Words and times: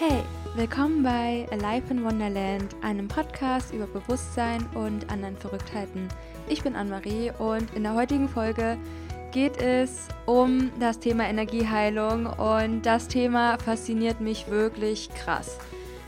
Hey, 0.00 0.22
willkommen 0.54 1.02
bei 1.02 1.48
Alive 1.50 1.90
in 1.90 2.04
Wonderland, 2.04 2.76
einem 2.82 3.08
Podcast 3.08 3.74
über 3.74 3.88
Bewusstsein 3.88 4.64
und 4.74 5.10
anderen 5.10 5.36
Verrücktheiten. 5.36 6.06
Ich 6.48 6.62
bin 6.62 6.76
Anne-Marie 6.76 7.32
und 7.40 7.74
in 7.74 7.82
der 7.82 7.94
heutigen 7.94 8.28
Folge 8.28 8.78
geht 9.32 9.60
es 9.60 10.06
um 10.24 10.70
das 10.78 11.00
Thema 11.00 11.24
Energieheilung 11.24 12.26
und 12.26 12.82
das 12.82 13.08
Thema 13.08 13.58
fasziniert 13.58 14.20
mich 14.20 14.48
wirklich 14.48 15.10
krass. 15.14 15.58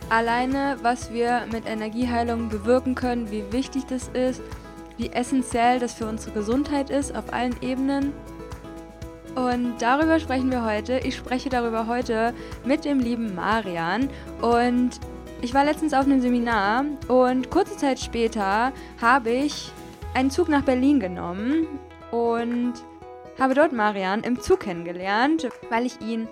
Alleine, 0.09 0.77
was 0.83 1.13
wir 1.13 1.49
mit 1.51 1.67
Energieheilung 1.67 2.49
bewirken 2.49 2.95
können, 2.95 3.33
wie 3.33 3.43
wichtig 3.51 3.87
das 3.87 4.07
ist, 4.11 4.41
wie 4.99 5.11
essentiell 5.11 5.81
das 5.81 5.95
für 5.95 6.07
unsere 6.07 6.31
Gesundheit 6.31 6.91
ist 6.91 7.17
auf 7.17 7.33
allen 7.33 7.61
Ebenen 7.61 8.13
und 9.35 9.75
darüber 9.81 10.19
sprechen 10.19 10.51
wir 10.51 10.65
heute. 10.65 10.99
Ich 11.05 11.17
spreche 11.17 11.49
darüber 11.49 11.87
heute 11.87 12.35
mit 12.65 12.85
dem 12.85 12.99
lieben 12.99 13.35
Marian. 13.35 14.09
Und 14.41 15.01
ich 15.43 15.55
war 15.55 15.65
letztens 15.65 15.95
auf 15.95 16.05
einem 16.05 16.21
Seminar 16.21 16.85
und 17.09 17.51
kurze 17.51 17.77
Zeit 17.77 17.99
später 17.99 18.73
habe 19.01 19.31
ich 19.31 19.73
einen 20.15 20.31
Zug 20.31 20.49
nach 20.49 20.63
Berlin 20.63 21.01
genommen 21.01 21.67
und 22.11 22.75
habe 23.39 23.55
dort 23.55 23.73
Marian 23.73 24.23
im 24.23 24.41
Zug 24.41 24.61
kennengelernt, 24.61 25.49
weil 25.71 25.87
ich 25.87 26.01
ihn 26.01 26.29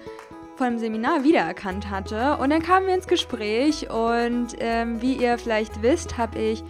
vor 0.57 0.67
dem 0.67 0.79
Seminar 0.79 1.25
wiedererkannt 1.25 1.89
hatte. 1.89 2.37
Und 2.39 2.51
dann 2.51 2.63
kamen 2.63 2.87
wir 2.87 2.95
ins 2.95 3.07
Gespräch 3.07 3.89
und 3.89 4.49
ähm, 4.59 5.01
wie 5.01 5.15
ihr 5.15 5.39
vielleicht 5.39 5.83
wisst, 5.83 6.19
habe 6.19 6.39
ich 6.39 6.65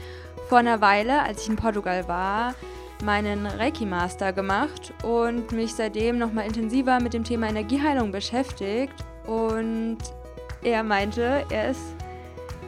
vor 0.48 0.58
einer 0.58 0.80
Weile, 0.80 1.22
als 1.22 1.42
ich 1.42 1.48
in 1.48 1.56
Portugal 1.56 2.06
war, 2.06 2.54
meinen 3.02 3.46
Reiki-Master 3.46 4.32
gemacht 4.32 4.92
und 5.02 5.52
mich 5.52 5.74
seitdem 5.74 6.18
nochmal 6.18 6.46
intensiver 6.46 7.00
mit 7.00 7.14
dem 7.14 7.24
Thema 7.24 7.48
Energieheilung 7.48 8.10
beschäftigt. 8.10 8.94
Und 9.26 9.98
er 10.62 10.82
meinte, 10.82 11.44
er 11.50 11.70
ist 11.70 11.94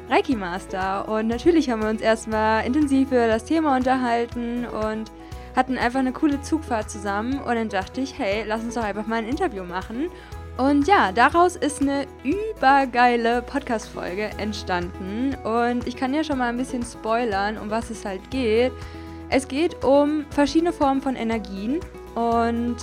Reiki-Master. 0.09 1.09
Und 1.09 1.29
natürlich 1.29 1.71
haben 1.71 1.83
wir 1.83 1.89
uns 1.89 2.01
erstmal 2.01 2.67
intensiv 2.67 3.09
über 3.09 3.27
das 3.27 3.45
Thema 3.45 3.77
unterhalten 3.77 4.67
und 4.67 5.11
hatten 5.57 5.79
einfach 5.79 6.01
eine 6.01 6.13
coole 6.13 6.41
Zugfahrt 6.43 6.91
zusammen. 6.91 7.39
Und 7.39 7.55
dann 7.55 7.69
dachte 7.69 8.01
ich, 8.01 8.19
hey, 8.19 8.45
lass 8.47 8.63
uns 8.63 8.75
doch 8.75 8.85
einfach 8.85 9.07
mal 9.07 9.17
ein 9.17 9.29
Interview 9.29 9.65
machen. 9.65 10.11
Und 10.59 10.87
ja, 10.87 11.11
daraus 11.13 11.57
ist 11.57 11.81
eine 11.81 12.07
übergeile 12.23 13.41
Podcast-Folge 13.43 14.31
entstanden. 14.37 15.35
Und 15.43 15.87
ich 15.87 15.97
kann 15.97 16.13
ja 16.13 16.23
schon 16.23 16.39
mal 16.39 16.49
ein 16.49 16.57
bisschen 16.57 16.83
spoilern, 16.83 17.57
um 17.57 17.71
was 17.71 17.89
es 17.89 18.05
halt 18.05 18.31
geht. 18.31 18.73
Es 19.31 19.47
geht 19.47 19.85
um 19.85 20.27
verschiedene 20.31 20.73
Formen 20.73 21.01
von 21.01 21.15
Energien 21.15 21.79
und 22.17 22.77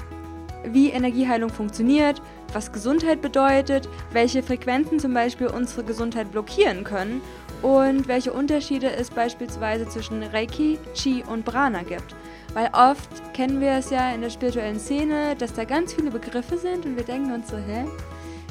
wie 0.64 0.90
Energieheilung 0.90 1.50
funktioniert, 1.50 2.22
was 2.54 2.72
Gesundheit 2.72 3.22
bedeutet, 3.22 3.90
welche 4.14 4.42
Frequenzen 4.42 4.98
zum 4.98 5.14
Beispiel 5.14 5.48
unsere 5.48 5.84
Gesundheit 5.84 6.32
blockieren 6.32 6.86
können 6.86 7.22
und 7.62 8.08
welche 8.08 8.32
Unterschiede 8.32 8.90
es 8.92 9.10
beispielsweise 9.10 9.88
zwischen 9.90 10.24
Reiki, 10.24 10.80
Chi 10.94 11.24
und 11.30 11.44
Prana 11.44 11.84
gibt. 11.84 12.16
Weil 12.54 12.70
oft 12.74 13.34
kennen 13.34 13.60
wir 13.60 13.72
es 13.74 13.90
ja 13.90 14.12
in 14.12 14.22
der 14.22 14.30
spirituellen 14.30 14.80
Szene, 14.80 15.36
dass 15.38 15.54
da 15.54 15.66
ganz 15.66 15.94
viele 15.94 16.12
Begriffe 16.12 16.58
sind 16.58 16.86
und 16.86 16.96
wir 16.96 17.04
denken 17.04 17.34
uns 17.34 17.50
so, 17.50 17.58
hä? 17.58 17.86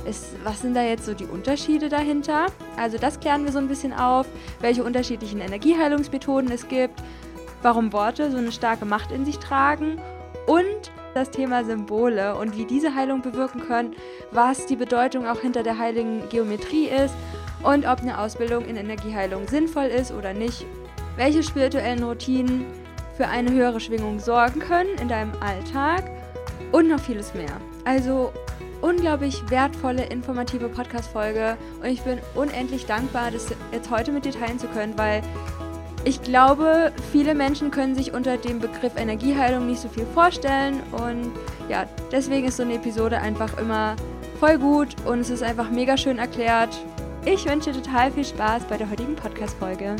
Ist, 0.08 0.36
was 0.44 0.60
sind 0.60 0.74
da 0.74 0.82
jetzt 0.82 1.04
so 1.04 1.14
die 1.14 1.24
Unterschiede 1.24 1.88
dahinter? 1.88 2.46
Also 2.76 2.96
das 2.96 3.18
klären 3.18 3.44
wir 3.44 3.50
so 3.50 3.58
ein 3.58 3.66
bisschen 3.66 3.92
auf, 3.92 4.26
welche 4.60 4.84
unterschiedlichen 4.84 5.40
Energieheilungsmethoden 5.40 6.52
es 6.52 6.68
gibt, 6.68 7.02
warum 7.62 7.92
Worte 7.92 8.30
so 8.30 8.38
eine 8.38 8.52
starke 8.52 8.84
Macht 8.84 9.12
in 9.12 9.24
sich 9.24 9.38
tragen 9.38 10.00
und 10.46 10.92
das 11.14 11.30
Thema 11.30 11.64
Symbole 11.64 12.36
und 12.36 12.56
wie 12.56 12.66
diese 12.66 12.94
Heilung 12.94 13.22
bewirken 13.22 13.62
können, 13.66 13.94
was 14.32 14.66
die 14.66 14.76
Bedeutung 14.76 15.26
auch 15.26 15.40
hinter 15.40 15.62
der 15.62 15.78
heiligen 15.78 16.28
Geometrie 16.28 16.88
ist 16.88 17.14
und 17.62 17.86
ob 17.86 18.00
eine 18.00 18.18
Ausbildung 18.18 18.66
in 18.66 18.76
Energieheilung 18.76 19.48
sinnvoll 19.48 19.86
ist 19.86 20.12
oder 20.12 20.34
nicht, 20.34 20.66
welche 21.16 21.42
spirituellen 21.42 22.02
Routinen 22.02 22.66
für 23.16 23.28
eine 23.28 23.50
höhere 23.50 23.80
Schwingung 23.80 24.20
sorgen 24.20 24.60
können 24.60 24.90
in 25.00 25.08
deinem 25.08 25.32
Alltag 25.40 26.10
und 26.72 26.88
noch 26.88 27.00
vieles 27.00 27.32
mehr. 27.32 27.60
Also 27.84 28.30
unglaublich 28.82 29.42
wertvolle, 29.48 30.04
informative 30.04 30.68
Podcast-Folge 30.68 31.56
und 31.80 31.86
ich 31.86 32.02
bin 32.02 32.18
unendlich 32.34 32.84
dankbar, 32.84 33.30
das 33.30 33.48
jetzt 33.72 33.90
heute 33.90 34.12
mit 34.12 34.26
dir 34.26 34.32
teilen 34.32 34.58
zu 34.58 34.66
können, 34.66 34.98
weil 34.98 35.22
ich 36.06 36.22
glaube, 36.22 36.92
viele 37.10 37.34
Menschen 37.34 37.72
können 37.72 37.96
sich 37.96 38.14
unter 38.14 38.36
dem 38.36 38.60
Begriff 38.60 38.92
Energieheilung 38.96 39.66
nicht 39.66 39.80
so 39.80 39.88
viel 39.88 40.06
vorstellen 40.14 40.80
und 40.92 41.32
ja, 41.68 41.84
deswegen 42.12 42.46
ist 42.46 42.58
so 42.58 42.62
eine 42.62 42.74
Episode 42.74 43.18
einfach 43.18 43.58
immer 43.58 43.96
voll 44.38 44.56
gut 44.56 44.94
und 45.04 45.18
es 45.18 45.30
ist 45.30 45.42
einfach 45.42 45.68
mega 45.68 45.96
schön 45.96 46.18
erklärt. 46.18 46.78
Ich 47.24 47.44
wünsche 47.44 47.72
dir 47.72 47.82
total 47.82 48.12
viel 48.12 48.24
Spaß 48.24 48.66
bei 48.68 48.76
der 48.76 48.88
heutigen 48.88 49.16
Podcast-Folge. 49.16 49.96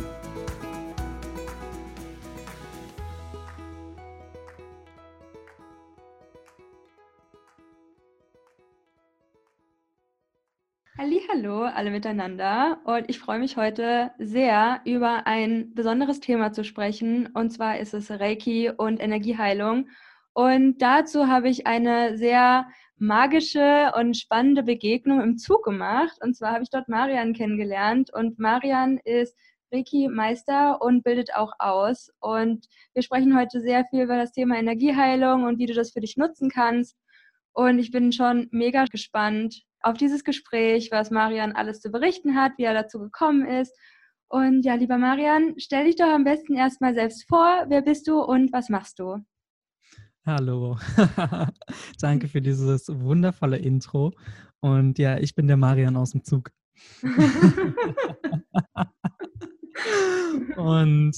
Hallo 10.99 11.65
alle 11.65 11.91
miteinander. 11.91 12.81
Und 12.85 13.11
ich 13.11 13.19
freue 13.19 13.39
mich 13.39 13.59
heute 13.59 14.13
sehr 14.19 14.81
über 14.87 15.27
ein 15.27 15.75
besonderes 15.75 16.21
Thema 16.21 16.53
zu 16.53 16.65
sprechen. 16.65 17.29
Und 17.35 17.51
zwar 17.51 17.79
ist 17.79 17.93
es 17.93 18.11
Reiki 18.11 18.71
und 18.71 18.99
Energieheilung. 18.99 19.91
Und 20.33 20.79
dazu 20.81 21.27
habe 21.27 21.51
ich 21.51 21.67
eine 21.67 22.17
sehr 22.17 22.67
magische 22.97 23.93
und 23.95 24.17
spannende 24.17 24.63
Begegnung 24.63 25.21
im 25.21 25.37
Zug 25.37 25.65
gemacht. 25.65 26.17
Und 26.23 26.35
zwar 26.35 26.53
habe 26.53 26.63
ich 26.63 26.71
dort 26.71 26.89
Marian 26.89 27.35
kennengelernt. 27.35 28.11
Und 28.15 28.39
Marian 28.39 28.99
ist 29.05 29.37
Reiki-Meister 29.71 30.81
und 30.81 31.05
bildet 31.05 31.35
auch 31.35 31.53
aus. 31.59 32.11
Und 32.21 32.67
wir 32.95 33.03
sprechen 33.03 33.39
heute 33.39 33.61
sehr 33.61 33.85
viel 33.91 34.05
über 34.05 34.17
das 34.17 34.33
Thema 34.33 34.57
Energieheilung 34.57 35.45
und 35.45 35.59
wie 35.59 35.67
du 35.67 35.75
das 35.75 35.93
für 35.93 36.01
dich 36.01 36.17
nutzen 36.17 36.49
kannst. 36.49 36.97
Und 37.53 37.79
ich 37.79 37.91
bin 37.91 38.13
schon 38.13 38.49
mega 38.51 38.87
gespannt, 38.87 39.66
auf 39.81 39.97
dieses 39.97 40.25
Gespräch, 40.25 40.91
was 40.91 41.11
Marian 41.11 41.53
alles 41.53 41.81
zu 41.81 41.91
berichten 41.91 42.37
hat, 42.37 42.53
wie 42.59 42.65
er 42.65 42.75
dazu 42.75 42.99
gekommen 42.99 43.47
ist. 43.47 43.75
Und 44.29 44.65
ja, 44.65 44.75
lieber 44.75 44.99
Marian, 44.99 45.55
stell 45.59 45.85
dich 45.85 45.97
doch 45.97 46.09
am 46.09 46.25
besten 46.25 46.55
erstmal 46.55 46.95
selbst 46.95 47.29
vor. 47.29 47.67
Wer 47.69 47.83
bist 47.83 48.09
du 48.09 48.21
und 48.21 48.53
was 48.53 48.69
machst 48.69 48.99
du? 48.99 49.19
Hallo. 50.25 50.77
Danke 52.01 52.27
für 52.27 52.43
dieses 52.43 52.89
wundervolle 52.89 53.59
Intro. 53.59 54.13
Und 54.61 54.99
ja, 54.99 55.19
ich 55.19 55.37
bin 55.37 55.47
der 55.47 55.57
Marian 55.57 55.97
aus 55.97 56.11
dem 56.11 56.25
Zug. 56.25 56.51
und 60.57 61.15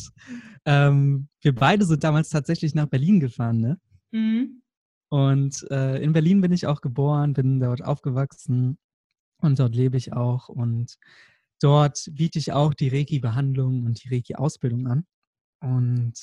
ähm, 0.66 1.28
wir 1.40 1.54
beide 1.54 1.86
sind 1.86 2.04
damals 2.04 2.28
tatsächlich 2.28 2.74
nach 2.74 2.86
Berlin 2.86 3.20
gefahren, 3.20 3.60
ne? 3.60 3.80
Mhm. 4.10 4.60
Und 5.10 5.66
äh, 5.70 6.02
in 6.02 6.12
Berlin 6.12 6.40
bin 6.40 6.52
ich 6.52 6.66
auch 6.66 6.80
geboren, 6.80 7.32
bin 7.32 7.60
dort 7.60 7.82
aufgewachsen 7.84 8.78
und 9.40 9.58
dort 9.58 9.74
lebe 9.74 9.96
ich 9.96 10.12
auch. 10.12 10.48
Und 10.48 10.98
dort 11.60 12.08
biete 12.12 12.38
ich 12.38 12.52
auch 12.52 12.74
die 12.74 12.88
Reiki-Behandlung 12.88 13.84
und 13.84 14.02
die 14.04 14.14
Reiki-Ausbildung 14.14 14.86
an. 14.86 15.06
Und 15.60 16.14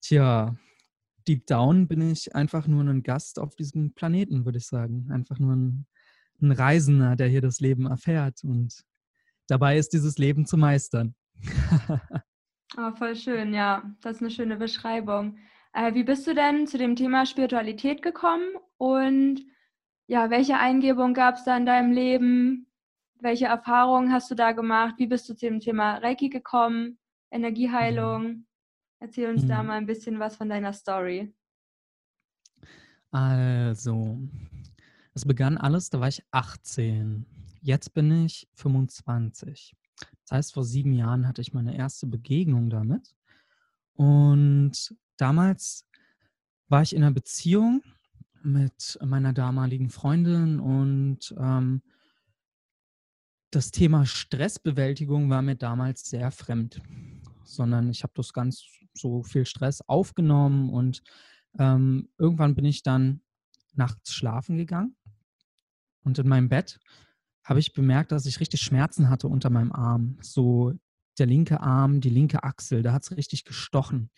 tja, 0.00 0.56
deep 1.26 1.46
down 1.46 1.88
bin 1.88 2.10
ich 2.10 2.34
einfach 2.34 2.66
nur 2.66 2.84
ein 2.84 3.02
Gast 3.02 3.38
auf 3.38 3.56
diesem 3.56 3.92
Planeten, 3.94 4.44
würde 4.44 4.58
ich 4.58 4.66
sagen. 4.66 5.10
Einfach 5.10 5.38
nur 5.38 5.54
ein, 5.54 5.86
ein 6.40 6.52
Reisender, 6.52 7.16
der 7.16 7.28
hier 7.28 7.42
das 7.42 7.60
Leben 7.60 7.86
erfährt 7.86 8.44
und 8.44 8.84
dabei 9.48 9.76
ist, 9.76 9.92
dieses 9.92 10.18
Leben 10.18 10.46
zu 10.46 10.56
meistern. 10.56 11.14
oh, 12.76 12.90
voll 12.96 13.16
schön, 13.16 13.52
ja. 13.52 13.94
Das 14.02 14.16
ist 14.16 14.22
eine 14.22 14.30
schöne 14.30 14.56
Beschreibung. 14.56 15.38
Äh, 15.78 15.94
wie 15.94 16.02
bist 16.02 16.26
du 16.26 16.34
denn 16.34 16.66
zu 16.66 16.76
dem 16.76 16.96
Thema 16.96 17.24
Spiritualität 17.24 18.02
gekommen 18.02 18.48
und 18.78 19.44
ja, 20.08 20.28
welche 20.28 20.56
Eingebung 20.56 21.14
gab 21.14 21.36
es 21.36 21.44
da 21.44 21.56
in 21.56 21.66
deinem 21.66 21.92
Leben? 21.92 22.66
Welche 23.20 23.46
Erfahrungen 23.46 24.12
hast 24.12 24.28
du 24.28 24.34
da 24.34 24.50
gemacht? 24.50 24.94
Wie 24.98 25.06
bist 25.06 25.28
du 25.28 25.34
zu 25.34 25.46
dem 25.46 25.60
Thema 25.60 25.98
Reiki 25.98 26.30
gekommen? 26.30 26.98
Energieheilung? 27.30 28.46
Erzähl 28.98 29.30
uns 29.30 29.44
mhm. 29.44 29.48
da 29.48 29.62
mal 29.62 29.76
ein 29.76 29.86
bisschen 29.86 30.18
was 30.18 30.34
von 30.34 30.48
deiner 30.48 30.72
Story. 30.72 31.32
Also, 33.12 34.18
es 35.14 35.24
begann 35.24 35.58
alles, 35.58 35.90
da 35.90 36.00
war 36.00 36.08
ich 36.08 36.24
18. 36.32 37.24
Jetzt 37.60 37.94
bin 37.94 38.24
ich 38.24 38.48
25. 38.54 39.76
Das 40.22 40.32
heißt, 40.32 40.54
vor 40.54 40.64
sieben 40.64 40.92
Jahren 40.92 41.28
hatte 41.28 41.40
ich 41.40 41.52
meine 41.52 41.76
erste 41.76 42.08
Begegnung 42.08 42.68
damit. 42.68 43.14
Und 43.92 44.92
damals 45.18 45.86
war 46.68 46.82
ich 46.82 46.94
in 46.94 47.02
einer 47.02 47.12
Beziehung 47.12 47.82
mit 48.42 48.98
meiner 49.04 49.32
damaligen 49.32 49.90
Freundin 49.90 50.60
und 50.60 51.34
ähm, 51.38 51.82
das 53.50 53.70
Thema 53.70 54.06
Stressbewältigung 54.06 55.30
war 55.30 55.42
mir 55.42 55.56
damals 55.56 56.08
sehr 56.08 56.30
fremd, 56.30 56.80
sondern 57.44 57.90
ich 57.90 58.02
habe 58.02 58.12
das 58.16 58.32
ganz 58.32 58.64
so 58.94 59.22
viel 59.22 59.46
Stress 59.46 59.80
aufgenommen 59.82 60.70
und 60.70 61.02
ähm, 61.58 62.08
irgendwann 62.18 62.54
bin 62.54 62.64
ich 62.64 62.82
dann 62.82 63.20
nachts 63.74 64.12
schlafen 64.12 64.56
gegangen 64.56 64.96
und 66.02 66.18
in 66.18 66.28
meinem 66.28 66.48
Bett 66.48 66.78
habe 67.44 67.60
ich 67.60 67.72
bemerkt, 67.72 68.12
dass 68.12 68.26
ich 68.26 68.40
richtig 68.40 68.60
Schmerzen 68.60 69.08
hatte 69.08 69.26
unter 69.26 69.48
meinem 69.48 69.72
Arm. 69.72 70.18
So 70.20 70.74
der 71.18 71.26
linke 71.26 71.60
Arm, 71.60 72.00
die 72.00 72.10
linke 72.10 72.42
Achsel, 72.44 72.82
da 72.82 72.92
hat 72.92 73.04
es 73.04 73.16
richtig 73.16 73.44
gestochen. 73.44 74.10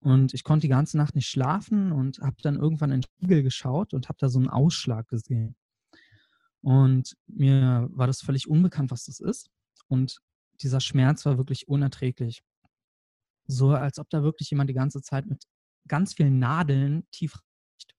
Und 0.00 0.32
ich 0.32 0.44
konnte 0.44 0.62
die 0.62 0.70
ganze 0.70 0.96
Nacht 0.96 1.14
nicht 1.14 1.28
schlafen 1.28 1.92
und 1.92 2.18
habe 2.20 2.36
dann 2.42 2.56
irgendwann 2.56 2.90
in 2.90 3.00
den 3.00 3.02
Spiegel 3.02 3.42
geschaut 3.42 3.92
und 3.92 4.08
habe 4.08 4.16
da 4.18 4.28
so 4.28 4.38
einen 4.38 4.48
Ausschlag 4.48 5.08
gesehen. 5.08 5.56
Und 6.62 7.16
mir 7.26 7.88
war 7.92 8.06
das 8.06 8.22
völlig 8.22 8.48
unbekannt, 8.48 8.90
was 8.90 9.04
das 9.04 9.20
ist. 9.20 9.50
Und 9.88 10.20
dieser 10.62 10.80
Schmerz 10.80 11.24
war 11.26 11.38
wirklich 11.38 11.68
unerträglich. 11.68 12.42
So, 13.46 13.70
als 13.70 13.98
ob 13.98 14.08
da 14.10 14.22
wirklich 14.22 14.50
jemand 14.50 14.70
die 14.70 14.74
ganze 14.74 15.02
Zeit 15.02 15.26
mit 15.26 15.44
ganz 15.88 16.14
vielen 16.14 16.38
Nadeln 16.38 17.06
tief 17.10 17.34
reicht. 17.34 17.96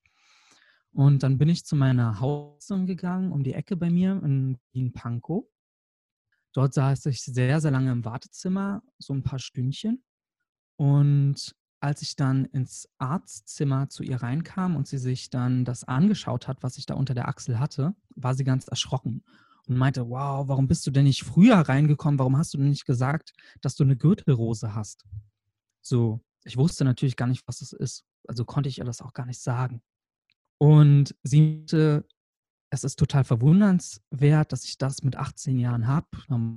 Und 0.91 1.23
dann 1.23 1.37
bin 1.37 1.49
ich 1.49 1.65
zu 1.65 1.75
meiner 1.75 2.19
Hausung 2.19 2.85
gegangen, 2.85 3.31
um 3.31 3.43
die 3.43 3.53
Ecke 3.53 3.75
bei 3.75 3.89
mir 3.89 4.21
in 4.23 4.57
Wien-Pankow. 4.73 5.45
Dort 6.53 6.73
saß 6.73 7.05
ich 7.07 7.21
sehr, 7.21 7.61
sehr 7.61 7.71
lange 7.71 7.91
im 7.91 8.05
Wartezimmer, 8.05 8.83
so 8.97 9.13
ein 9.13 9.23
paar 9.23 9.39
Stündchen. 9.39 10.03
Und 10.75 11.55
als 11.81 12.01
ich 12.01 12.15
dann 12.15 12.45
ins 12.45 12.87
Arztzimmer 12.99 13.89
zu 13.89 14.03
ihr 14.03 14.21
reinkam 14.21 14.75
und 14.75 14.87
sie 14.87 14.99
sich 14.99 15.29
dann 15.29 15.65
das 15.65 15.83
angeschaut 15.83 16.47
hat, 16.47 16.61
was 16.63 16.77
ich 16.77 16.85
da 16.85 16.93
unter 16.93 17.13
der 17.13 17.27
Achsel 17.27 17.59
hatte, 17.59 17.95
war 18.15 18.35
sie 18.35 18.43
ganz 18.43 18.67
erschrocken 18.67 19.23
und 19.67 19.77
meinte, 19.77 20.07
wow, 20.09 20.47
warum 20.47 20.67
bist 20.67 20.85
du 20.85 20.91
denn 20.91 21.05
nicht 21.05 21.23
früher 21.23 21.57
reingekommen? 21.57 22.19
Warum 22.19 22.37
hast 22.37 22.53
du 22.53 22.59
denn 22.59 22.69
nicht 22.69 22.85
gesagt, 22.85 23.33
dass 23.61 23.75
du 23.75 23.83
eine 23.83 23.97
Gürtelrose 23.97 24.75
hast? 24.75 25.05
So, 25.81 26.21
ich 26.43 26.55
wusste 26.55 26.85
natürlich 26.85 27.15
gar 27.15 27.27
nicht, 27.27 27.47
was 27.47 27.59
das 27.59 27.73
ist. 27.73 28.05
Also 28.27 28.45
konnte 28.45 28.69
ich 28.69 28.77
ihr 28.77 28.85
das 28.85 29.01
auch 29.01 29.13
gar 29.13 29.25
nicht 29.25 29.41
sagen. 29.41 29.81
Und 30.59 31.15
sie 31.23 31.41
meinte, 31.41 32.05
es 32.69 32.83
ist 32.83 32.99
total 32.99 33.23
verwundernswert, 33.23 34.51
dass 34.51 34.65
ich 34.65 34.77
das 34.77 35.01
mit 35.01 35.15
18 35.15 35.57
Jahren 35.57 35.87
habe. 35.87 36.07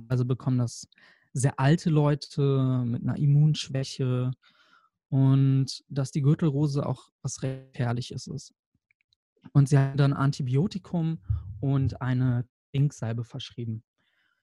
Also 0.07 0.23
bekommen 0.23 0.59
das 0.59 0.87
sehr 1.33 1.59
alte 1.59 1.89
Leute 1.89 2.83
mit 2.85 3.01
einer 3.03 3.17
Immunschwäche 3.17 4.31
und 5.09 5.83
dass 5.89 6.11
die 6.11 6.21
Gürtelrose 6.21 6.85
auch 6.85 7.09
was 7.21 7.37
Gefährliches 7.37 8.27
ist. 8.27 8.53
Und 9.53 9.69
sie 9.69 9.77
hat 9.77 9.99
dann 9.99 10.13
Antibiotikum 10.13 11.19
und 11.59 12.01
eine 12.01 12.47
Inksalbe 12.71 13.23
verschrieben. 13.23 13.83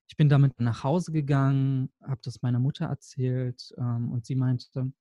Ich 0.09 0.17
bin 0.17 0.29
damit 0.29 0.61
nach 0.61 0.85
Hause 0.85 1.13
gegangen, 1.13 1.91
habe 2.03 2.21
das 2.23 2.43
meiner 2.43 2.59
Mutter 2.59 2.87
erzählt 2.87 3.73
ähm, 3.79 4.13
und 4.13 4.27
sie 4.27 4.35
meinte, 4.35 4.93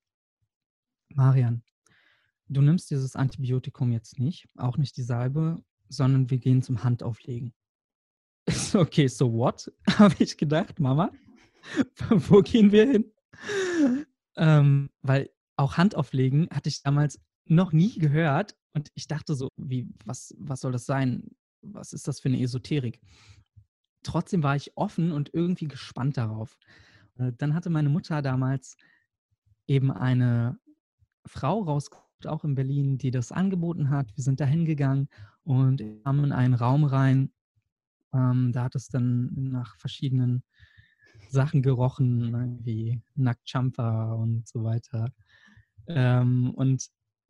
Marian, 1.09 1.63
du 2.47 2.61
nimmst 2.61 2.89
dieses 2.91 3.15
Antibiotikum 3.15 3.91
jetzt 3.91 4.19
nicht, 4.19 4.47
auch 4.55 4.77
nicht 4.77 4.95
die 4.97 5.03
Salbe, 5.03 5.63
sondern 5.89 6.29
wir 6.29 6.37
gehen 6.37 6.61
zum 6.61 6.83
Handauflegen. 6.83 7.53
okay, 8.73 9.07
so 9.07 9.31
what? 9.33 9.71
habe 9.99 10.15
ich 10.19 10.37
gedacht, 10.37 10.79
Mama, 10.79 11.11
wo 12.09 12.41
gehen 12.41 12.71
wir 12.71 12.89
hin? 12.89 13.11
Ähm, 14.37 14.89
weil 15.01 15.29
auch 15.61 15.77
Handauflegen 15.77 16.47
hatte 16.51 16.69
ich 16.69 16.81
damals 16.81 17.19
noch 17.45 17.71
nie 17.71 17.97
gehört 17.97 18.55
und 18.73 18.89
ich 18.95 19.07
dachte 19.07 19.35
so, 19.35 19.49
wie, 19.57 19.87
was, 20.05 20.35
was 20.37 20.61
soll 20.61 20.71
das 20.71 20.85
sein? 20.85 21.29
Was 21.61 21.93
ist 21.93 22.07
das 22.07 22.19
für 22.19 22.29
eine 22.29 22.41
Esoterik? 22.41 22.99
Trotzdem 24.03 24.41
war 24.43 24.55
ich 24.55 24.75
offen 24.75 25.11
und 25.11 25.33
irgendwie 25.33 25.67
gespannt 25.67 26.17
darauf. 26.17 26.57
Äh, 27.17 27.33
dann 27.37 27.53
hatte 27.53 27.69
meine 27.69 27.89
Mutter 27.89 28.21
damals 28.21 28.75
eben 29.67 29.91
eine 29.91 30.57
Frau 31.25 31.61
rausgesucht, 31.61 32.25
auch 32.25 32.43
in 32.43 32.55
Berlin, 32.55 32.97
die 32.97 33.11
das 33.11 33.31
angeboten 33.31 33.89
hat. 33.89 34.15
Wir 34.15 34.23
sind 34.23 34.39
da 34.39 34.45
hingegangen 34.45 35.07
und 35.43 35.83
kamen 36.03 36.25
in 36.25 36.31
einen 36.31 36.55
Raum 36.55 36.83
rein. 36.83 37.31
Ähm, 38.13 38.51
da 38.51 38.63
hat 38.63 38.75
es 38.75 38.89
dann 38.89 39.29
nach 39.35 39.77
verschiedenen 39.77 40.43
Sachen 41.29 41.61
gerochen, 41.61 42.59
wie 42.65 43.01
Nacktjumper 43.15 44.17
und 44.17 44.47
so 44.47 44.63
weiter. 44.63 45.13
Ähm, 45.87 46.51
und 46.51 46.89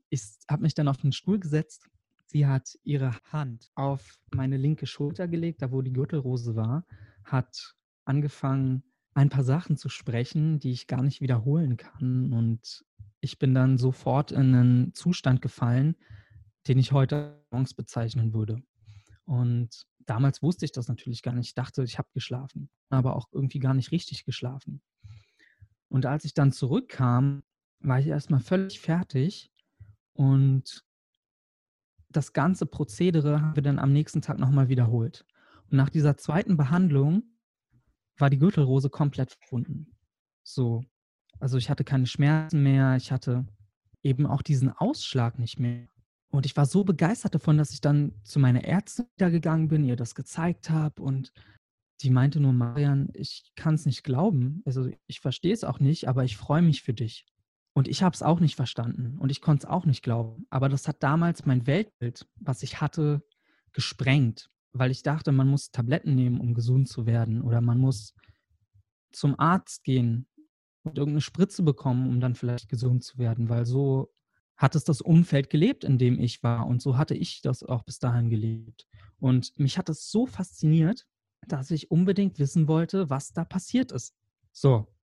ich 0.10 0.22
habe 0.50 0.64
mich 0.64 0.74
dann 0.74 0.88
auf 0.88 0.98
den 0.98 1.12
Stuhl 1.12 1.40
gesetzt. 1.40 1.88
Sie 2.26 2.48
hat 2.48 2.78
ihre 2.84 3.14
Hand 3.32 3.72
auf 3.76 4.20
meine 4.34 4.58
linke 4.58 4.86
Schulter 4.86 5.28
gelegt, 5.28 5.62
da 5.62 5.72
wo 5.72 5.82
die 5.82 5.94
Gürtelrose 5.94 6.56
war, 6.56 6.86
hat 7.24 7.76
angefangen, 8.06 8.84
ein 9.14 9.30
paar 9.30 9.44
Sachen 9.44 9.76
zu 9.76 9.90
sprechen, 9.90 10.60
die 10.60 10.72
ich 10.72 10.88
gar 10.88 11.04
nicht 11.04 11.22
wiederholen 11.22 11.76
kann. 11.78 12.32
Und 12.32 12.86
ich 13.20 13.38
bin 13.40 13.54
dann 13.54 13.78
sofort 13.78 14.32
in 14.32 14.56
einen 14.56 14.94
Zustand 14.94 15.42
gefallen, 15.42 15.96
den 16.68 16.80
ich 16.80 16.92
heute 16.92 17.44
Trance 17.50 17.76
bezeichnen 17.76 18.34
würde. 18.34 18.64
Und 19.26 19.86
damals 20.00 20.42
wusste 20.42 20.66
ich 20.66 20.72
das 20.72 20.88
natürlich 20.88 21.22
gar 21.22 21.34
nicht. 21.34 21.48
Ich 21.48 21.56
dachte, 21.56 21.84
ich 21.84 21.98
habe 21.98 22.10
geschlafen, 22.14 22.70
aber 22.90 23.16
auch 23.16 23.28
irgendwie 23.32 23.60
gar 23.60 23.74
nicht 23.74 23.92
richtig 23.92 24.26
geschlafen. 24.26 24.82
Und 25.90 26.06
als 26.06 26.24
ich 26.24 26.34
dann 26.34 26.52
zurückkam, 26.52 27.44
war 27.82 28.00
ich 28.00 28.08
erstmal 28.08 28.40
völlig 28.40 28.80
fertig 28.80 29.52
und 30.14 30.86
das 32.10 32.34
ganze 32.34 32.66
Prozedere 32.66 33.42
haben 33.42 33.56
wir 33.56 33.64
dann 33.64 33.80
am 33.80 33.94
nächsten 33.94 34.22
Tag 34.22 34.38
nochmal 34.38 34.70
wiederholt. 34.70 35.26
Und 35.70 35.78
nach 35.78 35.90
dieser 35.90 36.18
zweiten 36.18 36.58
Behandlung 36.58 37.24
war 38.18 38.30
die 38.30 38.38
Gürtelrose 38.38 38.90
komplett 38.90 39.32
verschwunden. 39.32 39.96
So. 40.44 40.84
Also 41.40 41.58
ich 41.58 41.70
hatte 41.70 41.84
keine 41.84 42.06
Schmerzen 42.06 42.62
mehr, 42.62 42.96
ich 42.98 43.12
hatte 43.12 43.48
eben 44.04 44.26
auch 44.26 44.42
diesen 44.42 44.70
Ausschlag 44.70 45.40
nicht 45.40 45.60
mehr. 45.60 45.88
Und 46.32 46.46
ich 46.46 46.56
war 46.56 46.66
so 46.66 46.84
begeistert 46.84 47.36
davon, 47.36 47.58
dass 47.58 47.72
ich 47.72 47.82
dann 47.82 48.14
zu 48.24 48.40
meiner 48.40 48.64
Ärztin 48.64 49.06
da 49.18 49.30
gegangen 49.30 49.68
bin, 49.68 49.84
ihr 49.84 49.96
das 49.96 50.16
gezeigt 50.16 50.70
habe 50.70 51.02
und 51.02 51.32
die 52.02 52.10
meinte 52.10 52.40
nur, 52.40 52.54
Marian, 52.54 53.10
ich 53.14 53.52
kann 53.56 53.76
es 53.76 53.86
nicht 53.86 54.04
glauben. 54.04 54.62
Also 54.66 54.90
ich 55.08 55.20
verstehe 55.20 55.54
es 55.54 55.64
auch 55.64 55.80
nicht, 55.80 56.08
aber 56.08 56.24
ich 56.24 56.36
freue 56.36 56.62
mich 56.62 56.82
für 56.82 56.94
dich. 56.94 57.26
Und 57.74 57.88
ich 57.88 58.04
habe 58.04 58.14
es 58.14 58.22
auch 58.22 58.40
nicht 58.40 58.56
verstanden 58.56 59.18
und 59.20 59.32
ich 59.32 59.42
konnte 59.42 59.66
es 59.66 59.70
auch 59.70 59.86
nicht 59.86 60.04
glauben. 60.04 60.46
Aber 60.50 60.68
das 60.68 60.88
hat 60.88 61.02
damals 61.04 61.46
mein 61.46 61.68
Weltbild, 61.68 62.28
was 62.36 62.64
ich 62.64 62.82
hatte, 62.82 63.24
gesprengt, 63.72 64.50
weil 64.74 64.92
ich 64.92 65.04
dachte, 65.04 65.32
man 65.32 65.48
muss 65.48 65.72
Tabletten 65.72 66.16
nehmen, 66.16 66.42
um 66.42 66.54
gesund 66.54 66.90
zu 66.90 67.06
werden 67.06 67.42
oder 67.42 67.62
man 67.62 67.80
muss 67.80 68.14
zum 69.14 69.40
Arzt 69.40 69.84
gehen 69.86 70.28
und 70.84 70.98
irgendeine 70.98 71.22
Spritze 71.22 71.64
bekommen, 71.64 72.10
um 72.10 72.20
dann 72.20 72.36
vielleicht 72.36 72.68
gesund 72.68 73.04
zu 73.04 73.18
werden, 73.18 73.48
weil 73.48 73.66
so 73.66 74.14
hat 74.58 74.76
es 74.76 74.84
das 74.84 75.02
Umfeld 75.02 75.50
gelebt, 75.50 75.84
in 75.86 75.98
dem 75.98 76.20
ich 76.20 76.44
war 76.44 76.68
und 76.68 76.82
so 76.82 76.98
hatte 76.98 77.16
ich 77.16 77.42
das 77.42 77.64
auch 77.64 77.84
bis 77.84 78.00
dahin 78.00 78.30
gelebt. 78.30 78.86
Und 79.20 79.58
mich 79.58 79.78
hat 79.78 79.90
es 79.90 80.12
so 80.12 80.26
fasziniert, 80.26 81.06
dass 81.48 81.72
ich 81.72 81.90
unbedingt 81.90 82.38
wissen 82.38 82.68
wollte, 82.68 83.10
was 83.10 83.32
da 83.32 83.46
passiert 83.46 83.92
ist. 83.92 84.14
So. 84.52 84.94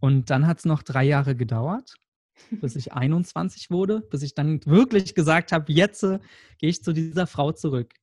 Und 0.00 0.30
dann 0.30 0.46
hat 0.46 0.58
es 0.58 0.64
noch 0.64 0.82
drei 0.82 1.04
Jahre 1.04 1.36
gedauert 1.36 1.94
bis 2.50 2.76
ich 2.76 2.92
21 2.92 3.70
wurde, 3.70 4.00
bis 4.00 4.22
ich 4.22 4.34
dann 4.34 4.64
wirklich 4.66 5.14
gesagt 5.14 5.52
habe, 5.52 5.72
jetzt 5.72 6.02
äh, 6.02 6.18
gehe 6.58 6.70
ich 6.70 6.82
zu 6.82 6.92
dieser 6.92 7.26
Frau 7.26 7.52
zurück 7.52 7.94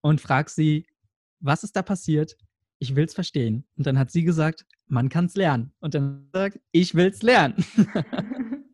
und 0.00 0.20
frage 0.20 0.50
sie, 0.50 0.86
was 1.40 1.64
ist 1.64 1.76
da 1.76 1.82
passiert? 1.82 2.36
Ich 2.78 2.94
will 2.94 3.04
es 3.04 3.14
verstehen. 3.14 3.64
Und 3.76 3.86
dann 3.86 3.98
hat 3.98 4.10
sie 4.10 4.24
gesagt, 4.24 4.66
man 4.86 5.08
kann 5.08 5.26
es 5.26 5.34
lernen. 5.34 5.72
Und 5.80 5.94
dann 5.94 6.28
sagt, 6.32 6.60
ich 6.72 6.94
will 6.94 7.08
es 7.08 7.22
lernen. 7.22 7.64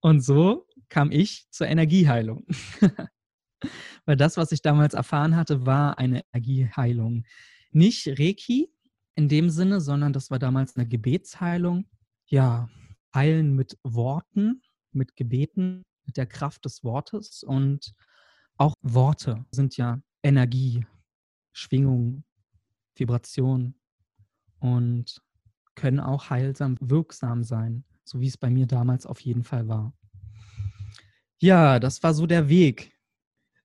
und 0.00 0.20
so 0.20 0.66
kam 0.88 1.10
ich 1.10 1.48
zur 1.50 1.66
Energieheilung. 1.66 2.46
Weil 4.06 4.16
das, 4.16 4.36
was 4.36 4.52
ich 4.52 4.62
damals 4.62 4.94
erfahren 4.94 5.36
hatte, 5.36 5.66
war 5.66 5.98
eine 5.98 6.22
Energieheilung. 6.32 7.24
Nicht 7.72 8.06
Reiki 8.06 8.70
in 9.16 9.28
dem 9.28 9.50
Sinne, 9.50 9.80
sondern 9.80 10.12
das 10.12 10.30
war 10.30 10.38
damals 10.38 10.76
eine 10.76 10.86
Gebetsheilung. 10.86 11.86
Ja, 12.26 12.68
heilen 13.14 13.54
mit 13.54 13.78
Worten, 13.82 14.62
mit 14.92 15.16
Gebeten, 15.16 15.84
mit 16.04 16.16
der 16.16 16.26
Kraft 16.26 16.64
des 16.64 16.84
Wortes. 16.84 17.42
Und 17.42 17.94
auch 18.56 18.74
Worte 18.82 19.44
sind 19.50 19.76
ja 19.76 20.00
Energie, 20.22 20.84
Schwingung, 21.52 22.24
Vibration 22.94 23.74
und 24.58 25.22
können 25.74 26.00
auch 26.00 26.30
heilsam, 26.30 26.76
wirksam 26.80 27.44
sein, 27.44 27.84
so 28.04 28.20
wie 28.20 28.26
es 28.26 28.36
bei 28.36 28.50
mir 28.50 28.66
damals 28.66 29.06
auf 29.06 29.20
jeden 29.20 29.44
Fall 29.44 29.68
war. 29.68 29.92
Ja, 31.40 31.78
das 31.78 32.02
war 32.02 32.14
so 32.14 32.26
der 32.26 32.48
Weg 32.48 32.92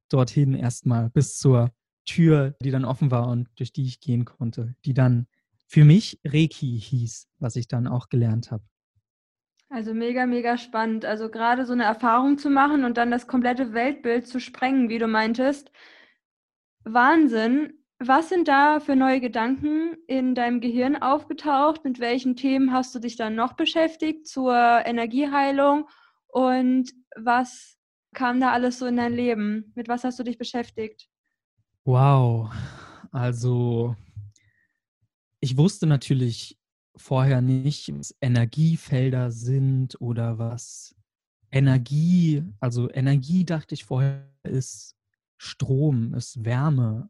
dorthin 0.09 0.53
erstmal 0.53 1.09
bis 1.09 1.38
zur 1.38 1.73
Tür, 2.05 2.55
die 2.62 2.69
dann 2.69 2.85
offen 2.85 3.09
war 3.09 3.27
und 3.29 3.50
durch 3.55 3.73
die 3.73 3.85
ich 3.85 4.00
gehen 4.00 4.25
konnte, 4.25 4.75
die 4.85 4.93
dann 4.93 5.27
für 5.65 5.85
mich 5.85 6.19
Reiki 6.23 6.79
hieß, 6.79 7.29
was 7.39 7.55
ich 7.55 7.67
dann 7.67 7.88
auch 7.88 8.09
gelernt 8.09 8.51
habe. 8.51 8.63
Also 9.74 9.96
mega, 9.96 10.27
mega 10.27 10.60
spannend. 10.60 11.03
Also 11.03 11.32
gerade 11.32 11.65
so 11.65 11.74
eine 11.74 11.86
Erfahrung 11.86 12.38
zu 12.38 12.51
machen 12.51 12.86
und 12.86 12.96
dann 12.96 13.10
das 13.10 13.25
komplette 13.25 13.74
Weltbild 13.74 14.27
zu 14.27 14.39
sprengen, 14.39 14.88
wie 14.88 15.00
du 15.00 15.08
meintest. 15.08 15.72
Wahnsinn. 16.84 17.74
Was 17.98 18.30
sind 18.30 18.48
da 18.48 18.80
für 18.80 18.96
neue 18.96 19.20
Gedanken 19.20 19.98
in 20.06 20.36
deinem 20.36 20.62
Gehirn 20.62 20.96
aufgetaucht? 20.96 21.84
Mit 21.86 22.00
welchen 22.00 22.36
Themen 22.36 22.72
hast 22.72 22.94
du 22.94 23.00
dich 23.00 23.15
dann 23.15 23.34
noch 23.34 23.53
beschäftigt 23.53 24.27
zur 24.27 24.53
Energieheilung? 24.56 25.89
Und 26.27 26.92
was 27.15 27.80
kam 28.13 28.39
da 28.39 28.51
alles 28.51 28.77
so 28.77 28.86
in 28.86 28.98
dein 28.98 29.13
Leben? 29.13 29.72
Mit 29.74 29.88
was 29.88 30.03
hast 30.03 30.20
du 30.20 30.24
dich 30.24 30.38
beschäftigt? 30.38 31.10
Wow. 31.84 32.51
Also 33.12 33.96
ich 35.39 35.58
wusste 35.58 35.88
natürlich 35.88 36.60
vorher 36.95 37.41
nicht, 37.41 37.91
was 37.97 38.15
Energiefelder 38.21 39.31
sind 39.31 40.00
oder 40.00 40.38
was 40.38 40.95
Energie, 41.51 42.43
also 42.59 42.89
Energie 42.91 43.45
dachte 43.45 43.75
ich 43.75 43.85
vorher 43.85 44.27
ist 44.43 44.95
Strom, 45.38 46.13
ist 46.13 46.43
Wärme, 46.43 47.09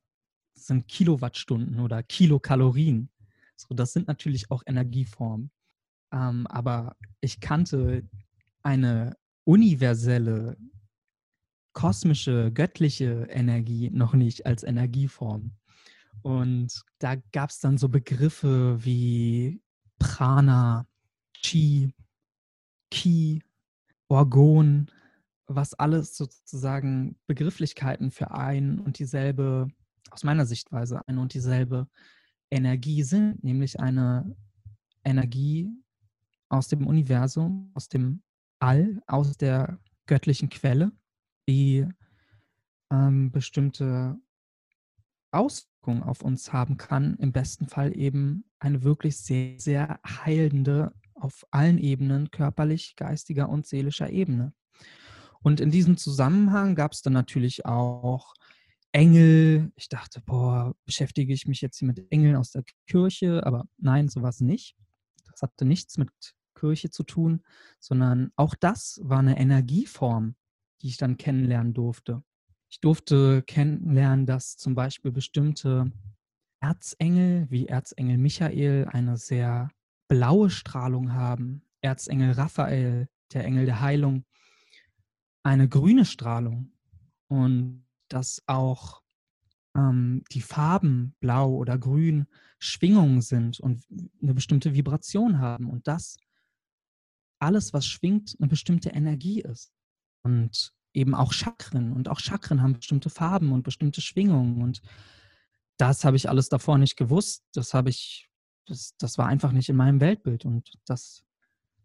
sind 0.53 0.87
Kilowattstunden 0.87 1.79
oder 1.79 2.03
Kilokalorien. 2.03 3.09
So, 3.55 3.73
das 3.73 3.93
sind 3.93 4.07
natürlich 4.07 4.51
auch 4.51 4.63
Energieformen. 4.65 5.51
Ähm, 6.11 6.47
aber 6.47 6.95
ich 7.21 7.39
kannte 7.39 8.07
eine 8.61 9.15
universelle, 9.45 10.57
kosmische, 11.73 12.51
göttliche 12.51 13.27
Energie 13.29 13.89
noch 13.91 14.13
nicht 14.13 14.45
als 14.45 14.63
Energieform. 14.63 15.51
Und 16.21 16.83
da 16.99 17.15
gab 17.31 17.49
es 17.49 17.59
dann 17.59 17.77
so 17.77 17.89
Begriffe 17.89 18.83
wie 18.85 19.61
Prana, 20.03 20.86
Chi, 21.41 21.93
Ki, 22.91 23.41
Orgon, 24.10 24.91
was 25.48 25.74
alles 25.74 26.17
sozusagen 26.17 27.15
Begrifflichkeiten 27.25 28.12
für 28.12 28.31
ein 28.31 28.79
und 28.79 29.00
dieselbe, 29.00 29.69
aus 30.12 30.24
meiner 30.25 30.45
Sichtweise, 30.45 31.01
eine 31.07 31.22
und 31.22 31.33
dieselbe 31.33 31.88
Energie 32.51 33.03
sind, 33.03 33.43
nämlich 33.45 33.79
eine 33.79 34.36
Energie 35.05 35.72
aus 36.50 36.67
dem 36.67 36.86
Universum, 36.86 37.72
aus 37.74 37.88
dem 37.88 38.22
All, 38.60 39.01
aus 39.07 39.38
der 39.38 39.79
göttlichen 40.05 40.50
Quelle, 40.50 40.91
die 41.48 41.88
ähm, 42.91 43.31
bestimmte 43.31 44.17
Auswirkungen 45.33 46.03
auf 46.03 46.21
uns 46.21 46.53
haben 46.53 46.77
kann, 46.77 47.15
im 47.17 47.31
besten 47.31 47.67
Fall 47.67 47.97
eben 47.97 48.45
eine 48.59 48.83
wirklich 48.83 49.17
sehr, 49.17 49.59
sehr 49.59 49.99
heilende 50.05 50.93
auf 51.15 51.45
allen 51.51 51.77
Ebenen, 51.77 52.31
körperlich, 52.31 52.95
geistiger 52.95 53.49
und 53.49 53.65
seelischer 53.65 54.09
Ebene. 54.09 54.53
Und 55.41 55.59
in 55.59 55.71
diesem 55.71 55.97
Zusammenhang 55.97 56.75
gab 56.75 56.93
es 56.93 57.01
dann 57.01 57.13
natürlich 57.13 57.65
auch 57.65 58.33
Engel. 58.93 59.71
Ich 59.75 59.89
dachte, 59.89 60.21
boah, 60.25 60.75
beschäftige 60.85 61.33
ich 61.33 61.47
mich 61.47 61.61
jetzt 61.61 61.79
hier 61.79 61.87
mit 61.87 62.11
Engeln 62.11 62.35
aus 62.35 62.51
der 62.51 62.63
Kirche? 62.87 63.45
Aber 63.45 63.65
nein, 63.77 64.07
sowas 64.07 64.39
nicht. 64.39 64.75
Das 65.31 65.41
hatte 65.41 65.65
nichts 65.65 65.97
mit 65.97 66.11
Kirche 66.55 66.89
zu 66.89 67.03
tun, 67.03 67.43
sondern 67.79 68.31
auch 68.35 68.55
das 68.55 68.99
war 69.03 69.19
eine 69.19 69.37
Energieform, 69.37 70.35
die 70.81 70.87
ich 70.87 70.97
dann 70.97 71.17
kennenlernen 71.17 71.73
durfte. 71.73 72.23
Ich 72.74 72.80
durfte 72.80 73.44
kennenlernen, 73.44 74.25
dass 74.25 74.58
zum 74.58 74.74
Beispiel 74.74 75.12
bestimmte 75.12 75.92
Erzengel 76.60 77.46
wie 77.51 77.68
Erzengel 77.68 78.18
Michael 78.18 78.88
eine 78.92 79.15
sehr 79.15 79.70
blaue 80.08 80.50
Strahlung 80.50 81.13
haben, 81.13 81.62
Erzengel 81.82 82.32
Raphael, 82.32 83.10
der 83.32 83.46
Engel 83.46 83.68
der 83.68 83.82
Heilung, 83.82 84.25
eine 85.44 85.70
grüne 85.70 86.03
Strahlung 86.03 86.74
und 87.27 87.86
dass 88.08 88.42
auch 88.48 89.03
ähm, 89.77 90.24
die 90.32 90.42
Farben 90.42 91.15
blau 91.20 91.53
oder 91.53 91.77
grün 91.77 92.25
Schwingungen 92.58 93.22
sind 93.22 93.60
und 93.60 93.86
eine 94.20 94.34
bestimmte 94.34 94.74
Vibration 94.74 95.38
haben 95.38 95.70
und 95.70 95.88
das 95.88 96.18
alles, 97.38 97.72
was 97.72 97.86
schwingt, 97.86 98.36
eine 98.39 98.48
bestimmte 98.48 98.89
Energie 98.89 99.42
ist. 99.42 99.72
Und 100.24 100.74
eben 100.93 101.15
auch 101.15 101.33
Chakren. 101.33 101.91
Und 101.91 102.09
auch 102.09 102.19
Chakren 102.19 102.62
haben 102.62 102.73
bestimmte 102.73 103.09
Farben 103.09 103.51
und 103.51 103.63
bestimmte 103.63 104.01
Schwingungen. 104.01 104.62
Und 104.62 104.81
das 105.77 106.05
habe 106.05 106.17
ich 106.17 106.29
alles 106.29 106.50
davor 106.50 106.77
nicht 106.77 106.97
gewusst. 106.97 107.43
Das 107.53 107.73
habe 107.73 107.89
ich, 107.89 108.29
das, 108.65 108.95
das 108.97 109.17
war 109.17 109.27
einfach 109.27 109.51
nicht 109.51 109.69
in 109.69 109.75
meinem 109.75 110.00
Weltbild. 110.00 110.45
Und 110.45 110.73
das 110.85 111.23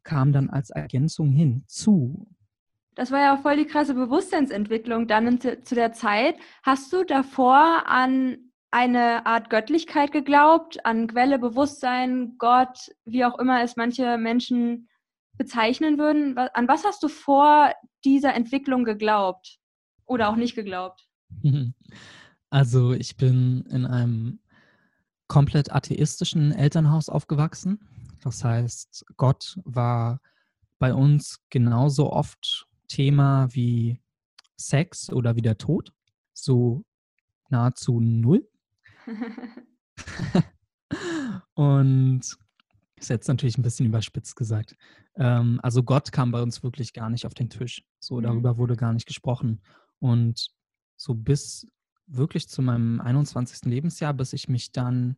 kam 0.02 0.32
dann 0.32 0.50
als 0.50 0.70
Ergänzung 0.70 1.32
hinzu. 1.32 2.28
Das 2.94 3.12
war 3.12 3.20
ja 3.20 3.36
auch 3.36 3.42
voll 3.42 3.56
die 3.56 3.66
krasse 3.66 3.94
Bewusstseinsentwicklung 3.94 5.06
dann 5.06 5.40
zu 5.40 5.74
der 5.74 5.92
Zeit. 5.92 6.36
Hast 6.62 6.92
du 6.92 7.04
davor 7.04 7.84
an 7.86 8.38
eine 8.70 9.24
Art 9.24 9.50
Göttlichkeit 9.50 10.12
geglaubt, 10.12 10.84
an 10.84 11.06
Quelle, 11.06 11.38
Bewusstsein, 11.38 12.34
Gott, 12.38 12.90
wie 13.04 13.24
auch 13.24 13.38
immer 13.38 13.62
es 13.62 13.76
manche 13.76 14.18
Menschen 14.18 14.88
bezeichnen 15.38 15.98
würden? 15.98 16.36
An 16.36 16.68
was 16.68 16.84
hast 16.84 17.02
du 17.02 17.08
vor 17.08 17.72
dieser 18.04 18.34
Entwicklung 18.34 18.84
geglaubt 18.84 19.58
oder 20.04 20.28
auch 20.28 20.36
nicht 20.36 20.54
geglaubt? 20.54 21.08
Also 22.50 22.94
ich 22.94 23.18
bin 23.18 23.66
in 23.68 23.84
einem 23.84 24.40
komplett 25.26 25.70
atheistischen 25.70 26.50
Elternhaus 26.50 27.10
aufgewachsen. 27.10 27.78
Das 28.22 28.42
heißt, 28.42 29.04
Gott 29.18 29.60
war 29.64 30.22
bei 30.78 30.94
uns 30.94 31.44
genauso 31.50 32.10
oft 32.10 32.66
Thema 32.88 33.48
wie 33.54 34.00
Sex 34.56 35.12
oder 35.12 35.36
wie 35.36 35.42
der 35.42 35.58
Tod. 35.58 35.92
So 36.32 36.86
nahezu 37.50 38.00
null. 38.00 38.48
Und 41.54 42.22
ist 42.96 43.10
jetzt 43.10 43.28
natürlich 43.28 43.58
ein 43.58 43.62
bisschen 43.62 43.86
überspitzt 43.86 44.36
gesagt. 44.36 44.76
Ähm, 45.18 45.60
also 45.62 45.82
Gott 45.82 46.12
kam 46.12 46.30
bei 46.30 46.40
uns 46.40 46.62
wirklich 46.62 46.92
gar 46.92 47.10
nicht 47.10 47.26
auf 47.26 47.34
den 47.34 47.50
Tisch. 47.50 47.82
So 47.98 48.18
mhm. 48.18 48.22
darüber 48.22 48.56
wurde 48.56 48.76
gar 48.76 48.92
nicht 48.92 49.06
gesprochen. 49.06 49.60
Und 49.98 50.48
so 50.96 51.14
bis 51.14 51.66
wirklich 52.06 52.48
zu 52.48 52.62
meinem 52.62 53.00
21. 53.00 53.64
Lebensjahr, 53.64 54.14
bis 54.14 54.32
ich 54.32 54.48
mich 54.48 54.72
dann 54.72 55.16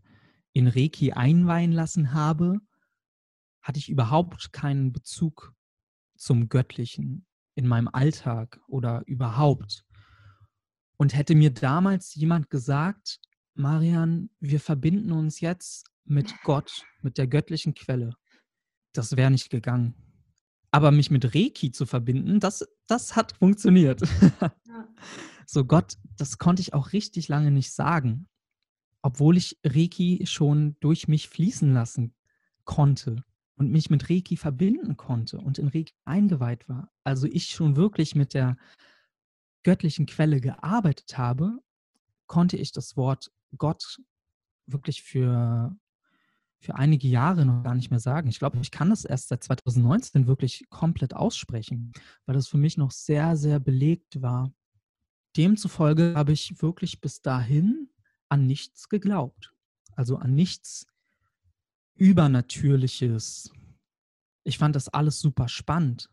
in 0.52 0.66
Reiki 0.66 1.12
einweihen 1.12 1.72
lassen 1.72 2.12
habe, 2.12 2.58
hatte 3.62 3.78
ich 3.78 3.88
überhaupt 3.88 4.52
keinen 4.52 4.92
Bezug 4.92 5.54
zum 6.16 6.48
Göttlichen 6.48 7.26
in 7.54 7.66
meinem 7.66 7.88
Alltag 7.88 8.60
oder 8.66 9.02
überhaupt. 9.06 9.84
Und 10.96 11.14
hätte 11.14 11.34
mir 11.34 11.52
damals 11.52 12.14
jemand 12.14 12.50
gesagt, 12.50 13.20
Marian, 13.54 14.30
wir 14.40 14.60
verbinden 14.60 15.12
uns 15.12 15.40
jetzt 15.40 15.90
mit 16.04 16.34
Gott, 16.42 16.84
mit 17.02 17.18
der 17.18 17.26
göttlichen 17.26 17.74
Quelle. 17.74 18.14
Das 18.92 19.16
wäre 19.16 19.30
nicht 19.30 19.50
gegangen. 19.50 19.94
Aber 20.72 20.90
mich 20.92 21.10
mit 21.10 21.34
Reiki 21.34 21.72
zu 21.72 21.84
verbinden, 21.86 22.40
das, 22.40 22.66
das 22.86 23.16
hat 23.16 23.32
funktioniert. 23.32 24.02
Ja. 24.66 24.88
So 25.52 25.64
Gott, 25.64 25.96
das 26.16 26.38
konnte 26.38 26.62
ich 26.62 26.74
auch 26.74 26.92
richtig 26.92 27.26
lange 27.26 27.50
nicht 27.50 27.72
sagen, 27.72 28.28
obwohl 29.02 29.36
ich 29.36 29.58
Reiki 29.66 30.24
schon 30.26 30.76
durch 30.78 31.08
mich 31.08 31.28
fließen 31.28 31.74
lassen 31.74 32.14
konnte 32.62 33.24
und 33.56 33.72
mich 33.72 33.90
mit 33.90 34.08
Reiki 34.08 34.36
verbinden 34.36 34.96
konnte 34.96 35.38
und 35.38 35.58
in 35.58 35.66
Reiki 35.66 35.92
eingeweiht 36.04 36.68
war. 36.68 36.92
Also 37.02 37.26
ich 37.26 37.46
schon 37.50 37.74
wirklich 37.74 38.14
mit 38.14 38.32
der 38.32 38.58
göttlichen 39.64 40.06
Quelle 40.06 40.40
gearbeitet 40.40 41.18
habe, 41.18 41.58
konnte 42.28 42.56
ich 42.56 42.70
das 42.70 42.96
Wort 42.96 43.32
Gott 43.58 44.00
wirklich 44.66 45.02
für 45.02 45.76
für 46.60 46.74
einige 46.74 47.08
Jahre 47.08 47.46
noch 47.46 47.62
gar 47.62 47.74
nicht 47.74 47.90
mehr 47.90 48.00
sagen. 48.00 48.28
Ich 48.28 48.38
glaube, 48.38 48.58
ich 48.60 48.70
kann 48.70 48.90
das 48.90 49.04
erst 49.04 49.28
seit 49.28 49.42
2019 49.42 50.26
wirklich 50.26 50.66
komplett 50.68 51.14
aussprechen, 51.14 51.92
weil 52.26 52.34
das 52.34 52.48
für 52.48 52.58
mich 52.58 52.76
noch 52.76 52.90
sehr, 52.90 53.36
sehr 53.36 53.58
belegt 53.58 54.20
war. 54.20 54.52
Demzufolge 55.36 56.12
habe 56.14 56.32
ich 56.32 56.60
wirklich 56.60 57.00
bis 57.00 57.22
dahin 57.22 57.88
an 58.28 58.46
nichts 58.46 58.88
geglaubt. 58.88 59.54
Also 59.96 60.16
an 60.16 60.34
nichts 60.34 60.86
Übernatürliches. 61.94 63.52
Ich 64.44 64.58
fand 64.58 64.76
das 64.76 64.88
alles 64.88 65.20
super 65.20 65.48
spannend. 65.48 66.10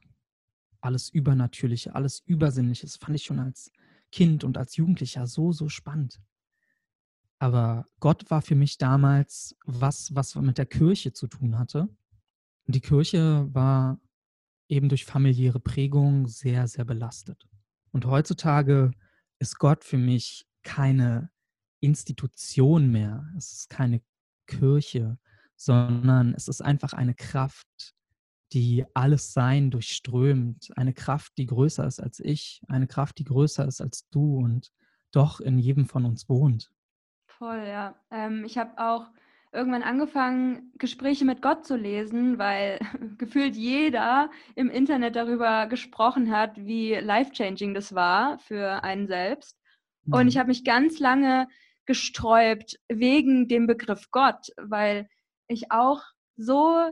Alles 0.80 1.10
Übernatürliche, 1.10 1.96
alles 1.96 2.22
Übersinnliches 2.26 2.98
fand 2.98 3.16
ich 3.16 3.24
schon 3.24 3.40
als 3.40 3.72
Kind 4.12 4.44
und 4.44 4.58
als 4.58 4.78
Jugendlicher 4.78 5.28
so, 5.28 5.52
so 5.52 5.68
spannend. 5.68 6.22
Aber 7.40 7.86
Gott 8.00 8.30
war 8.32 8.42
für 8.42 8.56
mich 8.56 8.78
damals 8.78 9.56
was, 9.66 10.14
was 10.16 10.36
mit 10.36 10.58
der 10.58 10.66
Kirche 10.66 11.14
zu 11.14 11.28
tun 11.28 11.60
hatte. 11.60 11.88
Die 12.66 12.82
Kirche 12.82 13.48
war 13.54 14.00
eben 14.68 14.90
durch 14.90 15.06
familiäre 15.06 15.60
Prägung 15.60 16.28
sehr, 16.28 16.68
sehr 16.68 16.86
belastet. 16.86 17.48
Und 17.92 18.06
heutzutage 18.06 18.92
ist 19.40 19.60
Gott 19.60 19.84
für 19.84 19.98
mich 19.98 20.46
keine 20.64 21.30
Institution 21.80 22.92
mehr. 22.92 23.32
Es 23.38 23.54
ist 23.54 23.70
keine 23.70 24.02
Kirche, 24.48 25.18
sondern 25.56 26.34
es 26.34 26.48
ist 26.48 26.62
einfach 26.62 26.94
eine 26.94 27.14
Kraft, 27.14 27.96
die 28.54 28.86
alles 28.94 29.34
Sein 29.34 29.72
durchströmt. 29.72 30.72
Eine 30.76 30.94
Kraft, 30.94 31.34
die 31.38 31.46
größer 31.46 31.86
ist 31.86 32.00
als 32.00 32.20
ich. 32.20 32.62
Eine 32.68 32.88
Kraft, 32.88 33.20
die 33.20 33.26
größer 33.26 33.68
ist 33.68 33.82
als 33.82 34.10
du 34.10 34.38
und 34.38 34.72
doch 35.12 35.40
in 35.40 35.60
jedem 35.60 35.86
von 35.86 36.06
uns 36.06 36.28
wohnt. 36.28 36.72
Voll, 37.38 37.66
ja. 37.68 37.96
Ähm, 38.10 38.46
ich 38.46 38.58
habe 38.58 38.78
auch 38.78 39.06
irgendwann 39.52 39.84
angefangen, 39.84 40.72
Gespräche 40.78 41.24
mit 41.24 41.42
Gott 41.42 41.66
zu 41.66 41.76
lesen, 41.76 42.40
weil 42.40 42.80
gefühlt 43.18 43.56
jeder 43.56 44.32
im 44.56 44.70
Internet 44.70 45.16
darüber 45.16 45.68
gesprochen 45.68 46.32
hat, 46.32 46.58
wie 46.58 46.96
life-changing 46.96 47.74
das 47.74 47.94
war 47.94 48.40
für 48.40 48.84
einen 48.84 49.08
selbst. 49.08 49.58
Mhm. 50.06 50.14
Und 50.14 50.28
ich 50.28 50.38
habe 50.38 50.48
mich 50.48 50.64
ganz 50.64 51.00
lange 51.00 51.48
gesträubt 51.86 52.80
wegen 52.90 53.48
dem 53.48 53.68
Begriff 53.68 54.10
Gott, 54.12 54.48
weil 54.58 55.08
ich 55.48 55.72
auch 55.72 56.02
so 56.38 56.90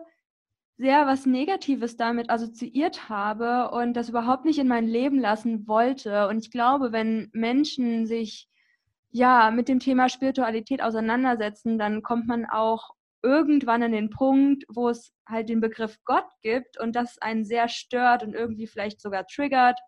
sehr 0.78 1.08
was 1.08 1.26
Negatives 1.26 1.98
damit 1.98 2.30
assoziiert 2.30 3.10
habe 3.10 3.72
und 3.72 3.94
das 3.94 4.10
überhaupt 4.10 4.46
nicht 4.46 4.60
in 4.60 4.68
mein 4.68 4.88
Leben 4.88 5.20
lassen 5.20 5.68
wollte. 5.68 6.28
Und 6.28 6.38
ich 6.38 6.52
glaube, 6.52 6.92
wenn 6.92 7.30
Menschen 7.34 8.06
sich 8.06 8.48
ja 9.12 9.52
mit 9.52 9.68
dem 9.68 9.80
Thema 9.80 10.10
Spiritualität 10.10 10.82
auseinandersetzen, 10.82 11.78
dann 11.78 12.02
kommt 12.02 12.28
man 12.28 12.46
auch 12.46 12.92
irgendwann 13.24 13.82
an 13.82 13.92
den 13.92 14.10
Punkt, 14.10 14.66
wo 14.70 14.90
es 14.90 15.12
halt 15.28 15.50
den 15.50 15.60
Begriff 15.60 15.98
Gott 16.06 16.28
gibt 16.42 16.80
und 16.80 16.96
das 16.96 17.18
einen 17.20 17.44
sehr 17.44 17.70
stört 17.70 18.24
und 18.24 18.36
irgendwie 18.36 18.68
vielleicht 18.68 19.02
sogar 19.02 19.26
triggert, 19.26 19.80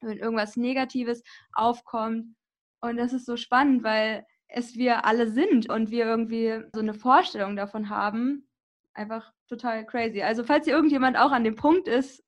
wenn 0.00 0.18
irgendwas 0.18 0.56
Negatives 0.56 1.22
aufkommt. 1.52 2.34
Und 2.80 2.96
das 2.96 3.12
ist 3.12 3.26
so 3.26 3.36
spannend, 3.36 3.84
weil 3.84 4.24
es 4.48 4.76
wir 4.76 5.04
alle 5.04 5.28
sind 5.28 5.68
und 5.68 5.90
wir 5.90 6.04
irgendwie 6.04 6.62
so 6.74 6.80
eine 6.80 6.94
Vorstellung 6.94 7.56
davon 7.56 7.90
haben, 7.90 8.48
einfach 8.94 9.32
total 9.48 9.84
crazy. 9.86 10.22
Also 10.22 10.44
falls 10.44 10.64
hier 10.64 10.74
irgendjemand 10.74 11.16
auch 11.16 11.30
an 11.30 11.44
dem 11.44 11.56
Punkt 11.56 11.88
ist, 11.88 12.22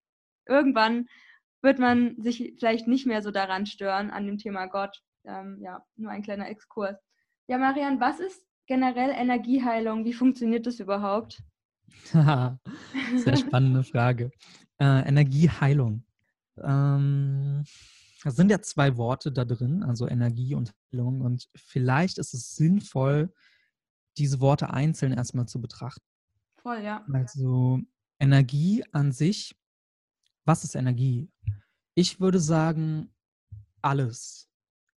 irgendwann 0.47 1.07
wird 1.63 1.79
man 1.79 2.21
sich 2.21 2.55
vielleicht 2.59 2.87
nicht 2.87 3.07
mehr 3.07 3.23
so 3.23 3.31
daran 3.31 3.67
stören, 3.67 4.11
an 4.11 4.27
dem 4.27 4.39
Thema 4.39 4.67
Gott. 4.67 5.01
Ähm, 5.25 5.59
ja, 5.61 5.85
nur 5.97 6.11
ein 6.11 6.23
kleiner 6.23 6.49
Exkurs. 6.49 6.97
Ja, 7.47 7.59
Marian, 7.59 8.01
was 8.01 8.21
ist 8.21 8.47
generell 8.67 9.11
Energieheilung? 9.11 10.05
Wie 10.05 10.13
funktioniert 10.13 10.67
das 10.67 10.81
überhaupt? 10.81 11.43
Sehr 12.13 13.37
spannende 13.37 13.85
Frage. 13.85 14.31
Äh, 14.79 15.09
Energieheilung. 15.09 16.05
Ähm, 16.59 17.65
es 18.25 18.37
sind 18.37 18.51
ja 18.51 18.61
zwei 18.63 18.97
Worte 18.97 19.31
da 19.31 19.45
drin, 19.45 19.83
also 19.83 20.09
Energie 20.09 20.55
und 20.55 20.73
Heilung. 20.93 21.21
Und 21.21 21.49
vielleicht 21.55 22.19
ist 22.19 22.33
es 22.33 22.57
sinnvoll, 22.57 23.33
diese 24.17 24.41
Worte 24.41 24.71
einzeln 24.71 25.13
erstmal 25.13 25.47
zu 25.47 25.61
betrachten. 25.61 26.05
Voll, 26.57 26.81
ja. 26.83 27.05
Also 27.13 27.81
Energie 28.19 28.85
an 28.93 29.13
sich, 29.13 29.55
was 30.45 30.65
ist 30.65 30.75
Energie? 30.75 31.31
Ich 31.95 32.21
würde 32.21 32.41
sagen, 32.41 33.13
alles 33.83 34.49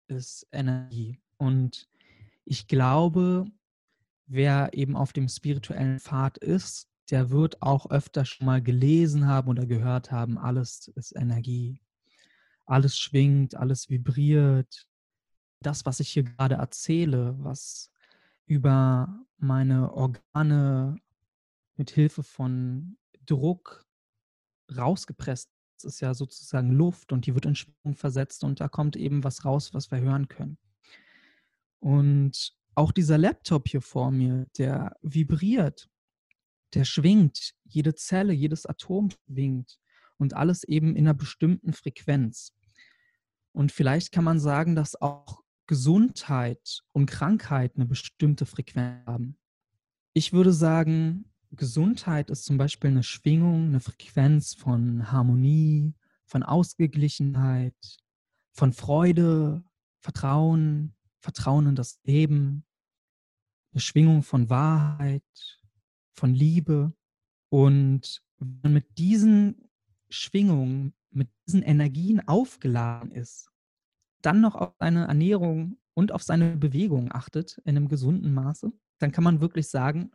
ist 0.09 0.47
Energie. 0.53 1.21
Und 1.39 1.89
ich 2.45 2.67
glaube, 2.69 3.47
wer 4.27 4.71
eben 4.73 4.97
auf 4.97 5.13
dem 5.13 5.29
spirituellen 5.29 6.01
Pfad 6.01 6.39
ist, 6.39 6.89
der 7.11 7.31
wird 7.31 7.63
auch 7.63 7.91
öfter 7.91 8.25
schon 8.25 8.47
mal 8.47 8.63
gelesen 8.63 9.27
haben 9.27 9.49
oder 9.49 9.67
gehört 9.67 10.11
haben, 10.11 10.39
alles 10.39 10.89
ist 10.89 11.15
Energie. 11.15 11.81
Alles 12.65 12.99
schwingt, 12.99 13.55
alles 13.55 13.91
vibriert. 13.91 14.89
Das, 15.61 15.87
was 15.87 16.01
ich 16.01 16.09
hier 16.09 16.25
gerade 16.25 16.57
erzähle, 16.57 17.37
was 17.39 17.93
über 18.47 19.25
meine 19.39 19.93
Organe 19.93 20.97
mit 21.77 21.91
Hilfe 21.91 22.23
von 22.23 22.97
Druck 23.25 23.87
rausgepresst. 24.77 25.51
Ist 25.85 26.01
ja 26.01 26.15
sozusagen 26.15 26.71
Luft 26.71 27.13
und 27.13 27.27
die 27.27 27.35
wird 27.35 27.47
in 27.47 27.55
Schwingung 27.55 27.95
versetzt 27.95 28.45
und 28.45 28.61
da 28.61 28.69
kommt 28.69 28.97
eben 28.97 29.25
was 29.25 29.45
raus, 29.45 29.75
was 29.75 29.91
wir 29.91 30.01
hören 30.01 30.29
können. 30.29 30.59
Und 31.81 32.57
auch 32.75 32.93
dieser 32.93 33.19
Laptop 33.19 33.69
hier 33.69 33.81
vor 33.81 34.11
mir, 34.11 34.47
der 34.59 34.97
vibriert, 35.03 35.89
der 36.75 36.85
schwingt, 36.85 37.55
jede 37.65 37.95
Zelle, 37.95 38.33
jedes 38.33 38.67
Atom 38.67 39.11
schwingt 39.11 39.79
und 40.19 40.35
alles 40.35 40.65
eben 40.65 40.97
in 40.97 41.07
einer 41.07 41.15
bestimmten 41.15 41.73
Frequenz. 41.73 42.53
Und 43.53 43.73
vielleicht 43.73 44.13
kann 44.13 44.25
man 44.25 44.39
sagen, 44.39 44.77
dass 44.77 45.01
auch 45.01 45.43
Gesundheit 45.67 46.83
und 46.93 47.07
Krankheit 47.07 47.77
eine 47.77 47.87
bestimmte 47.87 48.47
Frequenz 48.47 49.07
haben. 49.07 49.39
Ich 50.13 50.33
würde 50.33 50.53
sagen, 50.53 51.33
Gesundheit 51.57 52.31
ist 52.31 52.45
zum 52.45 52.59
Beispiel 52.59 52.91
eine 52.91 53.03
Schwingung, 53.03 53.69
eine 53.69 53.81
Frequenz 53.81 54.55
von 54.55 55.11
Harmonie, 55.11 55.95
von 56.25 56.43
Ausgeglichenheit, 56.43 57.77
von 58.53 58.73
Freude, 58.73 59.65
Vertrauen, 60.01 60.95
Vertrauen 61.21 61.67
in 61.67 61.75
das 61.75 62.01
Leben, 62.05 62.65
eine 63.73 63.81
Schwingung 63.81 64.23
von 64.23 64.49
Wahrheit, 64.49 65.23
von 66.13 66.33
Liebe. 66.33 66.95
Und 67.49 68.23
wenn 68.39 68.61
man 68.63 68.73
mit 68.73 68.99
diesen 68.99 69.69
Schwingungen, 70.09 70.95
mit 71.11 71.29
diesen 71.47 71.63
Energien 71.63 72.27
aufgeladen 72.27 73.11
ist, 73.11 73.51
dann 74.23 74.41
noch 74.41 74.55
auf 74.55 74.75
seine 74.79 75.07
Ernährung 75.07 75.79
und 75.95 76.13
auf 76.13 76.23
seine 76.23 76.57
Bewegung 76.57 77.13
achtet 77.13 77.59
in 77.65 77.77
einem 77.77 77.89
gesunden 77.89 78.33
Maße, 78.33 78.73
dann 78.99 79.13
kann 79.13 79.25
man 79.25 79.41
wirklich 79.41 79.69
sagen, 79.69 80.11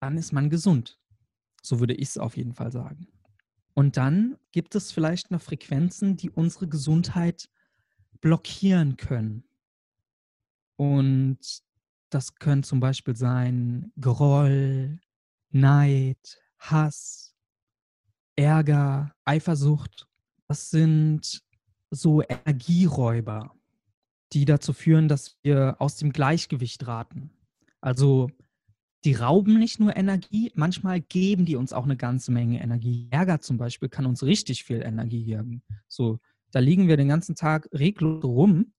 dann 0.00 0.16
ist 0.16 0.32
man 0.32 0.50
gesund. 0.50 0.98
So 1.62 1.80
würde 1.80 1.94
ich 1.94 2.08
es 2.08 2.18
auf 2.18 2.36
jeden 2.36 2.54
Fall 2.54 2.72
sagen. 2.72 3.08
Und 3.74 3.96
dann 3.96 4.38
gibt 4.52 4.74
es 4.74 4.92
vielleicht 4.92 5.30
noch 5.30 5.42
Frequenzen, 5.42 6.16
die 6.16 6.30
unsere 6.30 6.68
Gesundheit 6.68 7.50
blockieren 8.20 8.96
können. 8.96 9.44
Und 10.76 11.38
das 12.10 12.36
können 12.36 12.62
zum 12.62 12.80
Beispiel 12.80 13.16
sein 13.16 13.92
Groll, 14.00 15.00
Neid, 15.50 16.40
Hass, 16.58 17.34
Ärger, 18.36 19.14
Eifersucht. 19.24 20.06
Das 20.48 20.70
sind 20.70 21.42
so 21.90 22.22
Energieräuber, 22.22 23.54
die 24.32 24.44
dazu 24.44 24.72
führen, 24.72 25.08
dass 25.08 25.36
wir 25.42 25.76
aus 25.78 25.96
dem 25.96 26.12
Gleichgewicht 26.12 26.86
raten. 26.86 27.30
Also 27.80 28.30
die 29.06 29.14
rauben 29.14 29.56
nicht 29.60 29.78
nur 29.78 29.96
Energie, 29.96 30.50
manchmal 30.56 31.00
geben 31.00 31.44
die 31.44 31.54
uns 31.54 31.72
auch 31.72 31.84
eine 31.84 31.96
ganze 31.96 32.32
Menge 32.32 32.60
Energie. 32.60 33.06
Ärger 33.12 33.40
zum 33.40 33.56
Beispiel 33.56 33.88
kann 33.88 34.04
uns 34.04 34.24
richtig 34.24 34.64
viel 34.64 34.82
Energie 34.82 35.24
geben. 35.24 35.62
So, 35.86 36.18
da 36.50 36.58
liegen 36.58 36.88
wir 36.88 36.96
den 36.96 37.06
ganzen 37.06 37.36
Tag 37.36 37.68
reglos 37.72 38.24
rum 38.24 38.74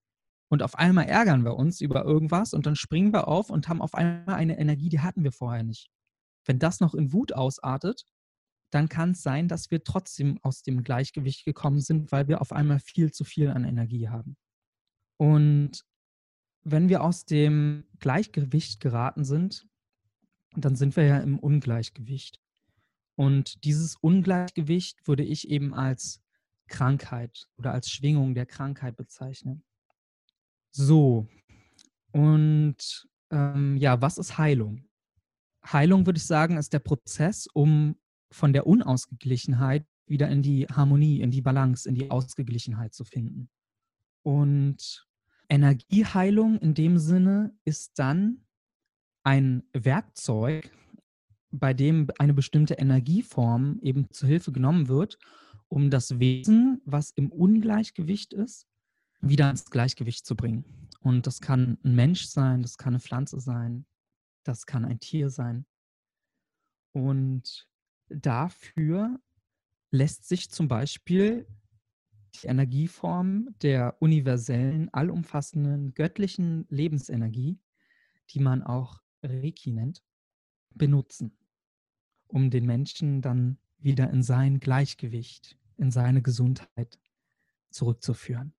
und 0.50 0.64
auf 0.64 0.76
einmal 0.76 1.06
ärgern 1.06 1.46
wir 1.46 1.56
uns 1.56 1.80
über 1.80 2.04
irgendwas 2.04 2.54
und 2.54 2.66
dann 2.66 2.76
springen 2.76 3.14
wir 3.14 3.30
auf 3.30 3.50
und 3.50 3.70
haben 3.70 3.82
auf 3.82 3.96
einmal 3.96 4.36
eine 4.36 4.60
Energie, 4.60 4.90
die 4.90 5.00
hatten 5.00 5.24
wir 5.24 5.32
vorher 5.32 5.64
nicht. 5.64 5.88
Wenn 6.46 6.60
das 6.60 6.82
noch 6.82 6.94
in 6.94 7.14
Wut 7.14 7.32
ausartet, 7.32 8.04
dann 8.70 8.90
kann 8.90 9.12
es 9.12 9.24
sein, 9.24 9.48
dass 9.48 9.72
wir 9.72 9.86
trotzdem 9.86 10.40
aus 10.42 10.62
dem 10.62 10.84
Gleichgewicht 10.84 11.46
gekommen 11.46 11.80
sind, 11.80 12.12
weil 12.12 12.28
wir 12.28 12.42
auf 12.42 12.52
einmal 12.52 12.82
viel 12.82 13.14
zu 13.14 13.24
viel 13.24 13.48
an 13.48 13.64
Energie 13.64 14.10
haben. 14.10 14.36
Und 15.16 15.86
wenn 16.64 16.90
wir 16.90 17.02
aus 17.02 17.24
dem 17.24 17.86
Gleichgewicht 18.00 18.82
geraten 18.82 19.24
sind, 19.24 19.66
dann 20.66 20.76
sind 20.76 20.96
wir 20.96 21.06
ja 21.06 21.20
im 21.20 21.40
Ungleichgewicht. 21.40 22.40
Und 23.16 23.64
dieses 23.64 23.96
Ungleichgewicht 23.96 25.08
würde 25.08 25.24
ich 25.24 25.50
eben 25.50 25.74
als 25.74 26.22
Krankheit 26.68 27.48
oder 27.58 27.72
als 27.72 27.90
Schwingung 27.90 28.36
der 28.36 28.46
Krankheit 28.46 28.96
bezeichnen. 28.96 29.64
So, 30.72 31.28
und 32.12 33.08
ähm, 33.32 33.78
ja, 33.78 34.02
was 34.02 34.18
ist 34.18 34.38
Heilung? 34.38 34.86
Heilung, 35.66 36.06
würde 36.06 36.18
ich 36.18 36.26
sagen, 36.26 36.58
ist 36.58 36.74
der 36.74 36.80
Prozess, 36.80 37.48
um 37.54 37.96
von 38.32 38.54
der 38.54 38.68
Unausgeglichenheit 38.68 39.86
wieder 40.06 40.30
in 40.30 40.42
die 40.42 40.66
Harmonie, 40.68 41.22
in 41.22 41.32
die 41.32 41.42
Balance, 41.42 41.88
in 41.88 41.96
die 41.96 42.10
Ausgeglichenheit 42.10 42.94
zu 42.94 43.04
finden. 43.04 43.50
Und 44.24 45.08
Energieheilung 45.50 46.58
in 46.60 46.74
dem 46.74 46.98
Sinne 46.98 47.56
ist 47.66 48.00
dann 48.00 48.47
ein 49.28 49.64
Werkzeug, 49.74 50.72
bei 51.52 51.74
dem 51.74 52.08
eine 52.18 52.34
bestimmte 52.34 52.76
Energieform 52.76 53.78
eben 53.82 54.10
zu 54.10 54.26
Hilfe 54.26 54.54
genommen 54.54 54.88
wird, 54.88 55.20
um 55.68 55.90
das 55.90 56.18
Wesen, 56.22 56.82
was 56.86 57.12
im 57.12 57.30
Ungleichgewicht 57.34 58.32
ist, 58.32 58.68
wieder 59.20 59.50
ins 59.50 59.70
Gleichgewicht 59.70 60.26
zu 60.26 60.38
bringen. 60.38 60.88
Und 61.02 61.28
das 61.28 61.42
kann 61.42 61.78
ein 61.84 61.94
Mensch 61.94 62.24
sein, 62.28 62.62
das 62.62 62.78
kann 62.78 62.94
eine 62.94 63.02
Pflanze 63.02 63.42
sein, 63.42 63.86
das 64.46 64.66
kann 64.66 64.86
ein 64.86 65.02
Tier 65.02 65.30
sein. 65.30 65.66
Und 66.94 67.68
dafür 68.08 69.20
lässt 69.92 70.26
sich 70.26 70.52
zum 70.52 70.70
Beispiel 70.70 71.46
die 72.42 72.48
Energieform 72.48 73.50
der 73.62 74.02
universellen, 74.02 74.88
allumfassenden, 74.94 75.94
göttlichen 75.96 76.66
Lebensenergie, 76.70 77.60
die 78.30 78.40
man 78.40 78.64
auch 78.64 79.02
Reiki 79.30 79.72
nennt, 79.72 80.04
benutzen, 80.74 81.38
um 82.28 82.50
den 82.50 82.66
Menschen 82.66 83.22
dann 83.22 83.58
wieder 83.78 84.10
in 84.10 84.24
sein 84.24 84.60
Gleichgewicht, 84.60 85.58
in 85.78 85.92
seine 85.92 86.22
Gesundheit 86.22 87.00
zurückzuführen. 87.70 88.54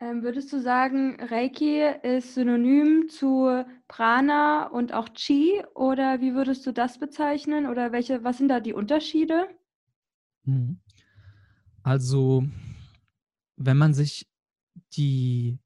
Ähm, 0.00 0.22
würdest 0.22 0.52
du 0.52 0.60
sagen, 0.60 1.16
Reiki 1.20 1.82
ist 2.02 2.34
synonym 2.34 3.08
zu 3.08 3.64
Prana 3.86 4.66
und 4.66 4.92
auch 4.92 5.08
Chi 5.10 5.62
oder 5.74 6.20
wie 6.20 6.34
würdest 6.34 6.66
du 6.66 6.72
das 6.72 6.98
bezeichnen 6.98 7.66
oder 7.66 7.92
welche, 7.92 8.24
was 8.24 8.38
sind 8.38 8.48
da 8.48 8.60
die 8.60 8.72
Unterschiede? 8.72 9.48
Mhm. 10.44 10.80
Also, 11.82 12.44
wenn 13.56 13.76
man 13.76 13.94
sich 13.94 14.26
die 14.96 15.58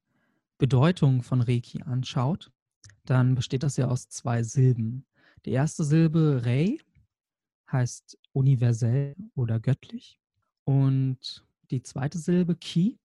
Bedeutung 0.58 1.22
von 1.22 1.40
Reiki 1.40 1.82
anschaut, 1.82 2.50
dann 3.08 3.34
besteht 3.34 3.62
das 3.62 3.76
ja 3.76 3.88
aus 3.88 4.08
zwei 4.08 4.42
Silben. 4.42 5.06
Die 5.46 5.52
erste 5.52 5.84
Silbe 5.84 6.42
Rei 6.44 6.78
heißt 7.70 8.18
universell 8.32 9.16
oder 9.34 9.60
göttlich 9.60 10.20
und 10.64 11.46
die 11.70 11.82
zweite 11.82 12.18
Silbe 12.18 12.54
Ki 12.56 12.98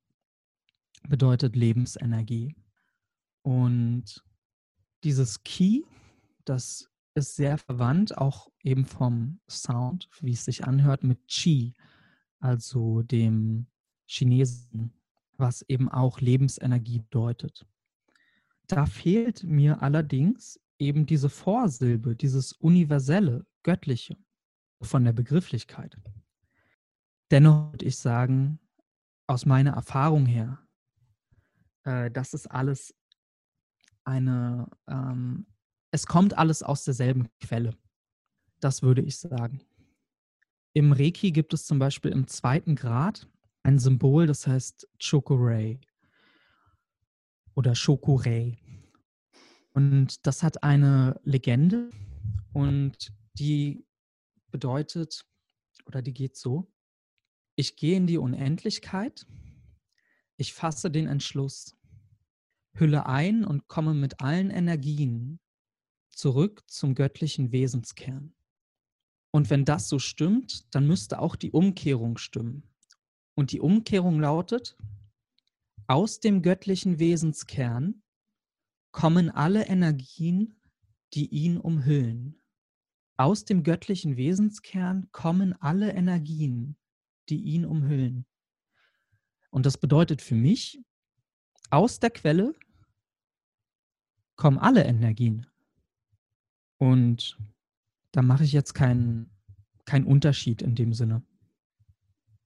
bedeutet 1.08 1.56
Lebensenergie. 1.56 2.56
Und 3.42 4.24
dieses 5.04 5.44
Ki, 5.44 5.86
das 6.46 6.89
ist 7.16 7.36
sehr 7.36 7.58
verwandt, 7.58 8.18
auch 8.18 8.50
eben 8.63 8.86
vom 8.86 9.39
Sound, 9.50 10.10
wie 10.22 10.34
es 10.34 10.46
sich 10.46 10.66
anhört, 10.66 11.04
mit 11.04 11.28
Qi, 11.28 11.74
also 12.39 13.04
dem 13.04 13.68
Chinesen, 14.06 14.94
was 15.38 15.62
eben 15.63 15.89
auch 15.89 16.20
Lebensenergie 16.20 17.00
bedeutet. 17.00 17.66
Da 18.67 18.86
fehlt 18.86 19.43
mir 19.43 19.82
allerdings 19.82 20.60
eben 20.80 21.06
diese 21.06 21.30
Vorsilbe, 21.30 22.15
dieses 22.15 22.54
universelle, 22.54 23.45
göttliche 23.63 24.17
von 24.82 25.04
der 25.04 25.13
Begrifflichkeit. 25.13 25.97
Dennoch 27.32 27.71
würde 27.71 27.86
ich 27.86 27.97
sagen, 27.97 28.60
aus 29.28 29.45
meiner 29.45 29.71
Erfahrung 29.71 30.26
her, 30.26 30.60
äh, 31.84 32.12
das 32.12 32.34
ist 32.34 32.47
alles 32.47 32.93
eine, 34.04 34.69
ähm, 34.88 35.45
es 35.91 36.06
kommt 36.06 36.38
alles 36.38 36.63
aus 36.63 36.84
derselben 36.84 37.30
Quelle. 37.39 37.78
Das 38.60 38.82
würde 38.82 39.02
ich 39.02 39.17
sagen. 39.17 39.62
Im 40.73 40.91
Reiki 40.91 41.32
gibt 41.32 41.54
es 41.54 41.65
zum 41.65 41.80
Beispiel 41.80 42.12
im 42.12 42.28
zweiten 42.28 42.76
Grad 42.76 43.28
ein 43.63 43.80
Symbol, 43.80 44.26
das 44.26 44.47
heißt 44.47 44.88
Chokurei 44.99 45.80
oder 47.56 47.76
Shokurei. 47.76 48.58
Und 49.74 50.26
das 50.26 50.44
hat 50.44 50.63
eine 50.63 51.20
Legende 51.24 51.89
und 52.54 53.13
die 53.34 53.86
bedeutet, 54.52 55.26
oder 55.86 56.02
die 56.02 56.13
geht 56.13 56.38
so, 56.38 56.72
ich 57.56 57.76
gehe 57.76 57.98
in 57.98 58.08
die 58.08 58.18
Unendlichkeit, 58.18 59.26
ich 60.38 60.54
fasse 60.54 60.92
den 60.92 61.08
Entschluss, 61.08 61.76
hülle 62.76 63.06
ein 63.06 63.46
und 63.46 63.68
komme 63.68 63.94
mit 63.94 64.22
allen 64.22 64.50
Energien 64.50 65.39
zurück 66.10 66.63
zum 66.68 66.96
göttlichen 66.96 67.52
Wesenskern. 67.52 68.34
Und 69.32 69.50
wenn 69.50 69.66
das 69.66 69.89
so 69.89 69.98
stimmt, 69.98 70.74
dann 70.76 70.86
müsste 70.86 71.20
auch 71.20 71.36
die 71.36 71.52
Umkehrung 71.52 72.18
stimmen. 72.18 72.70
Und 73.36 73.52
die 73.52 73.62
Umkehrung 73.62 74.20
lautet, 74.20 74.78
aus 75.94 76.20
dem 76.20 76.42
göttlichen 76.42 76.98
Wesenskern 76.98 78.02
kommen 78.92 79.30
alle 79.30 79.68
Energien, 79.68 80.56
die 81.14 81.28
ihn 81.28 81.60
umhüllen. 81.60 82.42
Aus 83.16 83.46
dem 83.46 83.62
göttlichen 83.62 84.18
Wesenskern 84.18 85.08
kommen 85.12 85.54
alle 85.62 85.94
Energien, 85.94 86.78
die 87.30 87.44
ihn 87.44 87.64
umhüllen. 87.64 88.26
Und 89.52 89.68
das 89.68 89.78
bedeutet 89.78 90.24
für 90.24 90.34
mich, 90.34 90.84
aus 91.70 92.00
der 92.00 92.10
Quelle 92.10 92.56
kommen 94.36 94.58
alle 94.58 94.86
Energien. 94.86 95.46
Und 96.80 97.38
da 98.14 98.24
mache 98.24 98.46
ich 98.46 98.52
jetzt 98.52 98.74
keinen 98.74 99.30
kein 99.86 100.06
Unterschied 100.06 100.64
in 100.64 100.74
dem 100.74 100.94
Sinne. 100.94 101.22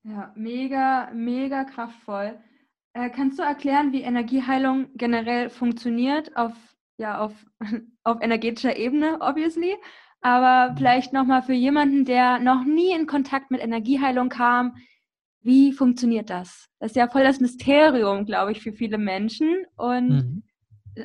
Ja, 0.04 0.34
mega, 0.36 1.10
mega 1.14 1.64
kraftvoll. 1.64 2.38
Äh, 2.98 3.12
kannst 3.12 3.38
du 3.38 3.44
erklären, 3.44 3.92
wie 3.92 4.02
Energieheilung 4.02 4.88
generell 4.96 5.52
funktioniert 5.52 6.36
auf, 6.36 6.54
ja, 6.98 7.20
auf, 7.20 7.34
auf 8.04 8.22
energetischer 8.22 8.76
Ebene, 8.76 9.20
obviously? 9.20 9.76
Aber 10.22 10.72
mhm. 10.72 10.78
vielleicht 10.78 11.14
nochmal 11.14 11.44
für 11.44 11.54
jemanden, 11.54 12.06
der 12.06 12.40
noch 12.40 12.66
nie 12.66 12.92
in 12.96 13.06
Kontakt 13.06 13.52
mit 13.52 13.62
Energieheilung 13.62 14.30
kam, 14.30 14.78
wie 15.44 15.74
funktioniert 15.74 16.32
das? 16.32 16.70
Das 16.80 16.92
ist 16.92 16.96
ja 16.96 17.08
voll 17.08 17.24
das 17.24 17.40
Mysterium, 17.40 18.26
glaube 18.26 18.52
ich, 18.52 18.62
für 18.62 18.74
viele 18.74 18.98
Menschen 18.98 19.66
und 19.76 20.10
mhm. 20.10 20.44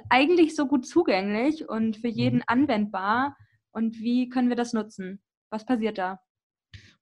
eigentlich 0.08 0.56
so 0.56 0.66
gut 0.66 0.86
zugänglich 0.86 1.68
und 1.68 1.98
für 1.98 2.08
jeden 2.08 2.38
mhm. 2.38 2.44
anwendbar. 2.46 3.36
Und 3.70 3.98
wie 3.98 4.30
können 4.30 4.48
wir 4.48 4.56
das 4.56 4.72
nutzen? 4.72 5.20
Was 5.50 5.66
passiert 5.66 5.98
da? 5.98 6.20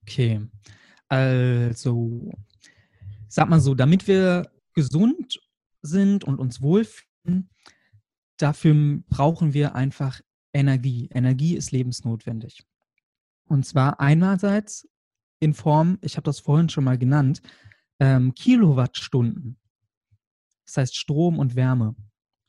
Okay, 0.03 0.41
also 1.09 2.33
sag 3.29 3.49
mal 3.49 3.61
so, 3.61 3.77
damit 3.77 4.09
wir 4.09 4.51
gesund 4.75 5.41
sind 5.83 6.25
und 6.25 6.39
uns 6.39 6.61
wohlfühlen, 6.61 7.51
dafür 8.37 9.03
brauchen 9.09 9.55
wir 9.55 9.75
einfach 9.75 10.21
Energie. 10.53 11.09
Energie 11.13 11.57
ist 11.57 11.71
lebensnotwendig. 11.71 12.65
Und 13.47 13.67
zwar 13.67 14.01
einerseits 14.01 14.89
in 15.41 15.55
Form, 15.55 15.99
ich 16.03 16.17
habe 16.17 16.25
das 16.25 16.41
vorhin 16.41 16.69
schon 16.69 16.85
mal 16.85 16.99
genannt, 16.99 17.43
ähm, 17.99 18.35
Kilowattstunden. 18.35 19.59
Das 20.67 20.77
heißt 20.77 20.97
Strom 20.97 21.39
und 21.39 21.57
Wärme. 21.57 21.97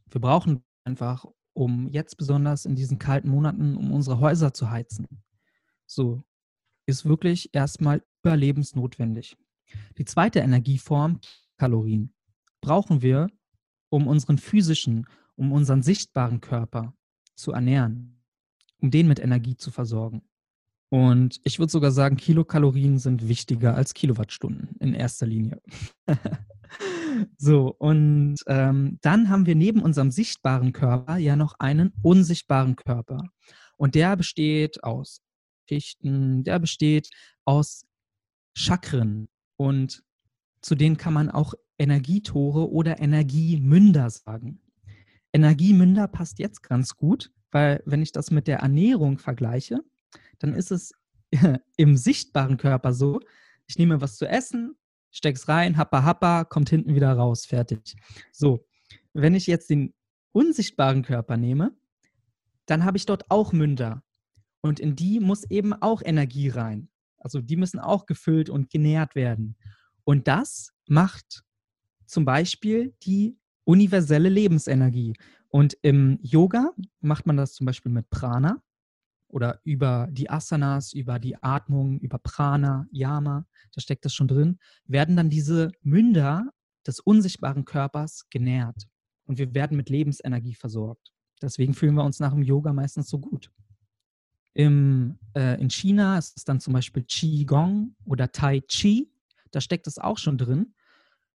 Wir 0.09 0.21
brauchen 0.21 0.63
einfach, 0.83 1.25
um 1.53 1.87
jetzt 1.89 2.17
besonders 2.17 2.65
in 2.65 2.75
diesen 2.75 2.99
kalten 2.99 3.29
Monaten, 3.29 3.75
um 3.75 3.91
unsere 3.91 4.19
Häuser 4.19 4.53
zu 4.53 4.69
heizen. 4.69 5.07
So 5.85 6.23
ist 6.85 7.05
wirklich 7.05 7.53
erstmal 7.53 8.03
überlebensnotwendig. 8.23 9.37
Die 9.97 10.05
zweite 10.05 10.39
Energieform, 10.39 11.19
Kalorien, 11.61 12.11
brauchen 12.59 13.03
wir, 13.03 13.27
um 13.89 14.07
unseren 14.07 14.39
physischen, 14.39 15.05
um 15.35 15.51
unseren 15.51 15.83
sichtbaren 15.83 16.41
Körper 16.41 16.95
zu 17.35 17.51
ernähren, 17.51 18.19
um 18.79 18.89
den 18.89 19.07
mit 19.07 19.19
Energie 19.19 19.55
zu 19.55 19.69
versorgen. 19.69 20.23
Und 20.89 21.39
ich 21.43 21.59
würde 21.59 21.71
sogar 21.71 21.91
sagen, 21.91 22.17
Kilokalorien 22.17 22.97
sind 22.97 23.27
wichtiger 23.27 23.75
als 23.75 23.93
Kilowattstunden 23.93 24.75
in 24.79 24.95
erster 24.95 25.27
Linie. 25.27 25.61
so, 27.37 27.75
und 27.77 28.37
ähm, 28.47 28.97
dann 29.03 29.29
haben 29.29 29.45
wir 29.45 29.55
neben 29.55 29.83
unserem 29.83 30.09
sichtbaren 30.09 30.73
Körper 30.73 31.17
ja 31.17 31.35
noch 31.35 31.59
einen 31.59 31.93
unsichtbaren 32.01 32.75
Körper. 32.75 33.29
Und 33.77 33.93
der 33.93 34.17
besteht 34.17 34.83
aus 34.83 35.21
Schichten, 35.69 36.43
der 36.43 36.57
besteht 36.57 37.07
aus 37.45 37.85
Chakren. 38.55 39.29
Und 39.57 40.03
zu 40.61 40.75
denen 40.75 40.97
kann 40.97 41.13
man 41.13 41.29
auch 41.29 41.53
Energietore 41.77 42.69
oder 42.71 42.99
Energiemünder 42.99 44.09
sagen. 44.09 44.61
Energiemünder 45.33 46.07
passt 46.07 46.39
jetzt 46.39 46.61
ganz 46.61 46.95
gut, 46.95 47.31
weil 47.51 47.81
wenn 47.85 48.01
ich 48.01 48.11
das 48.11 48.31
mit 48.31 48.47
der 48.47 48.59
Ernährung 48.59 49.17
vergleiche, 49.17 49.79
dann 50.39 50.53
ist 50.53 50.71
es 50.71 50.93
im 51.77 51.97
sichtbaren 51.97 52.57
Körper 52.57 52.93
so, 52.93 53.19
ich 53.67 53.77
nehme 53.77 54.01
was 54.01 54.17
zu 54.17 54.27
essen, 54.27 54.75
steck's 55.11 55.47
rein, 55.47 55.77
happa 55.77 56.03
happa, 56.03 56.43
kommt 56.43 56.69
hinten 56.69 56.95
wieder 56.95 57.13
raus, 57.13 57.45
fertig. 57.45 57.95
So, 58.31 58.65
wenn 59.13 59.35
ich 59.35 59.47
jetzt 59.47 59.69
den 59.69 59.93
unsichtbaren 60.33 61.03
Körper 61.03 61.37
nehme, 61.37 61.75
dann 62.65 62.85
habe 62.85 62.97
ich 62.97 63.05
dort 63.05 63.29
auch 63.29 63.53
Münder. 63.53 64.03
Und 64.61 64.79
in 64.79 64.95
die 64.95 65.19
muss 65.19 65.43
eben 65.49 65.73
auch 65.73 66.01
Energie 66.03 66.49
rein. 66.49 66.89
Also 67.17 67.41
die 67.41 67.55
müssen 67.55 67.79
auch 67.79 68.05
gefüllt 68.05 68.49
und 68.49 68.69
genährt 68.69 69.15
werden. 69.15 69.55
Und 70.11 70.27
das 70.27 70.73
macht 70.89 71.45
zum 72.05 72.25
Beispiel 72.25 72.93
die 73.01 73.39
universelle 73.63 74.27
Lebensenergie. 74.27 75.13
Und 75.47 75.77
im 75.83 76.19
Yoga 76.21 76.73
macht 76.99 77.25
man 77.25 77.37
das 77.37 77.53
zum 77.53 77.65
Beispiel 77.65 77.93
mit 77.93 78.09
Prana 78.09 78.61
oder 79.29 79.61
über 79.63 80.09
die 80.11 80.29
Asanas, 80.29 80.91
über 80.91 81.17
die 81.17 81.41
Atmung, 81.41 81.97
über 82.01 82.17
Prana, 82.17 82.87
Yama, 82.91 83.47
da 83.73 83.79
steckt 83.79 84.03
das 84.03 84.13
schon 84.13 84.27
drin, 84.27 84.59
werden 84.83 85.15
dann 85.15 85.29
diese 85.29 85.71
Münder 85.81 86.51
des 86.85 86.99
unsichtbaren 86.99 87.63
Körpers 87.63 88.27
genährt. 88.29 88.89
Und 89.23 89.37
wir 89.37 89.53
werden 89.53 89.77
mit 89.77 89.89
Lebensenergie 89.89 90.55
versorgt. 90.55 91.13
Deswegen 91.41 91.73
fühlen 91.73 91.95
wir 91.95 92.03
uns 92.03 92.19
nach 92.19 92.33
dem 92.33 92.43
Yoga 92.43 92.73
meistens 92.73 93.07
so 93.07 93.17
gut. 93.17 93.49
Im, 94.55 95.19
äh, 95.37 95.61
in 95.61 95.69
China 95.69 96.17
ist 96.17 96.35
es 96.35 96.43
dann 96.43 96.59
zum 96.59 96.73
Beispiel 96.73 97.03
Qigong 97.03 97.95
oder 98.03 98.29
Tai 98.29 98.59
Chi. 98.59 99.10
Da 99.51 99.61
steckt 99.61 99.87
es 99.87 99.97
auch 99.97 100.17
schon 100.17 100.37
drin. 100.37 100.73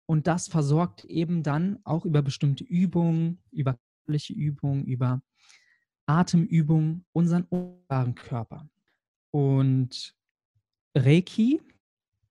Und 0.06 0.28
das 0.28 0.48
versorgt 0.48 1.06
eben 1.06 1.44
dann 1.44 1.80
auch 1.84 2.06
über 2.06 2.22
bestimmte 2.22 2.64
Übungen, 2.64 3.42
über 3.52 3.80
Übungen, 4.30 4.86
über 4.86 5.22
Atemübungen 6.06 7.06
unseren 7.14 7.44
unsichtbaren 7.44 8.16
Körper. 8.16 8.70
Und 9.32 10.16
Reiki, 10.96 11.62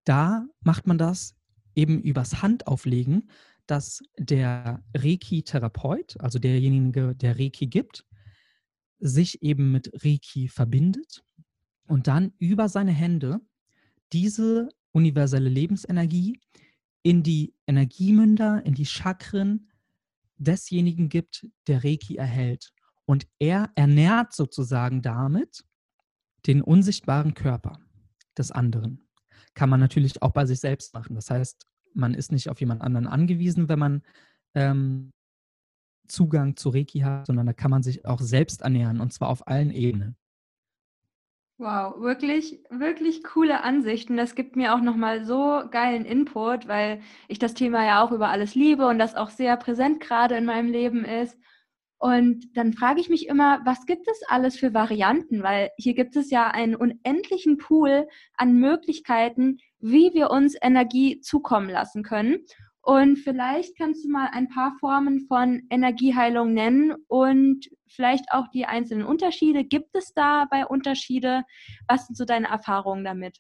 da 0.05 0.47
macht 0.61 0.87
man 0.87 0.99
das 0.99 1.37
eben 1.75 2.01
übers 2.03 2.43
Handauflegen, 2.43 3.31
dass 3.66 4.03
der 4.19 4.83
Reiki-Therapeut, 4.97 6.19
also 6.21 6.38
derjenige, 6.38 7.14
der 7.14 7.38
Reiki 7.38 7.66
gibt, 7.66 8.05
sich 8.99 9.43
eben 9.43 9.71
mit 9.73 9.90
Reiki 10.05 10.49
verbindet 10.49 11.23
und 11.87 12.07
dann 12.07 12.33
über 12.38 12.69
seine 12.69 12.93
Hände 12.93 13.40
diese 14.12 14.69
universelle 14.92 15.48
Lebensenergie 15.48 16.40
in 17.03 17.22
die 17.22 17.55
Energiemünder, 17.66 18.64
in 18.64 18.74
die 18.74 18.87
Chakren 18.87 19.70
desjenigen 20.37 21.09
gibt, 21.09 21.46
der 21.66 21.85
Reiki 21.85 22.16
erhält. 22.16 22.72
Und 23.07 23.26
er 23.38 23.70
ernährt 23.74 24.33
sozusagen 24.33 25.03
damit 25.03 25.64
den 26.46 26.62
unsichtbaren 26.62 27.35
Körper 27.35 27.79
des 28.37 28.50
anderen. 28.50 29.07
Kann 29.55 29.68
man 29.68 29.81
natürlich 29.81 30.22
auch 30.22 30.33
bei 30.33 30.46
sich 30.46 30.61
selbst 30.61 30.94
machen. 30.94 31.14
Das 31.14 31.31
heißt, 31.31 31.66
man 31.92 32.14
ist 32.14 32.33
nicht 32.33 32.48
auf 32.48 32.61
jemand 32.61 32.83
anderen 32.83 33.07
angewiesen, 33.07 33.68
wenn 33.68 33.79
man 33.79 34.03
ähm, 34.55 35.12
Zugang 36.07 36.57
zu 36.57 36.70
Reiki 36.70 37.00
hat, 37.00 37.26
sondern 37.26 37.46
da 37.46 37.53
kann 37.53 37.70
man 37.70 37.83
sich 37.83 38.05
auch 38.05 38.20
selbst 38.20 38.62
ernähren 38.62 39.00
und 39.00 39.12
zwar 39.12 39.29
auf 39.29 39.46
allen 39.46 39.70
Ebenen. 39.70 40.16
Wow, 41.61 42.01
wirklich, 42.01 42.59
wirklich 42.70 43.23
coole 43.23 43.62
Ansichten. 43.62 44.16
Das 44.16 44.35
gibt 44.35 44.57
mir 44.57 44.75
auch 44.75 44.81
nochmal 44.81 45.27
so 45.27 45.62
geilen 45.70 46.07
Input, 46.07 46.66
weil 46.68 47.03
ich 47.29 47.38
das 47.38 47.53
Thema 47.53 47.85
ja 47.85 48.03
auch 48.03 48.12
über 48.12 48.31
alles 48.31 48.55
liebe 48.55 48.87
und 48.87 48.99
das 48.99 49.14
auch 49.14 49.29
sehr 49.29 49.59
präsent 49.59 50.01
gerade 50.01 50.37
in 50.37 50.46
meinem 50.46 50.70
Leben 50.70 51.05
ist. 51.05 51.37
Und 51.99 52.57
dann 52.57 52.73
frage 52.73 52.99
ich 52.99 53.11
mich 53.11 53.29
immer, 53.29 53.61
was 53.66 53.85
gibt 53.85 54.09
es 54.09 54.23
alles 54.27 54.57
für 54.57 54.73
Varianten? 54.73 55.42
Weil 55.42 55.68
hier 55.77 55.92
gibt 55.92 56.16
es 56.16 56.31
ja 56.31 56.46
einen 56.46 56.75
unendlichen 56.75 57.59
Pool 57.59 58.09
an 58.38 58.55
Möglichkeiten, 58.55 59.59
wie 59.81 60.14
wir 60.14 60.31
uns 60.31 60.57
Energie 60.62 61.20
zukommen 61.20 61.68
lassen 61.68 62.03
können. 62.03 62.38
Und 62.83 63.16
vielleicht 63.19 63.77
kannst 63.77 64.05
du 64.05 64.11
mal 64.11 64.31
ein 64.33 64.49
paar 64.49 64.75
Formen 64.81 65.27
von 65.27 65.62
Energieheilung 65.69 66.55
nennen 66.55 66.95
und 67.09 67.69
vielleicht 67.87 68.33
auch 68.33 68.49
die 68.49 68.64
einzelnen 68.64 69.05
Unterschiede. 69.05 69.64
Gibt 69.64 69.95
es 69.95 70.14
dabei 70.14 70.66
Unterschiede? 70.66 71.43
Was 71.88 72.07
sind 72.07 72.16
so 72.16 72.25
deine 72.25 72.49
Erfahrungen 72.49 73.05
damit? 73.05 73.38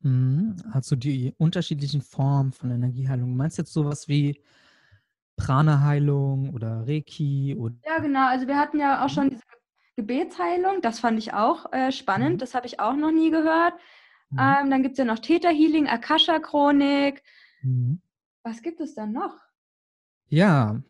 Mhm, 0.00 0.56
also 0.72 0.96
die 0.96 1.34
unterschiedlichen 1.38 2.00
Formen 2.00 2.52
von 2.52 2.70
Energieheilung. 2.70 3.30
Du 3.30 3.36
meinst 3.36 3.58
jetzt 3.58 3.72
sowas 3.72 4.08
wie 4.08 4.42
Prana-Heilung 5.36 6.54
oder 6.54 6.86
Reiki? 6.86 7.56
Oder 7.58 7.74
ja, 7.84 7.98
genau. 7.98 8.28
Also 8.28 8.46
wir 8.46 8.58
hatten 8.58 8.78
ja 8.78 9.04
auch 9.04 9.08
schon 9.08 9.30
diese 9.30 9.42
Gebetsheilung. 9.96 10.80
Das 10.80 11.00
fand 11.00 11.18
ich 11.18 11.32
auch 11.32 11.72
äh, 11.72 11.92
spannend. 11.92 12.34
Mhm. 12.34 12.38
Das 12.38 12.54
habe 12.54 12.66
ich 12.66 12.80
auch 12.80 12.96
noch 12.96 13.12
nie 13.12 13.30
gehört. 13.30 13.74
Mhm. 14.30 14.38
Ähm, 14.38 14.70
dann 14.70 14.82
gibt 14.82 14.92
es 14.92 14.98
ja 14.98 15.04
noch 15.04 15.18
Theta 15.18 15.48
Healing, 15.48 15.86
Akasha-Chronik. 15.86 17.22
Mhm. 17.62 18.00
Was 18.44 18.60
gibt 18.62 18.80
es 18.80 18.94
dann 18.94 19.12
noch? 19.12 19.40
Ja, 20.28 20.82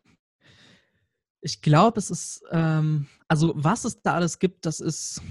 ich 1.39 1.61
glaube, 1.61 1.99
es 1.99 2.09
ist, 2.09 2.43
ähm, 2.51 3.07
also 3.27 3.53
was 3.55 3.85
es 3.85 4.01
da 4.01 4.15
alles 4.15 4.39
gibt, 4.39 4.65
das 4.65 4.79
ist, 4.79 5.21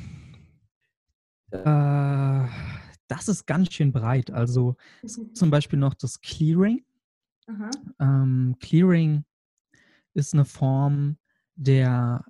äh, 1.50 2.46
das 3.08 3.28
ist 3.28 3.46
ganz 3.46 3.72
schön 3.72 3.92
breit. 3.92 4.30
Also 4.30 4.76
mhm. 5.02 5.34
zum 5.34 5.50
Beispiel 5.50 5.78
noch 5.78 5.94
das 5.94 6.20
Clearing. 6.20 6.84
Ähm, 7.98 8.56
Clearing 8.58 9.24
ist 10.14 10.32
eine 10.32 10.46
Form 10.46 11.18
der 11.56 12.24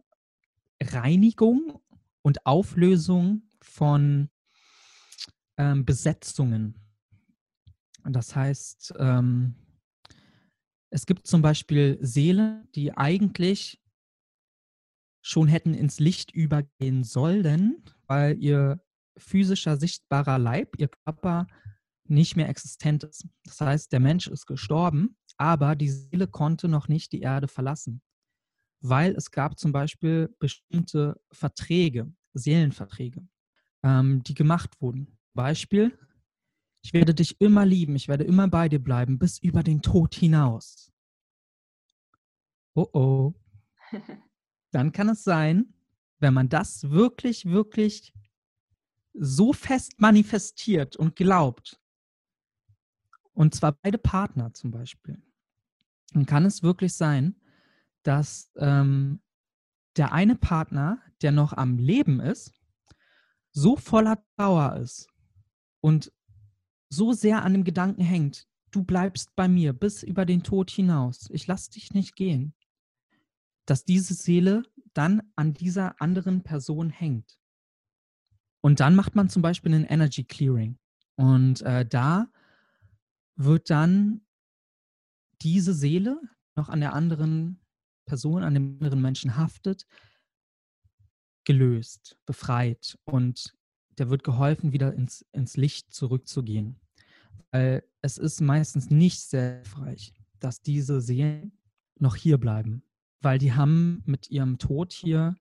Reinigung 0.83 1.81
und 2.23 2.45
Auflösung 2.47 3.43
von 3.63 4.29
ähm, 5.57 5.85
Besetzungen. 5.85 6.81
Das 8.03 8.35
heißt, 8.35 8.95
ähm, 8.99 9.55
es 10.95 11.07
gibt 11.07 11.27
zum 11.27 11.43
Beispiel 11.43 11.99
Seelen, 12.01 12.69
die 12.77 12.97
eigentlich 12.97 13.83
schon 15.23 15.49
hätten 15.49 15.75
ins 15.75 15.99
Licht 15.99 16.31
übergehen 16.31 17.03
sollen, 17.03 17.83
weil 18.07 18.41
ihr 18.41 18.81
physischer, 19.17 19.77
sichtbarer 19.77 20.39
Leib, 20.39 20.77
ihr 20.79 20.87
Körper 20.87 21.49
nicht 22.07 22.37
mehr 22.37 22.49
existent 22.49 23.03
ist. 23.03 23.27
Das 23.43 23.61
heißt, 23.61 23.91
der 23.91 23.99
Mensch 23.99 24.29
ist 24.29 24.47
gestorben, 24.47 25.17
aber 25.37 25.75
die 25.75 25.89
Seele 25.89 26.29
konnte 26.29 26.69
noch 26.69 26.87
nicht 26.87 27.11
die 27.11 27.23
Erde 27.23 27.49
verlassen, 27.49 28.01
weil 28.81 29.17
es 29.17 29.33
gab 29.33 29.59
zum 29.59 29.73
Beispiel 29.73 30.33
bestimmte 30.39 31.21
Verträge, 31.33 32.13
Seelenverträge, 32.35 33.27
ähm, 33.83 34.23
die 34.23 34.35
gemacht 34.35 34.81
wurden. 34.81 35.19
Beispiel, 35.33 35.99
ich 36.85 36.93
werde 36.93 37.15
dich 37.15 37.41
immer 37.41 37.65
lieben, 37.65 37.97
ich 37.97 38.09
werde 38.09 38.25
immer 38.25 38.47
bei 38.47 38.69
dir 38.69 38.79
bleiben, 38.79 39.19
bis 39.19 39.39
über 39.39 39.63
den 39.63 39.81
Tod 39.81 40.15
hinaus. 40.15 40.93
Oh 42.75 42.89
oh. 42.93 43.35
Dann 44.71 44.93
kann 44.93 45.09
es 45.09 45.25
sein, 45.25 45.73
wenn 46.19 46.35
man 46.35 46.51
das 46.51 46.91
wirklich, 46.91 47.47
wirklich 47.47 48.13
so 49.15 49.55
fest 49.55 49.99
manifestiert 49.99 50.95
und 50.97 51.17
glaubt, 51.17 51.81
und 53.33 53.55
zwar 53.55 53.73
beide 53.73 53.99
Partner 53.99 54.53
zum 54.53 54.71
Beispiel. 54.71 55.23
Dann 56.13 56.27
kann 56.27 56.45
es 56.45 56.63
wirklich 56.63 56.95
sein, 56.95 57.41
dass 58.03 58.53
ähm, 58.57 59.23
der 59.97 60.13
eine 60.13 60.37
Partner, 60.37 61.01
der 61.23 61.33
noch 61.33 61.55
am 61.55 61.79
Leben 61.79 62.21
ist, 62.21 62.53
so 63.53 63.77
voller 63.77 64.23
Trauer 64.37 64.77
ist 64.77 65.09
und 65.81 66.13
so 66.95 67.13
sehr 67.13 67.43
an 67.43 67.53
dem 67.53 67.65
Gedanken 67.65 68.03
hängt, 68.03 68.47
du 68.71 68.83
bleibst 68.83 69.35
bei 69.37 69.49
mir 69.49 69.73
bis 69.73 70.03
über 70.03 70.25
den 70.25 70.43
Tod 70.43 70.71
hinaus, 70.71 71.29
ich 71.31 71.47
lasse 71.47 71.71
dich 71.71 71.93
nicht 71.93 72.17
gehen, 72.17 72.55
dass 73.67 73.85
diese 73.85 74.15
Seele 74.15 74.63
dann 74.93 75.23
an 75.37 75.55
dieser 75.55 76.01
anderen 76.01 76.43
Person 76.43 76.91
hängt. 76.91 77.39
Und 78.61 78.81
dann 78.81 78.95
macht 78.95 79.15
man 79.15 79.29
zum 79.29 79.43
Beispiel 79.43 79.75
ein 79.75 79.85
Energy 79.85 80.25
Clearing. 80.25 80.79
Und 81.17 81.63
äh, 81.63 81.85
da 81.85 82.29
wird 83.37 83.71
dann 83.71 84.23
diese 85.43 85.75
Seele 85.75 86.21
noch 86.57 86.69
an 86.69 86.81
der 86.81 86.95
anderen 86.95 87.61
Person, 88.07 88.43
an 88.43 88.55
dem 88.55 88.79
anderen 88.81 89.03
Menschen 89.03 89.37
haftet, 89.37 89.87
gelöst, 91.45 92.17
befreit 92.27 92.99
und 93.05 93.55
der 93.99 94.11
wird 94.11 94.25
geholfen, 94.25 94.73
wieder 94.73 94.95
ins, 94.95 95.25
ins 95.33 95.57
Licht 95.57 95.93
zurückzugehen. 95.93 96.81
Weil 97.51 97.85
es 98.03 98.19
ist 98.19 98.41
meistens 98.41 98.91
nicht 98.91 99.21
sehr 99.21 99.57
hilfreich, 99.57 100.13
dass 100.41 100.61
diese 100.61 101.01
Seelen 101.01 101.59
noch 101.99 102.17
hier 102.17 102.39
bleiben, 102.39 102.83
weil 103.21 103.39
die 103.39 103.53
haben 103.53 104.03
mit 104.07 104.31
ihrem 104.31 104.59
Tod 104.59 104.93
hier 104.93 105.37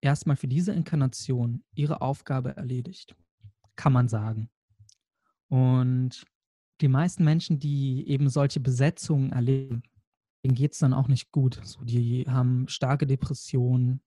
erstmal 0.00 0.36
für 0.36 0.48
diese 0.48 0.72
Inkarnation 0.72 1.62
ihre 1.74 2.00
Aufgabe 2.00 2.56
erledigt, 2.56 3.14
kann 3.76 3.92
man 3.92 4.08
sagen. 4.08 4.50
Und 5.48 6.24
die 6.80 6.88
meisten 6.88 7.24
Menschen, 7.24 7.58
die 7.58 8.08
eben 8.08 8.28
solche 8.28 8.60
Besetzungen 8.60 9.32
erleben, 9.32 9.82
denen 10.44 10.54
geht 10.54 10.72
es 10.72 10.78
dann 10.78 10.94
auch 10.94 11.08
nicht 11.08 11.30
gut. 11.32 11.60
So, 11.64 11.84
die 11.84 12.24
haben 12.26 12.66
starke 12.68 13.06
Depressionen, 13.06 14.00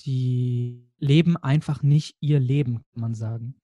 die 0.00 0.90
leben 0.98 1.36
einfach 1.36 1.82
nicht 1.82 2.16
ihr 2.20 2.40
Leben, 2.40 2.82
kann 2.92 3.00
man 3.00 3.14
sagen. 3.14 3.60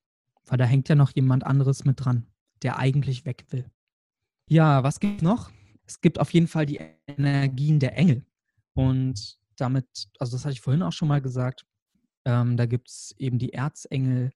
Weil 0.50 0.58
da 0.58 0.64
hängt 0.64 0.88
ja 0.88 0.96
noch 0.96 1.12
jemand 1.14 1.46
anderes 1.46 1.84
mit 1.84 2.04
dran, 2.04 2.26
der 2.62 2.76
eigentlich 2.76 3.24
weg 3.24 3.46
will. 3.50 3.70
Ja, 4.48 4.82
was 4.82 4.98
gibt 4.98 5.18
es 5.18 5.22
noch? 5.22 5.52
Es 5.86 6.00
gibt 6.00 6.18
auf 6.18 6.34
jeden 6.34 6.48
Fall 6.48 6.66
die 6.66 6.80
Energien 7.06 7.78
der 7.78 7.96
Engel. 7.96 8.26
Und 8.74 9.38
damit, 9.54 10.08
also 10.18 10.36
das 10.36 10.44
hatte 10.44 10.54
ich 10.54 10.60
vorhin 10.60 10.82
auch 10.82 10.92
schon 10.92 11.06
mal 11.06 11.20
gesagt, 11.20 11.64
ähm, 12.24 12.56
da 12.56 12.66
gibt 12.66 12.88
es 12.88 13.14
eben 13.16 13.38
die 13.38 13.52
Erzengel, 13.52 14.32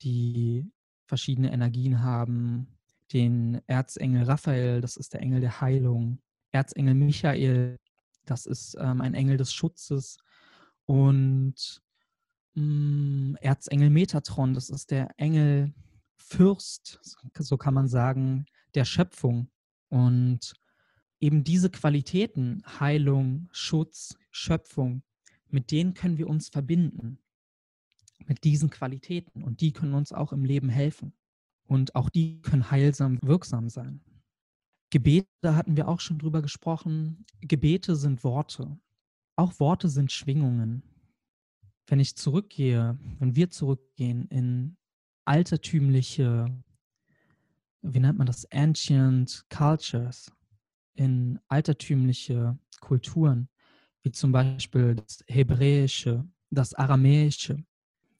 die 0.00 0.72
verschiedene 1.06 1.52
Energien 1.52 2.02
haben. 2.02 2.78
Den 3.12 3.60
Erzengel 3.66 4.22
Raphael, 4.22 4.80
das 4.80 4.96
ist 4.96 5.12
der 5.12 5.20
Engel 5.20 5.40
der 5.40 5.60
Heilung. 5.60 6.22
Erzengel 6.52 6.94
Michael, 6.94 7.78
das 8.24 8.46
ist 8.46 8.78
ähm, 8.80 9.02
ein 9.02 9.12
Engel 9.12 9.36
des 9.36 9.52
Schutzes. 9.52 10.16
Und 10.86 11.82
mm, 12.58 13.36
Erzengel 13.40 13.90
Metatron, 13.90 14.54
das 14.54 14.70
ist 14.70 14.90
der 14.90 15.08
Engel 15.16 15.72
Fürst, 16.16 17.00
so 17.38 17.56
kann 17.56 17.74
man 17.74 17.88
sagen, 17.88 18.46
der 18.74 18.84
Schöpfung. 18.84 19.50
Und 19.88 20.54
eben 21.20 21.44
diese 21.44 21.70
Qualitäten, 21.70 22.62
Heilung, 22.80 23.48
Schutz, 23.52 24.16
Schöpfung, 24.30 25.02
mit 25.48 25.70
denen 25.70 25.94
können 25.94 26.18
wir 26.18 26.28
uns 26.28 26.48
verbinden 26.48 27.18
mit 28.26 28.44
diesen 28.44 28.68
Qualitäten 28.70 29.42
und 29.42 29.60
die 29.60 29.72
können 29.72 29.94
uns 29.94 30.12
auch 30.12 30.32
im 30.32 30.44
Leben 30.44 30.68
helfen. 30.68 31.14
Und 31.64 31.94
auch 31.94 32.08
die 32.08 32.40
können 32.42 32.70
heilsam 32.70 33.18
wirksam 33.22 33.68
sein. 33.68 34.00
Gebete, 34.90 35.28
da 35.42 35.54
hatten 35.54 35.76
wir 35.76 35.88
auch 35.88 36.00
schon 36.00 36.18
drüber 36.18 36.40
gesprochen. 36.40 37.26
Gebete 37.40 37.94
sind 37.94 38.24
Worte. 38.24 38.78
Auch 39.36 39.60
Worte 39.60 39.88
sind 39.88 40.10
Schwingungen. 40.10 40.82
Wenn 41.88 42.00
ich 42.00 42.16
zurückgehe, 42.16 42.98
wenn 43.18 43.34
wir 43.34 43.50
zurückgehen 43.50 44.28
in 44.28 44.76
altertümliche, 45.24 46.46
wie 47.82 48.00
nennt 48.00 48.18
man 48.18 48.26
das, 48.26 48.44
ancient 48.52 49.46
cultures, 49.48 50.30
in 50.94 51.40
altertümliche 51.48 52.58
Kulturen, 52.80 53.48
wie 54.02 54.12
zum 54.12 54.32
Beispiel 54.32 54.96
das 54.96 55.24
Hebräische, 55.26 56.28
das 56.50 56.74
Aramäische, 56.74 57.64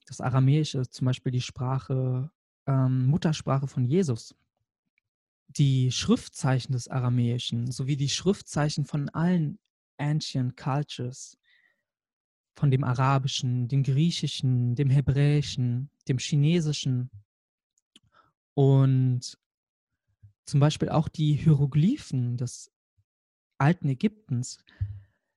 das 0.06 0.20
Aramäische, 0.20 0.88
zum 0.88 1.04
Beispiel 1.06 1.32
die 1.32 1.42
Sprache, 1.42 2.30
ähm, 2.66 3.06
Muttersprache 3.06 3.68
von 3.68 3.84
Jesus. 3.84 4.34
die 5.48 5.90
Schriftzeichen 5.92 6.72
des 6.72 6.88
Aramäischen 6.88 7.70
sowie 7.72 7.96
die 7.96 8.08
Schriftzeichen 8.08 8.84
von 8.84 9.08
allen 9.10 9.58
Ancient 9.96 10.56
Cultures, 10.56 11.38
von 12.58 12.70
dem 12.70 12.84
Arabischen, 12.84 13.68
dem 13.68 13.82
Griechischen, 13.84 14.74
dem 14.74 14.90
Hebräischen, 14.90 15.90
dem 16.08 16.18
Chinesischen 16.18 17.10
und 18.54 19.38
zum 20.44 20.60
Beispiel 20.60 20.88
auch 20.88 21.08
die 21.08 21.34
Hieroglyphen 21.34 22.36
des 22.36 22.72
alten 23.58 23.88
Ägyptens, 23.88 24.58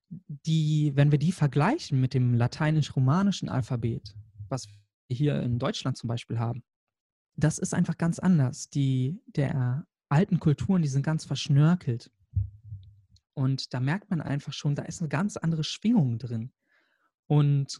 die, 0.10 0.92
wenn 0.96 1.12
wir 1.12 1.20
die 1.20 1.32
vergleichen 1.32 2.02
mit 2.02 2.14
dem 2.14 2.34
lateinisch-romanischen 2.34 3.50
Alphabet, 3.50 4.16
was 4.50 4.68
wir 4.68 5.16
hier 5.16 5.42
in 5.44 5.60
Deutschland 5.60 5.98
zum 5.98 6.08
Beispiel 6.08 6.40
haben, 6.40 6.64
das 7.36 7.60
ist 7.60 7.74
einfach 7.74 7.98
ganz 7.98 8.20
anders. 8.20 8.70
Die 8.70 9.22
der 9.28 9.86
alten 10.10 10.40
Kulturen, 10.40 10.82
die 10.82 10.88
sind 10.88 11.04
ganz 11.04 11.26
verschnörkelt. 11.26 12.12
Und 13.34 13.74
da 13.74 13.80
merkt 13.80 14.10
man 14.10 14.22
einfach 14.22 14.54
schon, 14.54 14.76
da 14.76 14.84
ist 14.84 15.02
eine 15.02 15.10
ganz 15.10 15.38
andere 15.38 15.64
Schwingung 15.64 16.18
drin. 16.18 16.52
Und 17.32 17.78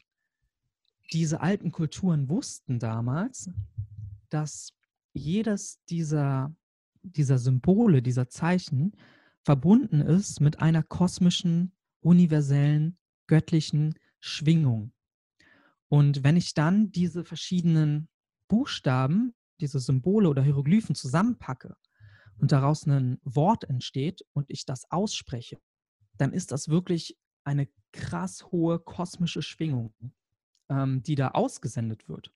diese 1.12 1.42
alten 1.42 1.74
Kulturen 1.74 2.30
wussten 2.30 2.80
damals, 2.80 3.50
dass 4.30 4.72
jedes 5.12 5.84
dieser, 5.90 6.56
dieser 7.02 7.38
Symbole, 7.38 8.02
dieser 8.02 8.30
Zeichen 8.30 8.96
verbunden 9.44 10.00
ist 10.00 10.40
mit 10.40 10.62
einer 10.62 10.84
kosmischen, 10.84 11.74
universellen, 12.00 12.98
göttlichen 13.28 13.96
Schwingung. 14.22 14.94
Und 15.90 16.24
wenn 16.24 16.38
ich 16.38 16.54
dann 16.54 16.94
diese 16.94 17.26
verschiedenen 17.26 18.08
Buchstaben, 18.48 19.34
diese 19.60 19.82
Symbole 19.82 20.30
oder 20.30 20.44
Hieroglyphen 20.44 20.96
zusammenpacke 20.96 21.76
und 22.38 22.54
daraus 22.54 22.88
ein 22.88 23.20
Wort 23.26 23.66
entsteht 23.66 24.22
und 24.32 24.50
ich 24.50 24.64
das 24.64 24.90
ausspreche, 24.90 25.60
dann 26.16 26.32
ist 26.32 26.54
das 26.54 26.70
wirklich 26.70 27.18
eine 27.44 27.68
krass 27.92 28.52
hohe 28.52 28.80
kosmische 28.80 29.42
Schwingung, 29.42 29.94
ähm, 30.70 31.04
die 31.04 31.16
da 31.16 31.30
ausgesendet 31.30 32.08
wird. 32.08 32.32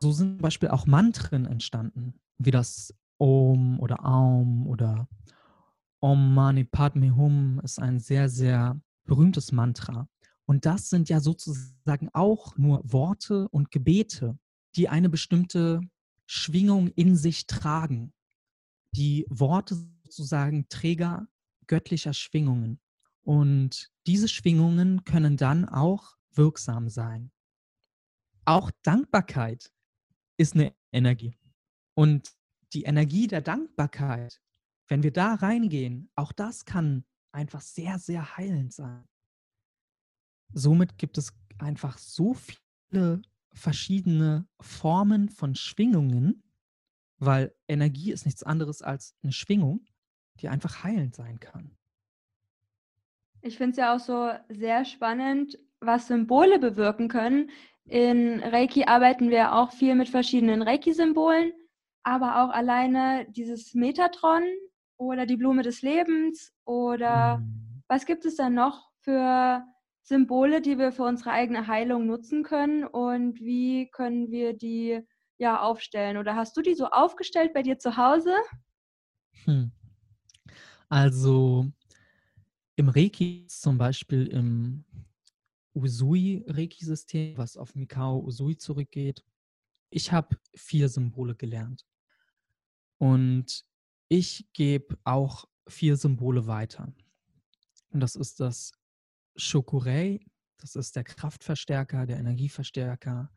So 0.00 0.12
sind 0.12 0.36
zum 0.36 0.42
Beispiel 0.42 0.68
auch 0.68 0.86
Mantren 0.86 1.46
entstanden, 1.46 2.14
wie 2.38 2.50
das 2.52 2.94
Om 3.18 3.80
oder 3.80 4.04
Aum 4.04 4.66
oder 4.66 5.08
Om 6.00 6.34
Mani 6.34 6.64
Padme 6.64 7.16
Hum 7.16 7.60
ist 7.64 7.80
ein 7.80 7.98
sehr, 7.98 8.28
sehr 8.28 8.80
berühmtes 9.04 9.50
Mantra. 9.50 10.08
Und 10.46 10.64
das 10.64 10.88
sind 10.88 11.08
ja 11.08 11.20
sozusagen 11.20 12.08
auch 12.12 12.56
nur 12.56 12.80
Worte 12.84 13.48
und 13.48 13.70
Gebete, 13.70 14.38
die 14.76 14.88
eine 14.88 15.08
bestimmte 15.08 15.80
Schwingung 16.26 16.88
in 16.88 17.16
sich 17.16 17.46
tragen. 17.46 18.12
Die 18.94 19.26
Worte 19.28 19.76
sozusagen 20.04 20.68
Träger 20.68 21.26
göttlicher 21.66 22.14
Schwingungen. 22.14 22.80
Und 23.28 23.92
diese 24.06 24.26
Schwingungen 24.26 25.04
können 25.04 25.36
dann 25.36 25.68
auch 25.68 26.16
wirksam 26.32 26.88
sein. 26.88 27.30
Auch 28.46 28.70
Dankbarkeit 28.82 29.70
ist 30.38 30.54
eine 30.54 30.74
Energie. 30.92 31.38
Und 31.92 32.32
die 32.72 32.84
Energie 32.84 33.26
der 33.26 33.42
Dankbarkeit, 33.42 34.40
wenn 34.86 35.02
wir 35.02 35.12
da 35.12 35.34
reingehen, 35.34 36.10
auch 36.14 36.32
das 36.32 36.64
kann 36.64 37.04
einfach 37.30 37.60
sehr, 37.60 37.98
sehr 37.98 38.38
heilend 38.38 38.72
sein. 38.72 39.06
Somit 40.54 40.96
gibt 40.96 41.18
es 41.18 41.34
einfach 41.58 41.98
so 41.98 42.32
viele 42.32 43.20
verschiedene 43.52 44.48
Formen 44.58 45.28
von 45.28 45.54
Schwingungen, 45.54 46.42
weil 47.18 47.54
Energie 47.68 48.10
ist 48.10 48.24
nichts 48.24 48.42
anderes 48.42 48.80
als 48.80 49.14
eine 49.22 49.32
Schwingung, 49.32 49.84
die 50.40 50.48
einfach 50.48 50.82
heilend 50.82 51.14
sein 51.14 51.38
kann. 51.40 51.77
Ich 53.42 53.56
finde 53.56 53.72
es 53.72 53.76
ja 53.76 53.94
auch 53.94 54.00
so 54.00 54.30
sehr 54.48 54.84
spannend, 54.84 55.58
was 55.80 56.08
Symbole 56.08 56.58
bewirken 56.58 57.08
können. 57.08 57.50
In 57.84 58.40
Reiki 58.40 58.84
arbeiten 58.84 59.30
wir 59.30 59.54
auch 59.54 59.72
viel 59.72 59.94
mit 59.94 60.08
verschiedenen 60.08 60.62
Reiki-Symbolen, 60.62 61.52
aber 62.02 62.42
auch 62.42 62.50
alleine 62.50 63.26
dieses 63.30 63.74
Metatron 63.74 64.42
oder 64.98 65.24
die 65.24 65.36
Blume 65.36 65.62
des 65.62 65.82
Lebens 65.82 66.52
oder 66.64 67.38
mhm. 67.38 67.82
was 67.88 68.04
gibt 68.04 68.24
es 68.26 68.36
dann 68.36 68.54
noch 68.54 68.90
für 69.00 69.64
Symbole, 70.02 70.60
die 70.60 70.78
wir 70.78 70.92
für 70.92 71.04
unsere 71.04 71.30
eigene 71.30 71.66
Heilung 71.66 72.06
nutzen 72.06 72.42
können 72.42 72.84
und 72.84 73.40
wie 73.40 73.88
können 73.90 74.30
wir 74.30 74.54
die 74.54 75.00
ja 75.38 75.60
aufstellen? 75.60 76.16
Oder 76.16 76.34
hast 76.34 76.56
du 76.56 76.62
die 76.62 76.74
so 76.74 76.86
aufgestellt 76.86 77.52
bei 77.54 77.62
dir 77.62 77.78
zu 77.78 77.96
Hause? 77.96 78.34
Hm. 79.44 79.70
Also 80.88 81.66
im 82.78 82.88
Reiki, 82.88 83.44
zum 83.48 83.76
Beispiel 83.76 84.28
im 84.28 84.84
Usui-Reiki-System, 85.74 87.36
was 87.36 87.56
auf 87.56 87.74
Mikao 87.74 88.20
Usui 88.20 88.56
zurückgeht, 88.56 89.24
ich 89.90 90.12
habe 90.12 90.36
vier 90.54 90.88
Symbole 90.88 91.34
gelernt. 91.34 91.84
Und 92.98 93.64
ich 94.08 94.48
gebe 94.52 94.96
auch 95.02 95.46
vier 95.66 95.96
Symbole 95.96 96.46
weiter. 96.46 96.92
Und 97.90 97.98
das 97.98 98.14
ist 98.14 98.38
das 98.38 98.72
Shokurei, 99.34 100.20
das 100.58 100.76
ist 100.76 100.94
der 100.94 101.02
Kraftverstärker, 101.02 102.06
der 102.06 102.18
Energieverstärker. 102.18 103.32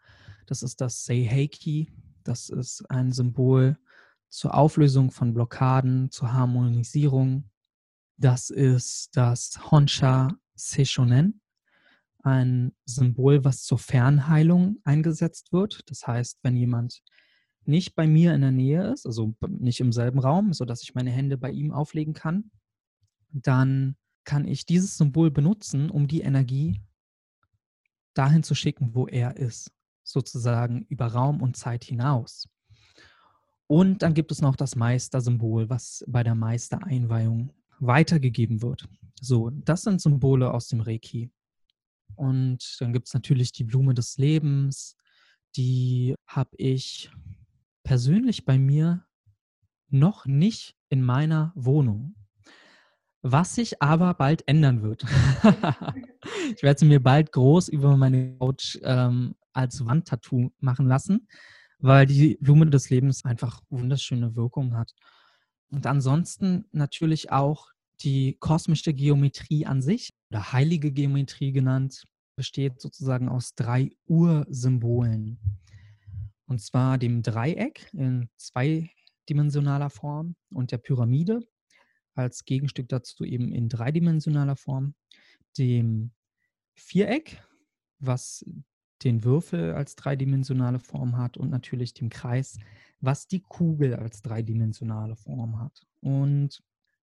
Das 0.46 0.62
ist 0.62 0.82
das 0.82 1.04
Seiheiki, 1.04 1.92
das 2.24 2.50
ist 2.50 2.84
ein 2.92 3.12
Symbol 3.12 3.76
zur 4.30 4.54
Auflösung 4.54 5.10
von 5.10 5.34
Blockaden, 5.34 6.12
zur 6.12 6.32
Harmonisierung 6.32 7.51
das 8.22 8.50
ist 8.50 9.16
das 9.18 9.72
Honsha 9.72 10.30
Seishonen, 10.56 11.42
ein 12.24 12.74
Symbol, 12.86 13.44
was 13.44 13.64
zur 13.64 13.80
Fernheilung 13.80 14.78
eingesetzt 14.84 15.52
wird. 15.52 15.90
Das 15.90 16.06
heißt, 16.06 16.40
wenn 16.44 16.56
jemand 16.56 17.02
nicht 17.66 17.96
bei 17.96 18.06
mir 18.06 18.34
in 18.36 18.42
der 18.42 18.52
Nähe 18.52 18.92
ist, 18.92 19.06
also 19.06 19.34
nicht 19.48 19.80
im 19.80 19.92
selben 19.92 20.20
Raum, 20.20 20.54
sodass 20.54 20.84
ich 20.84 20.94
meine 20.94 21.12
Hände 21.12 21.38
bei 21.38 21.50
ihm 21.50 21.72
auflegen 21.72 22.14
kann, 22.14 22.52
dann 23.30 23.96
kann 24.24 24.48
ich 24.48 24.66
dieses 24.66 24.98
Symbol 24.98 25.32
benutzen, 25.32 25.90
um 25.90 26.08
die 26.08 26.22
Energie 26.22 26.82
dahin 28.14 28.44
zu 28.44 28.54
schicken, 28.54 28.94
wo 28.94 29.08
er 29.08 29.38
ist, 29.38 29.72
sozusagen 30.04 30.86
über 30.90 31.08
Raum 31.08 31.42
und 31.42 31.58
Zeit 31.58 31.84
hinaus. 31.84 32.48
Und 33.68 34.04
dann 34.04 34.14
gibt 34.14 34.32
es 34.32 34.42
noch 34.42 34.56
das 34.56 34.76
Meistersymbol, 34.76 35.70
was 35.70 36.04
bei 36.08 36.24
der 36.24 36.36
Meistereinweihung 36.36 37.54
weitergegeben 37.82 38.62
wird. 38.62 38.88
So, 39.20 39.50
das 39.50 39.82
sind 39.82 40.02
Symbole 40.02 40.54
aus 40.54 40.68
dem 40.68 40.82
Reiki. 40.82 41.32
Und 42.16 42.78
dann 42.80 42.94
gibt 42.94 43.08
es 43.08 43.14
natürlich 43.14 43.52
die 43.52 43.64
Blume 43.64 43.94
des 43.94 44.18
Lebens. 44.18 44.96
Die 45.56 46.16
habe 46.28 46.52
ich 46.58 47.12
persönlich 47.84 48.46
bei 48.46 48.58
mir 48.58 49.06
noch 49.90 50.26
nicht 50.26 50.76
in 50.90 51.04
meiner 51.04 51.52
Wohnung. 51.56 52.16
Was 53.24 53.56
sich 53.56 53.82
aber 53.82 54.14
bald 54.16 54.48
ändern 54.48 54.82
wird. 54.82 55.04
ich 56.56 56.64
werde 56.64 56.80
sie 56.80 56.86
mir 56.86 57.02
bald 57.02 57.32
groß 57.32 57.68
über 57.68 57.96
meine 57.98 58.38
Couch 58.38 58.80
ähm, 58.82 59.36
als 59.54 59.86
Wandtattoo 59.86 60.52
machen 60.60 60.88
lassen, 60.88 61.28
weil 61.80 62.08
die 62.08 62.38
Blume 62.42 62.68
des 62.68 62.90
Lebens 62.90 63.24
einfach 63.26 63.62
wunderschöne 63.70 64.36
Wirkung 64.36 64.76
hat. 64.76 64.94
Und 65.72 65.88
ansonsten 65.88 66.66
natürlich 66.72 67.32
auch 67.32 67.72
die 68.02 68.38
kosmische 68.40 68.94
Geometrie 68.94 69.66
an 69.66 69.82
sich, 69.82 70.14
oder 70.30 70.52
heilige 70.52 70.92
Geometrie 70.92 71.52
genannt, 71.52 72.06
besteht 72.36 72.82
sozusagen 72.82 73.30
aus 73.30 73.56
drei 73.56 73.92
Ursymbolen. 74.08 75.40
Und 76.46 76.62
zwar 76.62 76.98
dem 76.98 77.22
Dreieck 77.22 77.90
in 77.94 78.30
zweidimensionaler 78.38 79.90
Form 79.90 80.36
und 80.52 80.72
der 80.72 80.78
Pyramide 80.78 81.40
als 82.14 82.44
Gegenstück 82.44 82.90
dazu 82.90 83.24
eben 83.24 83.54
in 83.54 83.70
dreidimensionaler 83.70 84.58
Form, 84.58 84.96
dem 85.58 86.12
Viereck, 86.76 87.42
was 88.00 88.46
den 89.04 89.24
Würfel 89.24 89.74
als 89.74 89.96
dreidimensionale 89.96 90.80
Form 90.80 91.18
hat 91.18 91.38
und 91.38 91.50
natürlich 91.50 91.94
dem 91.94 92.10
Kreis, 92.10 92.58
was 93.02 93.28
die 93.28 93.42
Kugel 93.42 93.96
als 93.96 94.22
dreidimensionale 94.22 95.16
Form 95.16 95.60
hat. 95.60 95.86
Und 96.00 96.64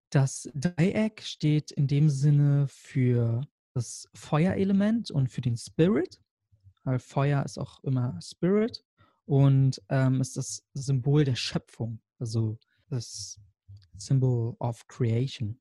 das 0.09 0.49
Dreieck 0.53 1.21
steht 1.21 1.71
in 1.71 1.87
dem 1.87 2.09
Sinne 2.09 2.67
für 2.67 3.41
das 3.73 4.09
Feuerelement 4.13 5.09
und 5.11 5.31
für 5.31 5.41
den 5.41 5.57
Spirit, 5.57 6.21
weil 6.83 6.99
Feuer 6.99 7.43
ist 7.43 7.57
auch 7.57 7.83
immer 7.83 8.19
Spirit 8.21 8.83
und 9.25 9.81
ähm, 9.89 10.21
ist 10.21 10.37
das 10.37 10.63
Symbol 10.73 11.23
der 11.23 11.35
Schöpfung, 11.35 11.99
also 12.19 12.57
das 12.89 13.39
Symbol 13.97 14.55
of 14.59 14.85
Creation. 14.87 15.59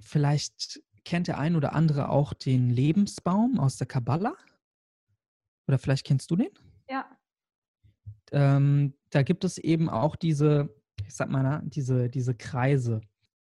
Vielleicht 0.00 0.80
kennt 1.04 1.28
der 1.28 1.38
ein 1.38 1.56
oder 1.56 1.74
andere 1.74 2.10
auch 2.10 2.32
den 2.34 2.70
Lebensbaum 2.70 3.58
aus 3.58 3.76
der 3.76 3.86
Kabbala. 3.86 4.36
Oder 5.66 5.78
vielleicht 5.78 6.06
kennst 6.06 6.30
du 6.30 6.36
den? 6.36 6.50
Ja. 6.88 7.10
Ähm, 8.32 8.94
da 9.10 9.22
gibt 9.22 9.44
es 9.44 9.58
eben 9.58 9.88
auch 9.88 10.16
diese 10.16 10.70
ich 11.06 11.14
sag 11.14 11.30
mal, 11.30 11.62
diese, 11.64 12.08
diese 12.08 12.34
Kreise. 12.34 13.00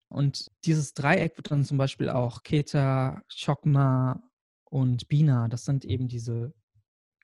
Und 0.09 0.51
dieses 0.65 0.95
Dreieck 0.95 1.37
wird 1.37 1.51
dann 1.51 1.65
zum 1.65 1.79
Beispiel 1.79 2.09
auch 2.09 2.43
Keta, 2.43 3.23
Chokma 3.29 4.23
und 4.65 5.09
Bina, 5.09 5.49
das 5.49 5.65
sind 5.65 5.85
eben 5.85 6.09
diese, 6.09 6.53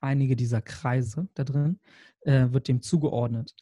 einige 0.01 0.37
dieser 0.37 0.63
Kreise 0.63 1.29
da 1.35 1.45
drin, 1.45 1.81
äh, 2.21 2.51
wird 2.51 2.69
dem 2.69 2.83
zugeordnet. 2.83 3.57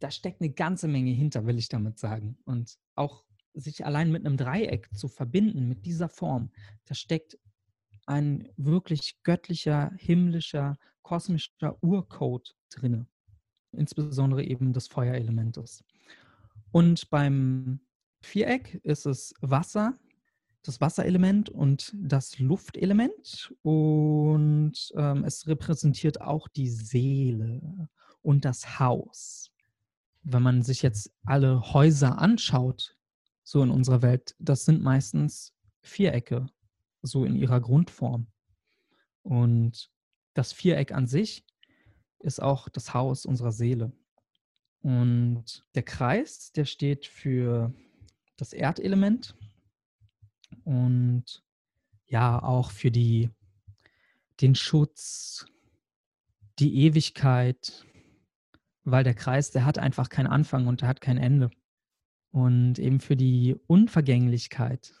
Da 0.00 0.10
steckt 0.10 0.40
eine 0.40 0.50
ganze 0.50 0.88
Menge 0.88 1.12
hinter, 1.12 1.46
will 1.46 1.58
ich 1.58 1.68
damit 1.68 1.98
sagen. 1.98 2.36
Und 2.44 2.78
auch 2.94 3.24
sich 3.54 3.84
allein 3.84 4.10
mit 4.10 4.26
einem 4.26 4.36
Dreieck 4.36 4.88
zu 4.96 5.08
verbinden, 5.08 5.68
mit 5.68 5.86
dieser 5.86 6.08
Form, 6.08 6.50
da 6.86 6.94
steckt 6.94 7.38
ein 8.06 8.48
wirklich 8.56 9.22
göttlicher, 9.22 9.92
himmlischer, 9.96 10.76
kosmischer 11.02 11.76
Urcode 11.82 12.56
drinne. 12.70 13.06
Insbesondere 13.72 14.44
eben 14.44 14.72
des 14.72 14.88
Feuerelementes. 14.88 15.84
Und 16.70 17.10
beim 17.10 17.80
Viereck 18.20 18.80
ist 18.82 19.06
es 19.06 19.34
Wasser, 19.40 19.98
das 20.62 20.80
Wasserelement 20.80 21.48
und 21.50 21.92
das 21.94 22.38
Luftelement. 22.38 23.52
Und 23.62 24.92
ähm, 24.96 25.24
es 25.24 25.46
repräsentiert 25.46 26.20
auch 26.20 26.48
die 26.48 26.68
Seele 26.68 27.88
und 28.22 28.44
das 28.44 28.78
Haus. 28.78 29.50
Wenn 30.22 30.42
man 30.42 30.62
sich 30.62 30.82
jetzt 30.82 31.12
alle 31.24 31.72
Häuser 31.72 32.18
anschaut, 32.18 32.96
so 33.42 33.62
in 33.62 33.70
unserer 33.70 34.02
Welt, 34.02 34.36
das 34.38 34.64
sind 34.64 34.82
meistens 34.82 35.52
Vierecke, 35.80 36.46
so 37.02 37.24
in 37.24 37.34
ihrer 37.34 37.60
Grundform. 37.60 38.28
Und 39.22 39.90
das 40.34 40.52
Viereck 40.52 40.92
an 40.92 41.06
sich 41.06 41.44
ist 42.22 42.40
auch 42.40 42.68
das 42.68 42.94
Haus 42.94 43.26
unserer 43.26 43.52
Seele. 43.52 43.92
Und 44.82 45.64
der 45.74 45.82
Kreis, 45.82 46.52
der 46.52 46.64
steht 46.64 47.06
für 47.06 47.72
das 48.36 48.52
Erdelement 48.52 49.36
und 50.64 51.42
ja, 52.06 52.42
auch 52.42 52.70
für 52.70 52.90
die, 52.90 53.30
den 54.40 54.54
Schutz, 54.54 55.46
die 56.58 56.84
Ewigkeit, 56.84 57.86
weil 58.84 59.04
der 59.04 59.14
Kreis, 59.14 59.50
der 59.50 59.64
hat 59.64 59.78
einfach 59.78 60.08
keinen 60.08 60.26
Anfang 60.26 60.66
und 60.66 60.80
der 60.80 60.88
hat 60.88 61.00
kein 61.00 61.18
Ende. 61.18 61.50
Und 62.32 62.78
eben 62.78 63.00
für 63.00 63.16
die 63.16 63.56
Unvergänglichkeit 63.66 64.94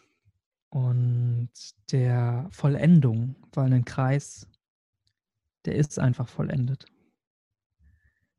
und 0.68 1.50
der 1.90 2.46
Vollendung, 2.50 3.36
weil 3.52 3.72
ein 3.72 3.84
Kreis, 3.84 4.46
der 5.64 5.76
ist 5.76 5.98
einfach 5.98 6.28
vollendet. 6.28 6.86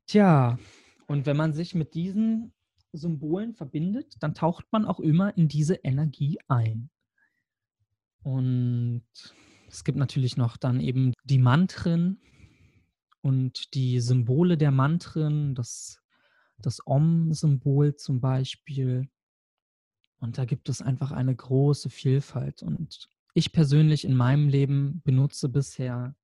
Tja, 0.06 0.58
und 1.06 1.26
wenn 1.26 1.36
man 1.36 1.52
sich 1.52 1.74
mit 1.74 1.94
diesen 1.94 2.52
Symbolen 2.92 3.54
verbindet, 3.54 4.16
dann 4.20 4.34
taucht 4.34 4.66
man 4.70 4.84
auch 4.84 5.00
immer 5.00 5.36
in 5.36 5.48
diese 5.48 5.74
Energie 5.76 6.38
ein. 6.48 6.90
Und 8.22 9.04
es 9.68 9.84
gibt 9.84 9.98
natürlich 9.98 10.36
noch 10.36 10.56
dann 10.56 10.80
eben 10.80 11.12
die 11.24 11.38
Mantren 11.38 12.20
und 13.20 13.74
die 13.74 14.00
Symbole 14.00 14.56
der 14.56 14.70
Mantren, 14.70 15.54
das, 15.54 16.00
das 16.58 16.86
Om-Symbol 16.86 17.96
zum 17.96 18.20
Beispiel. 18.20 19.08
Und 20.20 20.38
da 20.38 20.44
gibt 20.44 20.68
es 20.68 20.80
einfach 20.80 21.10
eine 21.12 21.34
große 21.34 21.90
Vielfalt. 21.90 22.62
Und 22.62 23.08
ich 23.34 23.52
persönlich 23.52 24.04
in 24.04 24.14
meinem 24.14 24.48
Leben 24.48 25.02
benutze 25.04 25.48
bisher 25.48 26.14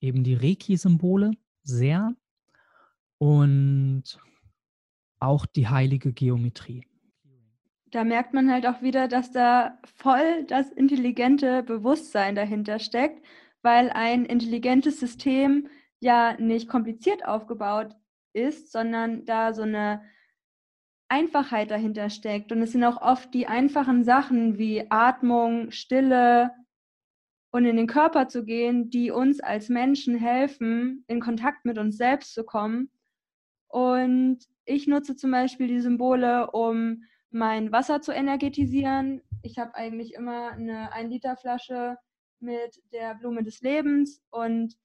eben 0.00 0.22
die 0.22 0.34
Reiki-Symbole 0.34 1.32
sehr 1.62 2.14
und 3.18 4.18
auch 5.20 5.46
die 5.46 5.68
heilige 5.68 6.12
Geometrie. 6.12 6.86
Da 7.90 8.04
merkt 8.04 8.34
man 8.34 8.50
halt 8.50 8.66
auch 8.66 8.82
wieder, 8.82 9.06
dass 9.08 9.30
da 9.30 9.78
voll 9.84 10.44
das 10.48 10.70
intelligente 10.70 11.62
Bewusstsein 11.62 12.34
dahinter 12.34 12.78
steckt, 12.78 13.24
weil 13.62 13.90
ein 13.90 14.24
intelligentes 14.24 14.98
System 14.98 15.68
ja 16.00 16.36
nicht 16.38 16.68
kompliziert 16.68 17.24
aufgebaut 17.24 17.94
ist, 18.32 18.72
sondern 18.72 19.24
da 19.24 19.52
so 19.54 19.62
eine 19.62 20.02
Einfachheit 21.08 21.70
dahinter 21.70 22.10
steckt. 22.10 22.50
Und 22.50 22.62
es 22.62 22.72
sind 22.72 22.84
auch 22.84 23.00
oft 23.00 23.32
die 23.32 23.46
einfachen 23.46 24.04
Sachen 24.04 24.58
wie 24.58 24.90
Atmung, 24.90 25.70
Stille 25.70 26.50
und 27.52 27.64
in 27.64 27.76
den 27.76 27.86
Körper 27.86 28.26
zu 28.26 28.44
gehen, 28.44 28.90
die 28.90 29.12
uns 29.12 29.40
als 29.40 29.68
Menschen 29.68 30.16
helfen, 30.16 31.04
in 31.06 31.20
Kontakt 31.20 31.64
mit 31.64 31.78
uns 31.78 31.96
selbst 31.96 32.34
zu 32.34 32.44
kommen. 32.44 32.90
Und 33.74 34.38
ich 34.66 34.86
nutze 34.86 35.16
zum 35.16 35.32
Beispiel 35.32 35.66
die 35.66 35.80
Symbole, 35.80 36.48
um 36.52 37.02
mein 37.32 37.72
Wasser 37.72 38.00
zu 38.00 38.12
energetisieren. 38.12 39.20
Ich 39.42 39.58
habe 39.58 39.74
eigentlich 39.74 40.14
immer 40.14 40.52
eine 40.52 40.92
1-Liter-Flasche 40.92 41.98
mit 42.38 42.80
der 42.92 43.16
Blume 43.16 43.42
des 43.42 43.62
Lebens 43.62 44.22
und 44.30 44.76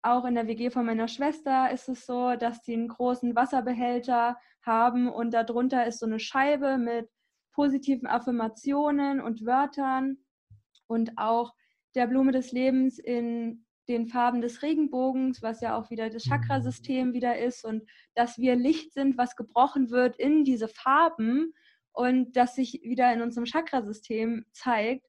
auch 0.00 0.24
in 0.24 0.34
der 0.34 0.46
WG 0.46 0.70
von 0.70 0.86
meiner 0.86 1.08
Schwester 1.08 1.70
ist 1.70 1.90
es 1.90 2.06
so, 2.06 2.36
dass 2.36 2.64
sie 2.64 2.72
einen 2.72 2.88
großen 2.88 3.36
Wasserbehälter 3.36 4.38
haben 4.62 5.10
und 5.10 5.34
darunter 5.34 5.86
ist 5.86 5.98
so 5.98 6.06
eine 6.06 6.18
Scheibe 6.18 6.78
mit 6.78 7.10
positiven 7.52 8.06
Affirmationen 8.06 9.20
und 9.20 9.44
Wörtern 9.44 10.24
und 10.86 11.18
auch 11.18 11.52
der 11.94 12.06
Blume 12.06 12.32
des 12.32 12.52
Lebens 12.52 12.98
in 12.98 13.66
den 13.88 14.06
Farben 14.06 14.40
des 14.40 14.62
Regenbogens, 14.62 15.42
was 15.42 15.60
ja 15.60 15.76
auch 15.76 15.90
wieder 15.90 16.10
das 16.10 16.24
Chakrasystem 16.24 17.12
wieder 17.14 17.38
ist 17.38 17.64
und 17.64 17.88
dass 18.14 18.38
wir 18.38 18.54
Licht 18.54 18.92
sind, 18.92 19.16
was 19.16 19.36
gebrochen 19.36 19.90
wird 19.90 20.16
in 20.16 20.44
diese 20.44 20.68
Farben 20.68 21.54
und 21.92 22.36
das 22.36 22.54
sich 22.54 22.80
wieder 22.82 23.12
in 23.12 23.22
unserem 23.22 23.46
Chakrasystem 23.46 24.44
zeigt. 24.52 25.06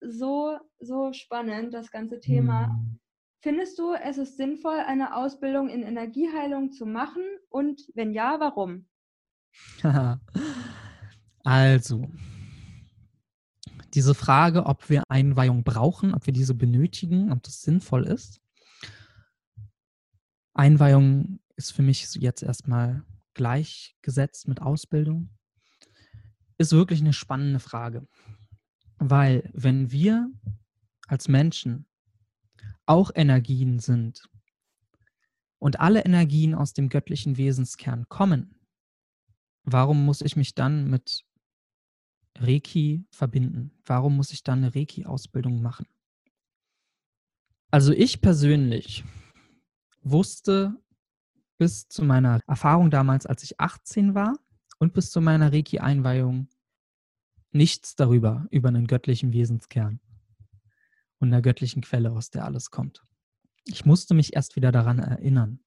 So, 0.00 0.58
so 0.78 1.12
spannend, 1.12 1.74
das 1.74 1.90
ganze 1.90 2.20
Thema. 2.20 2.68
Mhm. 2.68 3.00
Findest 3.40 3.78
du, 3.78 3.94
es 3.94 4.18
ist 4.18 4.36
sinnvoll, 4.36 4.78
eine 4.78 5.16
Ausbildung 5.16 5.68
in 5.68 5.82
Energieheilung 5.82 6.70
zu 6.70 6.86
machen? 6.86 7.22
Und 7.48 7.82
wenn 7.94 8.12
ja, 8.12 8.38
warum? 8.38 8.86
also, 11.44 12.06
diese 13.98 14.14
Frage, 14.14 14.66
ob 14.66 14.88
wir 14.90 15.02
Einweihung 15.08 15.64
brauchen, 15.64 16.14
ob 16.14 16.24
wir 16.24 16.32
diese 16.32 16.54
benötigen, 16.54 17.32
ob 17.32 17.42
das 17.42 17.62
sinnvoll 17.62 18.06
ist. 18.06 18.40
Einweihung 20.54 21.40
ist 21.56 21.72
für 21.72 21.82
mich 21.82 22.14
jetzt 22.14 22.44
erstmal 22.44 23.02
gleichgesetzt 23.34 24.46
mit 24.46 24.62
Ausbildung. 24.62 25.30
Ist 26.58 26.70
wirklich 26.70 27.00
eine 27.00 27.12
spannende 27.12 27.58
Frage. 27.58 28.06
Weil 28.98 29.50
wenn 29.52 29.90
wir 29.90 30.30
als 31.08 31.26
Menschen 31.26 31.88
auch 32.86 33.10
Energien 33.16 33.80
sind 33.80 34.30
und 35.58 35.80
alle 35.80 36.04
Energien 36.04 36.54
aus 36.54 36.72
dem 36.72 36.88
göttlichen 36.88 37.36
Wesenskern 37.36 38.08
kommen, 38.08 38.60
warum 39.64 40.04
muss 40.04 40.20
ich 40.20 40.36
mich 40.36 40.54
dann 40.54 40.88
mit 40.88 41.24
Reiki 42.40 43.04
verbinden? 43.10 43.72
Warum 43.84 44.16
muss 44.16 44.32
ich 44.32 44.42
dann 44.42 44.58
eine 44.58 44.74
Reiki-Ausbildung 44.74 45.62
machen? 45.62 45.86
Also 47.70 47.92
ich 47.92 48.20
persönlich 48.20 49.04
wusste 50.02 50.74
bis 51.58 51.88
zu 51.88 52.04
meiner 52.04 52.40
Erfahrung 52.46 52.90
damals, 52.90 53.26
als 53.26 53.42
ich 53.42 53.60
18 53.60 54.14
war 54.14 54.38
und 54.78 54.94
bis 54.94 55.10
zu 55.10 55.20
meiner 55.20 55.52
Reiki-Einweihung 55.52 56.48
nichts 57.50 57.96
darüber, 57.96 58.46
über 58.50 58.68
einen 58.68 58.86
göttlichen 58.86 59.32
Wesenskern 59.32 60.00
und 61.18 61.28
einer 61.28 61.42
göttlichen 61.42 61.82
Quelle, 61.82 62.12
aus 62.12 62.30
der 62.30 62.44
alles 62.44 62.70
kommt. 62.70 63.04
Ich 63.64 63.84
musste 63.84 64.14
mich 64.14 64.34
erst 64.34 64.56
wieder 64.56 64.72
daran 64.72 64.98
erinnern. 64.98 65.60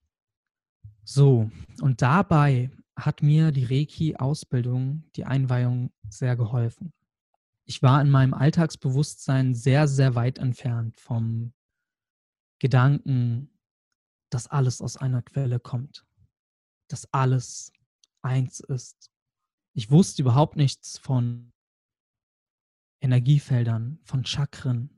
So, 1.04 1.52
und 1.82 2.02
dabei 2.02 2.72
hat 2.96 3.22
mir 3.22 3.52
die 3.52 3.66
Reiki-Ausbildung, 3.66 5.04
die 5.16 5.26
Einweihung 5.26 5.92
sehr 6.10 6.36
geholfen. 6.36 6.94
Ich 7.66 7.82
war 7.82 8.02
in 8.02 8.10
meinem 8.10 8.34
Alltagsbewusstsein 8.34 9.54
sehr, 9.54 9.88
sehr 9.88 10.16
weit 10.16 10.40
entfernt 10.40 11.00
vom 11.00 11.54
Gedanken, 12.60 13.50
dass 14.30 14.48
alles 14.48 14.82
aus 14.82 14.98
einer 14.98 15.22
Quelle 15.22 15.60
kommt, 15.60 16.06
dass 16.88 17.12
alles 17.14 17.72
eins 18.22 18.60
ist. 18.60 19.12
Ich 19.74 19.90
wusste 19.90 20.22
überhaupt 20.22 20.58
nichts 20.58 20.98
von 20.98 21.54
Energiefeldern, 23.00 24.00
von 24.04 24.26
Chakren, 24.26 24.90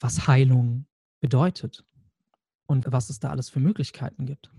was 0.00 0.26
Heilung 0.26 0.86
bedeutet 1.20 1.84
und 2.66 2.90
was 2.90 3.10
es 3.10 3.20
da 3.20 3.30
alles 3.30 3.48
für 3.48 3.60
Möglichkeiten 3.60 4.26
gibt. 4.26 4.50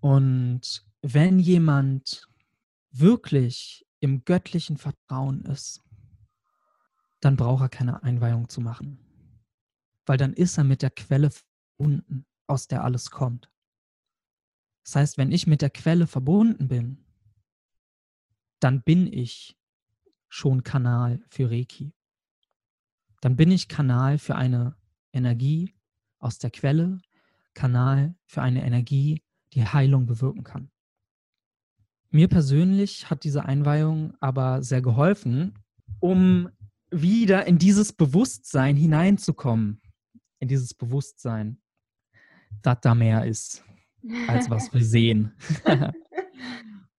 Und 0.00 0.87
wenn 1.02 1.38
jemand 1.38 2.28
wirklich 2.90 3.86
im 4.00 4.24
göttlichen 4.24 4.76
Vertrauen 4.76 5.42
ist, 5.42 5.82
dann 7.20 7.36
braucht 7.36 7.62
er 7.62 7.68
keine 7.68 8.02
Einweihung 8.02 8.48
zu 8.48 8.60
machen. 8.60 8.98
Weil 10.06 10.16
dann 10.16 10.32
ist 10.32 10.58
er 10.58 10.64
mit 10.64 10.82
der 10.82 10.90
Quelle 10.90 11.30
verbunden, 11.30 12.26
aus 12.46 12.68
der 12.68 12.84
alles 12.84 13.10
kommt. 13.10 13.50
Das 14.84 14.96
heißt, 14.96 15.18
wenn 15.18 15.32
ich 15.32 15.46
mit 15.46 15.60
der 15.60 15.70
Quelle 15.70 16.06
verbunden 16.06 16.68
bin, 16.68 17.04
dann 18.60 18.82
bin 18.82 19.12
ich 19.12 19.56
schon 20.28 20.62
Kanal 20.62 21.22
für 21.28 21.50
Reiki. 21.50 21.92
Dann 23.20 23.36
bin 23.36 23.50
ich 23.50 23.68
Kanal 23.68 24.18
für 24.18 24.36
eine 24.36 24.76
Energie 25.12 25.74
aus 26.18 26.38
der 26.38 26.50
Quelle, 26.50 27.00
Kanal 27.54 28.14
für 28.26 28.42
eine 28.42 28.64
Energie, 28.64 29.22
die 29.52 29.66
Heilung 29.66 30.06
bewirken 30.06 30.44
kann. 30.44 30.70
Mir 32.10 32.28
persönlich 32.28 33.10
hat 33.10 33.24
diese 33.24 33.44
Einweihung 33.44 34.14
aber 34.20 34.62
sehr 34.62 34.80
geholfen, 34.80 35.54
um 36.00 36.48
wieder 36.90 37.46
in 37.46 37.58
dieses 37.58 37.92
Bewusstsein 37.92 38.76
hineinzukommen. 38.76 39.82
In 40.40 40.48
dieses 40.48 40.72
Bewusstsein, 40.72 41.60
dass 42.62 42.80
da 42.80 42.94
mehr 42.94 43.26
ist, 43.26 43.64
als 44.26 44.48
was 44.48 44.72
wir 44.72 44.84
sehen. 44.84 45.32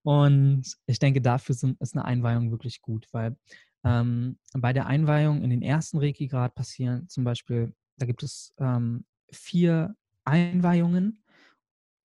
Und 0.04 0.78
ich 0.86 1.00
denke, 1.00 1.22
dafür 1.22 1.56
ist 1.80 1.96
eine 1.96 2.06
Einweihung 2.06 2.52
wirklich 2.52 2.82
gut, 2.82 3.08
weil 3.12 3.36
ähm, 3.84 4.38
bei 4.54 4.74
der 4.74 4.88
Einweihung 4.88 5.42
in 5.42 5.50
den 5.50 5.62
ersten 5.62 5.98
Reiki-Grad 5.98 6.56
passieren 6.56 7.08
zum 7.10 7.24
Beispiel, 7.24 7.74
da 7.98 8.06
gibt 8.06 8.24
es 8.24 8.54
ähm, 8.60 9.06
vier 9.32 9.96
Einweihungen, 10.24 11.24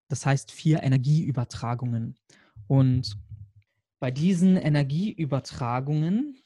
das 0.09 0.27
heißt 0.27 0.53
vier 0.53 0.83
Energieübertragungen. 0.83 2.17
Und 2.67 3.17
bei 4.01 4.11
diesen 4.11 4.57
Energieübertragungen 4.57 6.37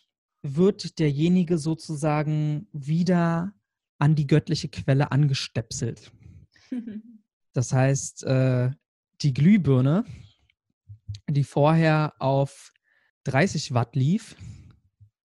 wird 0.43 0.99
derjenige 0.99 1.59
sozusagen 1.59 2.69
wieder 2.73 3.53
an 3.99 4.15
die 4.15 4.27
göttliche 4.27 4.69
Quelle 4.69 5.13
angestöpselt. 5.13 6.13
Das 7.55 7.73
heißt, 7.73 8.23
äh, 8.25 8.71
die 9.23 9.33
Glühbirne, 9.33 10.05
die 11.29 11.43
vorher 11.43 12.15
auf 12.21 12.73
30 13.25 13.75
Watt 13.75 13.97
lief, 13.97 14.37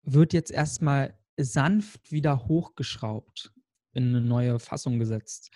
wird 0.03 0.33
jetzt 0.33 0.51
erstmal 0.51 1.19
sanft 1.37 2.11
wieder 2.11 2.47
hochgeschraubt, 2.47 3.53
in 3.93 4.09
eine 4.09 4.23
neue 4.23 4.59
Fassung 4.61 4.99
gesetzt 4.99 5.51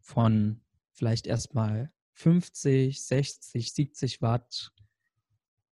von 0.00 0.62
vielleicht 0.92 1.26
erstmal 1.26 1.92
50, 2.14 3.02
60, 3.02 3.72
70 3.72 4.22
Watt 4.22 4.72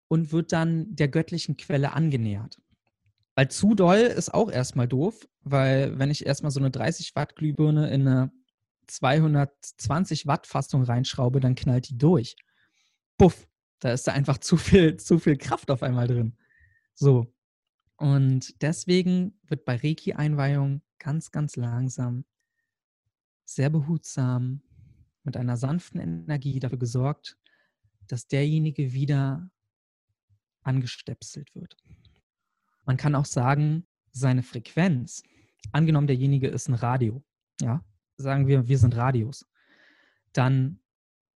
und 0.09 0.33
wird 0.33 0.51
dann 0.51 0.93
der 0.95 1.07
göttlichen 1.07 1.55
Quelle 1.55 1.93
angenähert. 1.93 2.59
Weil 3.35 3.49
zu 3.49 3.73
doll 3.73 3.99
ist 3.99 4.33
auch 4.33 4.51
erstmal 4.51 4.87
doof, 4.87 5.25
weil 5.41 5.97
wenn 5.97 6.11
ich 6.11 6.25
erstmal 6.25 6.51
so 6.51 6.59
eine 6.59 6.71
30 6.71 7.15
Watt 7.15 7.37
Glühbirne 7.37 7.89
in 7.89 8.05
eine 8.05 8.31
220 8.87 10.27
Watt 10.27 10.47
Fassung 10.47 10.83
reinschraube, 10.83 11.39
dann 11.39 11.55
knallt 11.55 11.89
die 11.89 11.97
durch. 11.97 12.35
Puff, 13.17 13.47
da 13.79 13.93
ist 13.93 14.07
da 14.07 14.11
einfach 14.11 14.37
zu 14.39 14.57
viel, 14.57 14.97
zu 14.97 15.19
viel 15.19 15.37
Kraft 15.37 15.71
auf 15.71 15.83
einmal 15.83 16.07
drin. 16.07 16.35
So. 16.95 17.33
Und 17.95 18.61
deswegen 18.61 19.39
wird 19.43 19.63
bei 19.63 19.75
Reiki-Einweihung 19.75 20.81
ganz, 20.97 21.31
ganz 21.31 21.55
langsam, 21.55 22.25
sehr 23.45 23.69
behutsam, 23.69 24.61
mit 25.23 25.37
einer 25.37 25.57
sanften 25.57 25.99
Energie 25.99 26.59
dafür 26.59 26.79
gesorgt, 26.79 27.37
dass 28.07 28.27
derjenige 28.27 28.93
wieder 28.93 29.51
angestöpselt 30.63 31.53
wird. 31.55 31.75
Man 32.85 32.97
kann 32.97 33.15
auch 33.15 33.25
sagen, 33.25 33.87
seine 34.11 34.43
Frequenz, 34.43 35.23
angenommen 35.71 36.07
derjenige 36.07 36.47
ist 36.47 36.67
ein 36.67 36.73
Radio, 36.73 37.23
ja, 37.61 37.83
sagen 38.17 38.47
wir, 38.47 38.67
wir 38.67 38.77
sind 38.77 38.95
Radios, 38.95 39.45
dann 40.33 40.79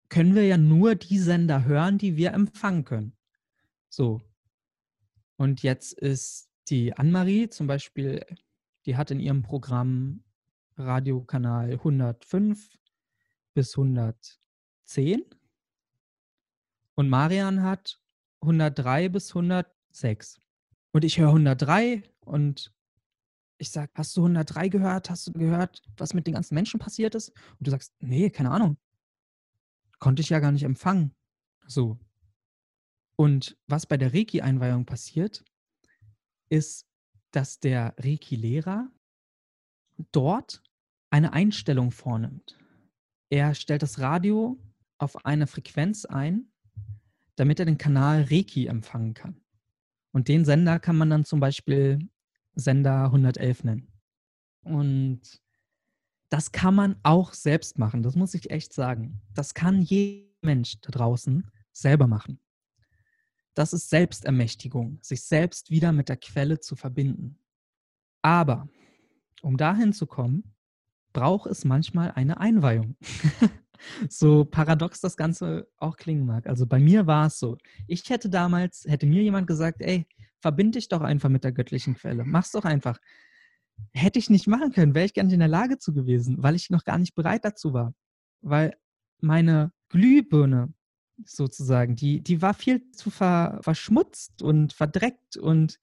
können 0.09 0.35
wir 0.35 0.45
ja 0.45 0.57
nur 0.57 0.95
die 0.95 1.19
Sender 1.19 1.65
hören, 1.65 1.97
die 1.97 2.17
wir 2.17 2.33
empfangen 2.33 2.85
können. 2.85 3.17
So. 3.89 4.21
Und 5.37 5.63
jetzt 5.63 5.93
ist 5.93 6.49
die 6.69 6.93
Annemarie 6.93 7.49
zum 7.49 7.67
Beispiel, 7.67 8.25
die 8.85 8.95
hat 8.95 9.11
in 9.11 9.19
ihrem 9.19 9.41
Programm 9.41 10.23
Radiokanal 10.77 11.71
105 11.71 12.77
bis 13.53 13.77
110 13.77 15.23
und 16.95 17.09
Marian 17.09 17.63
hat 17.63 17.99
103 18.43 19.09
bis 19.09 19.29
106. 19.29 20.39
Und 20.91 21.03
ich 21.03 21.17
höre 21.17 21.29
103 21.29 22.03
und 22.21 22.73
ich 23.57 23.71
sage, 23.71 23.91
hast 23.95 24.15
du 24.17 24.21
103 24.21 24.69
gehört? 24.69 25.09
Hast 25.09 25.27
du 25.27 25.31
gehört, 25.31 25.81
was 25.97 26.13
mit 26.13 26.27
den 26.27 26.33
ganzen 26.33 26.53
Menschen 26.53 26.79
passiert 26.79 27.15
ist? 27.15 27.29
Und 27.29 27.67
du 27.67 27.71
sagst, 27.71 27.93
nee, 27.99 28.29
keine 28.29 28.51
Ahnung. 28.51 28.77
Konnte 29.99 30.21
ich 30.21 30.29
ja 30.29 30.39
gar 30.39 30.51
nicht 30.51 30.63
empfangen. 30.63 31.15
So. 31.65 31.97
Und 33.15 33.57
was 33.67 33.85
bei 33.85 33.97
der 33.97 34.13
Reiki-Einweihung 34.13 34.85
passiert, 34.85 35.43
ist, 36.49 36.85
dass 37.31 37.59
der 37.59 37.95
Reiki-Lehrer 37.97 38.91
dort 40.11 40.61
eine 41.09 41.33
Einstellung 41.33 41.91
vornimmt. 41.91 42.57
Er 43.29 43.55
stellt 43.55 43.81
das 43.81 43.99
Radio 43.99 44.59
auf 44.97 45.25
eine 45.25 45.47
Frequenz 45.47 46.05
ein, 46.05 46.51
damit 47.35 47.59
er 47.59 47.65
den 47.65 47.77
Kanal 47.77 48.23
Reiki 48.29 48.67
empfangen 48.67 49.13
kann. 49.13 49.41
Und 50.11 50.27
den 50.27 50.45
Sender 50.45 50.79
kann 50.79 50.97
man 50.97 51.09
dann 51.09 51.25
zum 51.25 51.39
Beispiel 51.39 51.99
Sender 52.53 53.05
111 53.05 53.63
nennen. 53.63 53.91
Und 54.61 55.21
das 56.29 56.51
kann 56.51 56.75
man 56.75 56.95
auch 57.03 57.33
selbst 57.33 57.77
machen, 57.77 58.03
das 58.03 58.15
muss 58.15 58.33
ich 58.33 58.49
echt 58.49 58.73
sagen. 58.73 59.21
Das 59.33 59.53
kann 59.53 59.81
jeder 59.81 60.29
Mensch 60.41 60.79
da 60.81 60.91
draußen 60.91 61.47
selber 61.71 62.07
machen. 62.07 62.39
Das 63.53 63.73
ist 63.73 63.89
Selbstermächtigung, 63.89 64.99
sich 65.03 65.23
selbst 65.23 65.69
wieder 65.69 65.91
mit 65.91 66.09
der 66.09 66.17
Quelle 66.17 66.59
zu 66.59 66.75
verbinden. 66.75 67.37
Aber 68.23 68.67
um 69.41 69.57
dahin 69.57 69.93
zu 69.93 70.07
kommen, 70.07 70.55
braucht 71.11 71.47
es 71.47 71.65
manchmal 71.65 72.11
eine 72.11 72.39
Einweihung. 72.39 72.95
so 74.09 74.45
paradox 74.45 75.01
das 75.01 75.17
Ganze 75.17 75.67
auch 75.77 75.97
klingen 75.97 76.25
mag. 76.25 76.47
Also 76.47 76.65
bei 76.65 76.79
mir 76.79 77.07
war 77.07 77.27
es 77.27 77.39
so. 77.39 77.57
Ich 77.87 78.09
hätte 78.09 78.29
damals, 78.29 78.85
hätte 78.87 79.05
mir 79.05 79.23
jemand 79.23 79.47
gesagt, 79.47 79.81
ey, 79.81 80.07
verbind 80.39 80.75
dich 80.75 80.89
doch 80.89 81.01
einfach 81.01 81.29
mit 81.29 81.43
der 81.43 81.51
göttlichen 81.51 81.95
Quelle. 81.95 82.23
Mach's 82.25 82.51
doch 82.51 82.65
einfach. 82.65 82.99
Hätte 83.93 84.19
ich 84.19 84.29
nicht 84.29 84.47
machen 84.47 84.71
können, 84.71 84.93
wäre 84.93 85.05
ich 85.05 85.13
gar 85.13 85.23
nicht 85.23 85.33
in 85.33 85.39
der 85.39 85.47
Lage 85.47 85.77
zu 85.77 85.93
gewesen, 85.93 86.43
weil 86.43 86.55
ich 86.55 86.69
noch 86.69 86.83
gar 86.83 86.97
nicht 86.97 87.15
bereit 87.15 87.45
dazu 87.45 87.73
war. 87.73 87.93
Weil 88.41 88.75
meine 89.19 89.71
Glühbirne 89.89 90.73
sozusagen, 91.25 91.95
die, 91.95 92.21
die 92.21 92.41
war 92.41 92.53
viel 92.53 92.89
zu 92.91 93.09
ver, 93.09 93.59
verschmutzt 93.61 94.41
und 94.41 94.73
verdreckt 94.73 95.37
und 95.37 95.79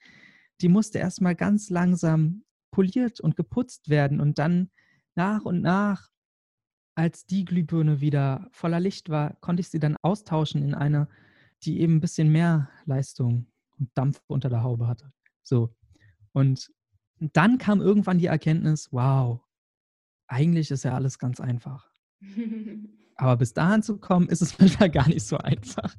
die 0.61 0.69
musste 0.69 0.99
erstmal 0.99 1.35
ganz 1.35 1.71
langsam 1.71 2.45
poliert 2.71 3.21
und 3.21 3.37
geputzt 3.37 3.89
werden 3.89 4.21
und 4.21 4.39
dann 4.39 4.71
nach 5.15 5.45
und 5.45 5.61
nach 5.61 6.10
als 7.01 7.25
die 7.25 7.47
Glühbirne 7.47 8.03
wieder 8.03 8.47
voller 8.51 8.79
Licht 8.79 9.09
war, 9.09 9.35
konnte 9.41 9.63
ich 9.63 9.71
sie 9.71 9.79
dann 9.79 9.97
austauschen 10.03 10.63
in 10.63 10.75
eine, 10.75 11.09
die 11.63 11.81
eben 11.81 11.97
ein 11.97 12.01
bisschen 12.01 12.31
mehr 12.31 12.69
Leistung 12.85 13.47
und 13.79 13.91
Dampf 13.95 14.23
unter 14.27 14.51
der 14.51 14.63
Haube 14.63 14.87
hatte. 14.87 15.11
So. 15.43 15.75
Und 16.33 16.71
dann 17.19 17.57
kam 17.57 17.81
irgendwann 17.81 18.19
die 18.19 18.27
Erkenntnis, 18.27 18.93
wow, 18.93 19.41
eigentlich 20.27 20.71
ist 20.71 20.85
ja 20.85 20.95
alles 20.95 21.19
ganz 21.19 21.41
einfach. 21.41 21.91
Aber 23.17 23.39
bis 23.39 23.55
dahin 23.55 23.83
zu 23.83 23.97
kommen, 23.97 24.29
ist 24.29 24.43
es 24.43 24.59
manchmal 24.59 24.91
gar 24.91 25.09
nicht 25.09 25.27
so 25.27 25.39
einfach. 25.39 25.95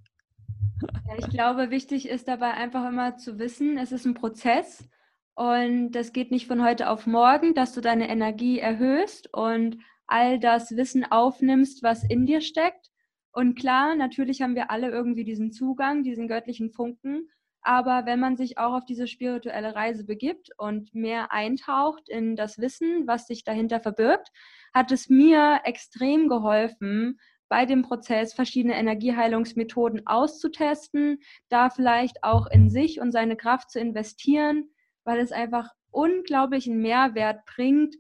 Ja, 1.08 1.18
ich 1.18 1.30
glaube, 1.30 1.72
wichtig 1.72 2.08
ist 2.08 2.28
dabei 2.28 2.54
einfach 2.54 2.88
immer 2.88 3.18
zu 3.18 3.40
wissen, 3.40 3.80
es 3.80 3.92
ist 3.92 4.06
ein 4.06 4.14
Prozess 4.14 4.88
und 5.34 5.94
das 5.94 6.14
geht 6.14 6.30
nicht 6.30 6.46
von 6.46 6.64
heute 6.64 6.90
auf 6.92 7.08
morgen, 7.08 7.56
dass 7.56 7.74
du 7.74 7.82
deine 7.82 8.08
Energie 8.08 8.60
erhöhst 8.60 9.34
und 9.34 9.78
all 10.12 10.40
das 10.40 10.76
Wissen 10.76 11.06
aufnimmst, 11.10 11.84
was 11.84 12.04
in 12.04 12.26
dir 12.26 12.42
steckt. 12.42 12.92
Und 13.32 13.56
klar, 13.56 13.96
natürlich 13.96 14.42
haben 14.42 14.56
wir 14.56 14.70
alle 14.70 14.90
irgendwie 14.90 15.24
diesen 15.24 15.52
Zugang, 15.52 16.04
diesen 16.04 16.28
göttlichen 16.28 16.70
Funken. 16.70 17.30
Aber 17.62 18.06
wenn 18.06 18.20
man 18.20 18.38
sich 18.38 18.58
auch 18.58 18.74
auf 18.74 18.86
diese 18.86 19.08
spirituelle 19.08 19.76
Reise 19.76 20.04
begibt 20.04 20.50
und 20.58 20.94
mehr 20.94 21.32
eintaucht 21.32 22.10
in 22.10 22.36
das 22.36 22.58
Wissen, 22.58 23.08
was 23.08 23.28
sich 23.28 23.44
dahinter 23.44 23.80
verbirgt, 23.80 24.30
hat 24.74 24.92
es 24.92 25.10
mir 25.10 25.62
extrem 25.64 26.28
geholfen, 26.28 27.20
bei 27.50 27.66
dem 27.66 27.84
Prozess 27.84 28.34
verschiedene 28.34 28.76
Energieheilungsmethoden 28.76 30.08
auszutesten, 30.08 31.20
da 31.50 31.70
vielleicht 31.70 32.24
auch 32.24 32.48
in 32.48 32.70
sich 32.70 33.00
und 33.00 33.12
seine 33.12 33.36
Kraft 33.36 33.70
zu 33.72 33.80
investieren, 33.80 34.70
weil 35.04 35.20
es 35.20 35.32
einfach 35.32 35.70
unglaublichen 35.92 36.78
Mehrwert 36.78 37.46
bringt, 37.46 37.96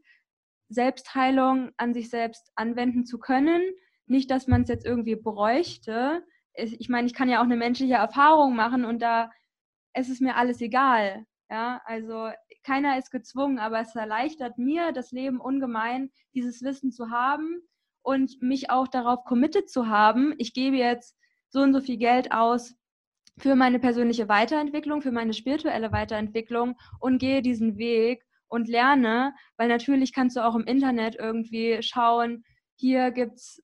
Selbstheilung 0.71 1.71
an 1.77 1.93
sich 1.93 2.09
selbst 2.09 2.51
anwenden 2.55 3.05
zu 3.05 3.19
können. 3.19 3.61
Nicht, 4.05 4.31
dass 4.31 4.47
man 4.47 4.63
es 4.63 4.69
jetzt 4.69 4.85
irgendwie 4.85 5.15
bräuchte. 5.15 6.23
Ich 6.53 6.89
meine, 6.89 7.07
ich 7.07 7.13
kann 7.13 7.29
ja 7.29 7.39
auch 7.39 7.45
eine 7.45 7.57
menschliche 7.57 7.95
Erfahrung 7.95 8.55
machen 8.55 8.85
und 8.85 9.01
da 9.01 9.29
ist 9.93 10.09
es 10.09 10.19
mir 10.19 10.35
alles 10.35 10.61
egal. 10.61 11.25
Ja, 11.49 11.81
also 11.85 12.29
keiner 12.63 12.97
ist 12.97 13.11
gezwungen, 13.11 13.59
aber 13.59 13.81
es 13.81 13.93
erleichtert 13.95 14.57
mir 14.57 14.93
das 14.93 15.11
Leben 15.11 15.41
ungemein, 15.41 16.11
dieses 16.33 16.61
Wissen 16.61 16.91
zu 16.91 17.09
haben 17.09 17.61
und 18.01 18.41
mich 18.41 18.69
auch 18.69 18.87
darauf 18.87 19.25
committed 19.25 19.69
zu 19.69 19.87
haben. 19.87 20.33
Ich 20.37 20.53
gebe 20.53 20.77
jetzt 20.77 21.17
so 21.49 21.59
und 21.61 21.73
so 21.73 21.81
viel 21.81 21.97
Geld 21.97 22.31
aus 22.31 22.75
für 23.37 23.55
meine 23.55 23.79
persönliche 23.79 24.29
Weiterentwicklung, 24.29 25.01
für 25.01 25.11
meine 25.11 25.33
spirituelle 25.33 25.91
Weiterentwicklung 25.91 26.77
und 26.99 27.17
gehe 27.17 27.41
diesen 27.41 27.77
Weg 27.77 28.23
und 28.51 28.67
lerne, 28.67 29.33
weil 29.57 29.69
natürlich 29.69 30.13
kannst 30.13 30.35
du 30.35 30.45
auch 30.45 30.55
im 30.55 30.65
Internet 30.65 31.15
irgendwie 31.15 31.81
schauen, 31.81 32.43
hier 32.75 33.11
gibt 33.11 33.35
es 33.37 33.63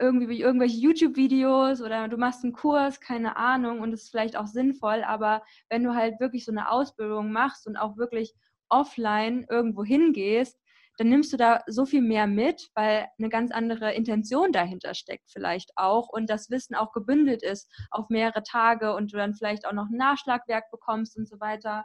irgendwie 0.00 0.40
irgendwelche 0.40 0.78
YouTube-Videos 0.78 1.80
oder 1.82 2.08
du 2.08 2.16
machst 2.16 2.42
einen 2.42 2.52
Kurs, 2.52 3.00
keine 3.00 3.36
Ahnung, 3.36 3.80
und 3.80 3.92
es 3.92 4.04
ist 4.04 4.10
vielleicht 4.10 4.36
auch 4.36 4.46
sinnvoll, 4.46 5.04
aber 5.04 5.42
wenn 5.68 5.84
du 5.84 5.94
halt 5.94 6.18
wirklich 6.20 6.44
so 6.44 6.52
eine 6.52 6.70
Ausbildung 6.70 7.32
machst 7.32 7.66
und 7.66 7.76
auch 7.76 7.96
wirklich 7.96 8.34
offline 8.68 9.46
irgendwo 9.48 9.84
hingehst, 9.84 10.58
dann 10.96 11.08
nimmst 11.08 11.32
du 11.32 11.36
da 11.36 11.60
so 11.66 11.84
viel 11.86 12.02
mehr 12.02 12.26
mit, 12.26 12.70
weil 12.74 13.08
eine 13.18 13.28
ganz 13.28 13.50
andere 13.50 13.92
Intention 13.94 14.52
dahinter 14.52 14.94
steckt 14.94 15.28
vielleicht 15.30 15.72
auch 15.76 16.08
und 16.08 16.30
das 16.30 16.50
Wissen 16.50 16.74
auch 16.76 16.92
gebündelt 16.92 17.42
ist 17.42 17.70
auf 17.90 18.08
mehrere 18.08 18.42
Tage 18.42 18.94
und 18.94 19.12
du 19.12 19.16
dann 19.16 19.34
vielleicht 19.34 19.66
auch 19.66 19.72
noch 19.72 19.88
ein 19.90 19.96
Nachschlagwerk 19.96 20.70
bekommst 20.70 21.16
und 21.16 21.28
so 21.28 21.40
weiter. 21.40 21.84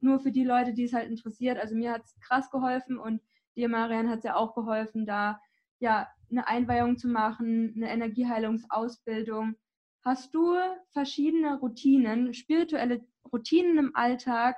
Nur 0.00 0.20
für 0.20 0.32
die 0.32 0.44
Leute, 0.44 0.72
die 0.72 0.84
es 0.84 0.92
halt 0.92 1.10
interessiert. 1.10 1.58
Also 1.58 1.74
mir 1.74 1.92
hat 1.92 2.04
es 2.04 2.18
krass 2.20 2.50
geholfen 2.50 2.98
und 2.98 3.20
dir, 3.56 3.68
Marian, 3.68 4.08
hat 4.08 4.18
es 4.18 4.24
ja 4.24 4.36
auch 4.36 4.54
geholfen, 4.54 5.06
da 5.06 5.40
ja 5.78 6.08
eine 6.30 6.46
Einweihung 6.46 6.96
zu 6.96 7.08
machen, 7.08 7.74
eine 7.76 7.90
Energieheilungsausbildung. 7.90 9.56
Hast 10.02 10.34
du 10.34 10.54
verschiedene 10.92 11.58
Routinen, 11.58 12.32
spirituelle 12.32 13.00
Routinen 13.32 13.78
im 13.78 13.90
Alltag, 13.94 14.56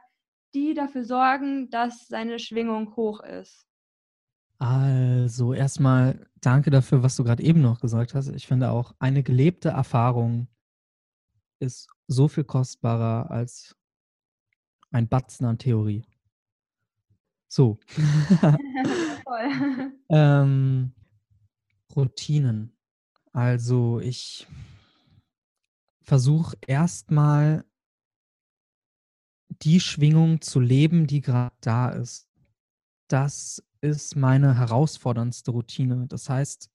die 0.55 0.75
dafür 0.75 1.05
sorgen, 1.05 1.71
dass 1.71 2.07
seine 2.07 2.39
Schwingung 2.39 2.95
hoch 2.97 3.21
ist? 3.21 3.67
Also 4.59 5.55
erstmal 5.55 6.25
danke 6.41 6.71
dafür, 6.71 7.03
was 7.03 7.17
du 7.17 7.25
gerade 7.25 7.43
eben 7.43 7.61
noch 7.61 7.81
gesagt 7.81 8.15
hast. 8.15 8.29
Ich 8.29 8.47
finde 8.47 8.71
auch, 8.71 8.95
eine 9.01 9.25
gelebte 9.25 9.71
Erfahrung 9.71 10.47
ist 11.59 11.89
so 12.07 12.29
viel 12.29 12.45
kostbarer 12.45 13.31
als 13.31 13.77
ein 14.93 15.09
Batzen 15.09 15.47
an 15.47 15.59
Theorie. 15.59 16.05
So. 17.49 17.79
ähm, 20.09 20.93
Routinen. 21.95 22.77
Also 23.33 24.01
ich 24.01 24.47
versuche 26.03 26.57
erstmal 26.67 27.65
die 29.63 29.81
Schwingung 29.81 30.41
zu 30.41 30.61
leben, 30.61 31.07
die 31.07 31.21
gerade 31.21 31.55
da 31.61 31.91
ist. 31.91 32.29
Das 33.09 33.63
ist 33.81 34.17
meine 34.17 34.57
herausforderndste 34.57 35.51
Routine. 35.51 36.07
Das 36.09 36.29
heißt, 36.29 36.71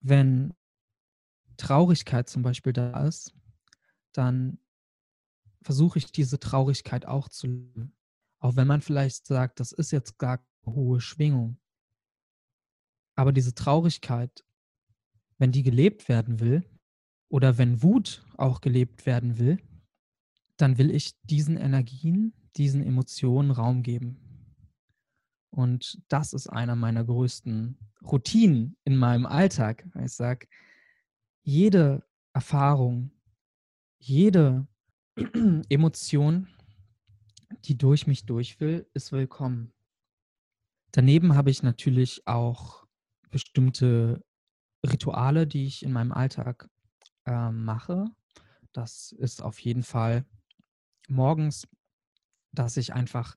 wenn 0.00 0.54
Traurigkeit 1.56 2.28
zum 2.28 2.42
Beispiel 2.42 2.72
da 2.72 3.06
ist, 3.06 3.34
dann 4.12 4.58
versuche 5.64 5.98
ich 5.98 6.12
diese 6.12 6.38
Traurigkeit 6.38 7.06
auch 7.06 7.28
zu 7.28 7.46
leben. 7.46 7.96
Auch 8.38 8.56
wenn 8.56 8.68
man 8.68 8.82
vielleicht 8.82 9.26
sagt, 9.26 9.58
das 9.58 9.72
ist 9.72 9.90
jetzt 9.90 10.18
gar 10.18 10.38
keine 10.38 10.76
hohe 10.76 11.00
Schwingung. 11.00 11.58
Aber 13.16 13.32
diese 13.32 13.54
Traurigkeit, 13.54 14.44
wenn 15.38 15.52
die 15.52 15.62
gelebt 15.62 16.08
werden 16.08 16.40
will, 16.40 16.62
oder 17.30 17.58
wenn 17.58 17.82
Wut 17.82 18.24
auch 18.36 18.60
gelebt 18.60 19.06
werden 19.06 19.38
will, 19.38 19.58
dann 20.56 20.78
will 20.78 20.90
ich 20.90 21.18
diesen 21.22 21.56
Energien, 21.56 22.32
diesen 22.56 22.80
Emotionen 22.82 23.50
Raum 23.50 23.82
geben. 23.82 24.20
Und 25.50 26.00
das 26.08 26.32
ist 26.32 26.46
einer 26.48 26.76
meiner 26.76 27.04
größten 27.04 27.78
Routinen 28.02 28.76
in 28.84 28.96
meinem 28.96 29.26
Alltag. 29.26 29.88
Ich 30.04 30.12
sage, 30.12 30.46
jede 31.42 32.04
Erfahrung, 32.32 33.10
jede 33.98 34.68
Emotion, 35.68 36.48
die 37.66 37.78
durch 37.78 38.08
mich 38.08 38.26
durch 38.26 38.58
will, 38.58 38.88
ist 38.94 39.12
willkommen. 39.12 39.72
Daneben 40.90 41.36
habe 41.36 41.50
ich 41.50 41.62
natürlich 41.62 42.26
auch 42.26 42.84
bestimmte 43.30 44.24
Rituale, 44.84 45.46
die 45.46 45.66
ich 45.66 45.84
in 45.84 45.92
meinem 45.92 46.12
Alltag 46.12 46.68
äh, 47.26 47.50
mache. 47.50 48.06
Das 48.72 49.12
ist 49.12 49.40
auf 49.40 49.60
jeden 49.60 49.84
Fall 49.84 50.24
morgens, 51.08 51.68
dass 52.52 52.76
ich 52.76 52.92
einfach 52.92 53.36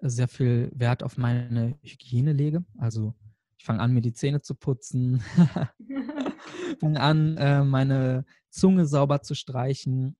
sehr 0.00 0.26
viel 0.26 0.72
Wert 0.74 1.04
auf 1.04 1.18
meine 1.18 1.78
Hygiene 1.82 2.32
lege. 2.32 2.64
Also 2.78 3.14
ich 3.56 3.64
fange 3.64 3.80
an, 3.80 3.92
mir 3.92 4.00
die 4.00 4.12
Zähne 4.12 4.42
zu 4.42 4.56
putzen, 4.56 5.22
fange 6.80 7.00
an, 7.00 7.36
äh, 7.36 7.62
meine 7.62 8.24
Zunge 8.50 8.86
sauber 8.86 9.22
zu 9.22 9.36
streichen. 9.36 10.16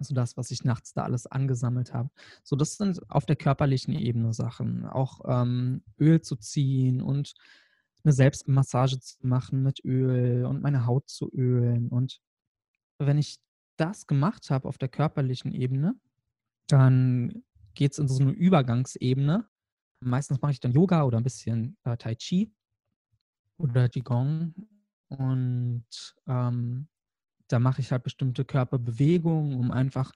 Also 0.00 0.14
das, 0.14 0.36
was 0.38 0.50
ich 0.50 0.64
nachts 0.64 0.94
da 0.94 1.04
alles 1.04 1.26
angesammelt 1.26 1.92
habe. 1.92 2.10
So, 2.42 2.56
das 2.56 2.76
sind 2.78 3.08
auf 3.10 3.26
der 3.26 3.36
körperlichen 3.36 3.94
Ebene 3.94 4.32
Sachen. 4.32 4.86
Auch 4.86 5.20
ähm, 5.26 5.82
Öl 5.98 6.22
zu 6.22 6.36
ziehen 6.36 7.02
und 7.02 7.34
eine 8.02 8.12
Selbstmassage 8.14 8.98
zu 8.98 9.18
machen 9.26 9.62
mit 9.62 9.84
Öl 9.84 10.46
und 10.46 10.62
meine 10.62 10.86
Haut 10.86 11.08
zu 11.10 11.30
ölen. 11.30 11.88
Und 11.88 12.20
wenn 12.98 13.18
ich 13.18 13.38
das 13.76 14.06
gemacht 14.06 14.50
habe 14.50 14.66
auf 14.66 14.78
der 14.78 14.88
körperlichen 14.88 15.52
Ebene, 15.52 15.94
dann 16.66 17.44
geht 17.74 17.92
es 17.92 17.98
in 17.98 18.08
so 18.08 18.22
eine 18.22 18.32
Übergangsebene. 18.32 19.46
Meistens 20.00 20.40
mache 20.40 20.52
ich 20.52 20.60
dann 20.60 20.72
Yoga 20.72 21.04
oder 21.04 21.18
ein 21.18 21.24
bisschen 21.24 21.76
äh, 21.84 21.98
Tai 21.98 22.14
Chi 22.14 22.50
oder 23.58 23.90
Qigong. 23.90 24.54
Und 25.08 26.14
ähm, 26.26 26.88
da 27.52 27.58
mache 27.58 27.80
ich 27.80 27.90
halt 27.92 28.02
bestimmte 28.02 28.44
Körperbewegungen, 28.44 29.58
um 29.58 29.70
einfach 29.70 30.12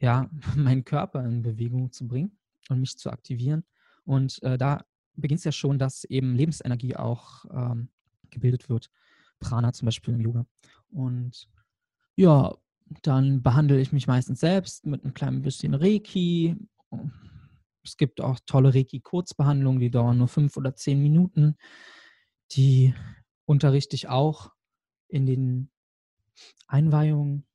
ja, 0.00 0.28
meinen 0.56 0.84
Körper 0.84 1.24
in 1.24 1.42
Bewegung 1.42 1.92
zu 1.92 2.06
bringen 2.06 2.38
und 2.68 2.80
mich 2.80 2.96
zu 2.98 3.10
aktivieren. 3.10 3.64
Und 4.04 4.42
äh, 4.42 4.58
da 4.58 4.84
beginnt 5.14 5.38
es 5.38 5.44
ja 5.44 5.52
schon, 5.52 5.78
dass 5.78 6.04
eben 6.04 6.34
Lebensenergie 6.34 6.96
auch 6.96 7.44
ähm, 7.50 7.88
gebildet 8.30 8.68
wird. 8.68 8.90
Prana 9.40 9.72
zum 9.72 9.86
Beispiel 9.86 10.14
im 10.14 10.20
Yoga. 10.20 10.46
Und 10.90 11.48
ja, 12.16 12.54
dann 13.02 13.42
behandle 13.42 13.80
ich 13.80 13.92
mich 13.92 14.06
meistens 14.06 14.40
selbst 14.40 14.86
mit 14.86 15.04
einem 15.04 15.14
kleinen 15.14 15.42
bisschen 15.42 15.74
Reiki. 15.74 16.56
Es 17.84 17.96
gibt 17.96 18.20
auch 18.20 18.40
tolle 18.46 18.74
Reiki-Kurzbehandlungen, 18.74 19.80
die 19.80 19.90
dauern 19.90 20.18
nur 20.18 20.28
fünf 20.28 20.56
oder 20.56 20.74
zehn 20.74 21.00
Minuten. 21.02 21.56
Die 22.52 22.94
unterrichte 23.44 23.94
ich 23.94 24.08
auch 24.08 24.52
in 25.08 25.26
den 25.26 25.70
Einweihungen 26.66 27.46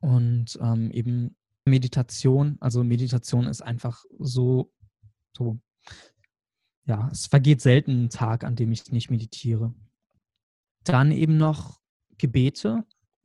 und 0.00 0.58
ähm, 0.60 0.90
eben 0.90 1.36
Meditation. 1.64 2.56
Also 2.60 2.84
Meditation 2.84 3.46
ist 3.46 3.62
einfach 3.62 4.04
so, 4.18 4.72
so, 5.36 5.60
ja, 6.84 7.08
es 7.12 7.26
vergeht 7.26 7.60
selten 7.60 8.04
ein 8.04 8.10
Tag, 8.10 8.44
an 8.44 8.56
dem 8.56 8.72
ich 8.72 8.90
nicht 8.90 9.10
meditiere. 9.10 9.74
Dann 10.84 11.12
eben 11.12 11.36
noch 11.36 11.80
Gebete, 12.16 12.84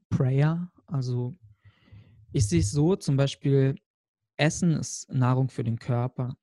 Prayer, 0.09 0.72
also 0.86 1.36
ich 2.32 2.47
sehe 2.47 2.59
es 2.61 2.72
so, 2.72 2.95
zum 2.95 3.16
Beispiel, 3.16 3.76
Essen 4.38 4.72
ist 4.72 5.11
Nahrung 5.11 5.49
für 5.49 5.64
den 5.64 5.78
Körper. 5.78 6.36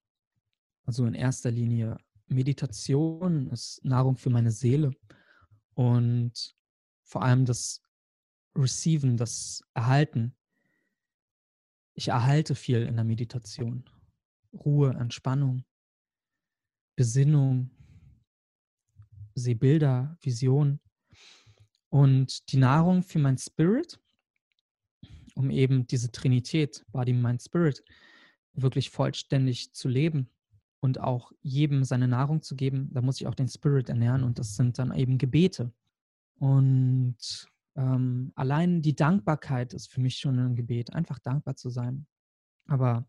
Also 0.85 1.05
in 1.05 1.15
erster 1.15 1.51
Linie 1.51 1.99
Meditation 2.29 3.49
ist 3.49 3.85
Nahrung 3.85 4.17
für 4.17 4.31
meine 4.31 4.53
Seele. 4.53 4.93
Und 5.75 6.55
vor 7.03 7.23
allem 7.23 7.45
das 7.45 7.83
Receiven, 8.57 9.17
das 9.17 9.63
Erhalten. 9.75 10.35
Ich 11.95 12.09
erhalte 12.09 12.55
viel 12.55 12.83
in 12.83 12.97
der 12.97 13.05
Meditation. 13.05 13.85
Ruhe, 14.53 14.91
Entspannung, 14.91 15.65
Besinnung, 16.97 17.71
sehe 19.35 19.57
Bilder, 19.57 20.17
Visionen. 20.21 20.81
Und 21.89 22.53
die 22.53 22.57
Nahrung 22.57 23.03
für 23.03 23.19
mein 23.19 23.39
Spirit 23.39 24.01
um 25.41 25.51
eben 25.51 25.87
diese 25.87 26.13
Trinität, 26.13 26.85
Body, 26.93 27.13
Mind, 27.13 27.43
Spirit, 27.43 27.83
wirklich 28.53 28.91
vollständig 28.91 29.73
zu 29.73 29.89
leben 29.89 30.29
und 30.81 31.01
auch 31.01 31.33
jedem 31.41 31.85
seine 31.85 32.09
Nahrung 32.09 32.43
zu 32.43 32.57
geben, 32.57 32.91
da 32.93 33.01
muss 33.01 33.21
ich 33.21 33.27
auch 33.27 33.35
den 33.35 33.49
Spirit 33.49 33.89
ernähren 33.89 34.23
und 34.23 34.39
das 34.39 34.57
sind 34.57 34.79
dann 34.79 34.95
eben 34.95 35.19
Gebete. 35.19 35.73
Und 36.39 37.17
ähm, 37.81 38.33
allein 38.35 38.83
die 38.83 38.95
Dankbarkeit 38.95 39.73
ist 39.73 39.91
für 39.91 40.03
mich 40.03 40.19
schon 40.19 40.39
ein 40.39 40.55
Gebet, 40.55 40.93
einfach 40.93 41.19
dankbar 41.19 41.57
zu 41.57 41.71
sein. 41.71 42.07
Aber 42.67 43.09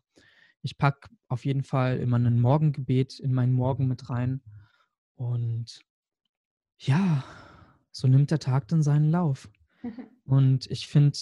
ich 0.62 0.78
packe 0.78 1.10
auf 1.28 1.44
jeden 1.44 1.64
Fall 1.64 1.98
immer 1.98 2.18
ein 2.18 2.40
Morgengebet 2.40 3.20
in 3.20 3.34
meinen 3.34 3.52
Morgen 3.52 3.88
mit 3.88 4.10
rein. 4.10 4.42
Und 5.16 5.82
ja, 6.78 7.24
so 7.92 8.08
nimmt 8.08 8.32
der 8.32 8.40
Tag 8.40 8.70
dann 8.70 8.82
seinen 8.82 9.12
Lauf. 9.12 9.50
Und 10.24 10.72
ich 10.72 10.88
finde, 10.88 11.20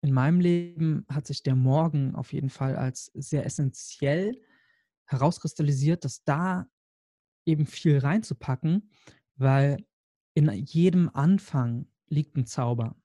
in 0.00 0.12
meinem 0.12 0.40
Leben 0.40 1.04
hat 1.10 1.26
sich 1.26 1.42
der 1.42 1.54
Morgen 1.54 2.14
auf 2.14 2.32
jeden 2.32 2.50
Fall 2.50 2.76
als 2.76 3.06
sehr 3.14 3.44
essentiell 3.44 4.40
herauskristallisiert, 5.04 6.04
dass 6.04 6.24
da 6.24 6.66
eben 7.44 7.66
viel 7.66 7.98
reinzupacken, 7.98 8.90
weil 9.36 9.84
in 10.34 10.50
jedem 10.50 11.10
Anfang 11.12 11.88
liegt 12.08 12.36
ein 12.36 12.46
Zauber. 12.46 12.96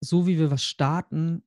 so 0.00 0.26
wie 0.26 0.38
wir 0.38 0.50
was 0.50 0.64
starten, 0.64 1.44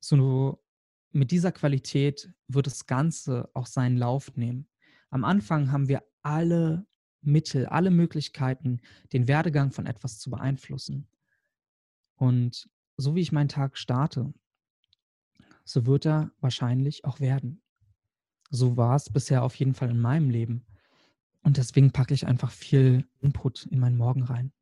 so 0.00 0.62
mit 1.10 1.32
dieser 1.32 1.50
Qualität 1.50 2.32
wird 2.46 2.66
das 2.66 2.86
Ganze 2.86 3.50
auch 3.52 3.66
seinen 3.66 3.96
Lauf 3.96 4.36
nehmen. 4.36 4.68
Am 5.10 5.24
Anfang 5.24 5.72
haben 5.72 5.88
wir 5.88 6.04
alle 6.22 6.86
Mittel, 7.22 7.66
alle 7.66 7.90
Möglichkeiten, 7.90 8.80
den 9.12 9.26
Werdegang 9.26 9.72
von 9.72 9.86
etwas 9.86 10.20
zu 10.20 10.30
beeinflussen. 10.30 11.08
Und 12.14 12.70
so 12.96 13.16
wie 13.16 13.20
ich 13.20 13.32
meinen 13.32 13.48
Tag 13.48 13.76
starte, 13.76 14.32
so 15.64 15.86
wird 15.86 16.06
er 16.06 16.30
wahrscheinlich 16.40 17.04
auch 17.04 17.18
werden. 17.18 17.60
So 18.50 18.76
war 18.76 18.94
es 18.94 19.10
bisher 19.10 19.42
auf 19.42 19.56
jeden 19.56 19.74
Fall 19.74 19.90
in 19.90 20.00
meinem 20.00 20.30
Leben. 20.30 20.64
Und 21.42 21.56
deswegen 21.56 21.90
packe 21.90 22.14
ich 22.14 22.26
einfach 22.26 22.52
viel 22.52 23.08
Input 23.20 23.66
in 23.66 23.80
meinen 23.80 23.96
Morgen 23.96 24.22
rein. 24.22 24.52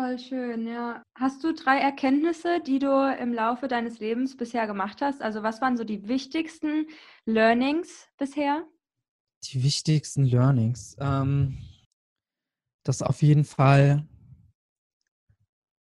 Voll 0.00 0.18
schön, 0.18 0.66
ja. 0.66 1.02
Hast 1.14 1.44
du 1.44 1.52
drei 1.52 1.78
Erkenntnisse, 1.78 2.62
die 2.66 2.78
du 2.78 3.14
im 3.20 3.34
Laufe 3.34 3.68
deines 3.68 3.98
Lebens 3.98 4.34
bisher 4.34 4.66
gemacht 4.66 5.02
hast? 5.02 5.20
Also 5.20 5.42
was 5.42 5.60
waren 5.60 5.76
so 5.76 5.84
die 5.84 6.08
wichtigsten 6.08 6.86
Learnings 7.26 8.08
bisher? 8.16 8.66
Die 9.44 9.62
wichtigsten 9.62 10.24
Learnings. 10.24 10.96
Ähm, 11.00 11.58
das 12.82 13.02
auf 13.02 13.20
jeden 13.20 13.44
Fall 13.44 14.08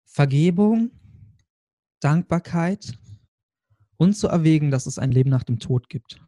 Vergebung, 0.06 0.92
Dankbarkeit 2.00 3.00
und 3.98 4.14
zu 4.14 4.28
erwägen, 4.28 4.70
dass 4.70 4.86
es 4.86 5.00
ein 5.00 5.12
Leben 5.12 5.32
nach 5.32 5.44
dem 5.44 5.58
Tod 5.58 5.90
gibt. 5.90 6.22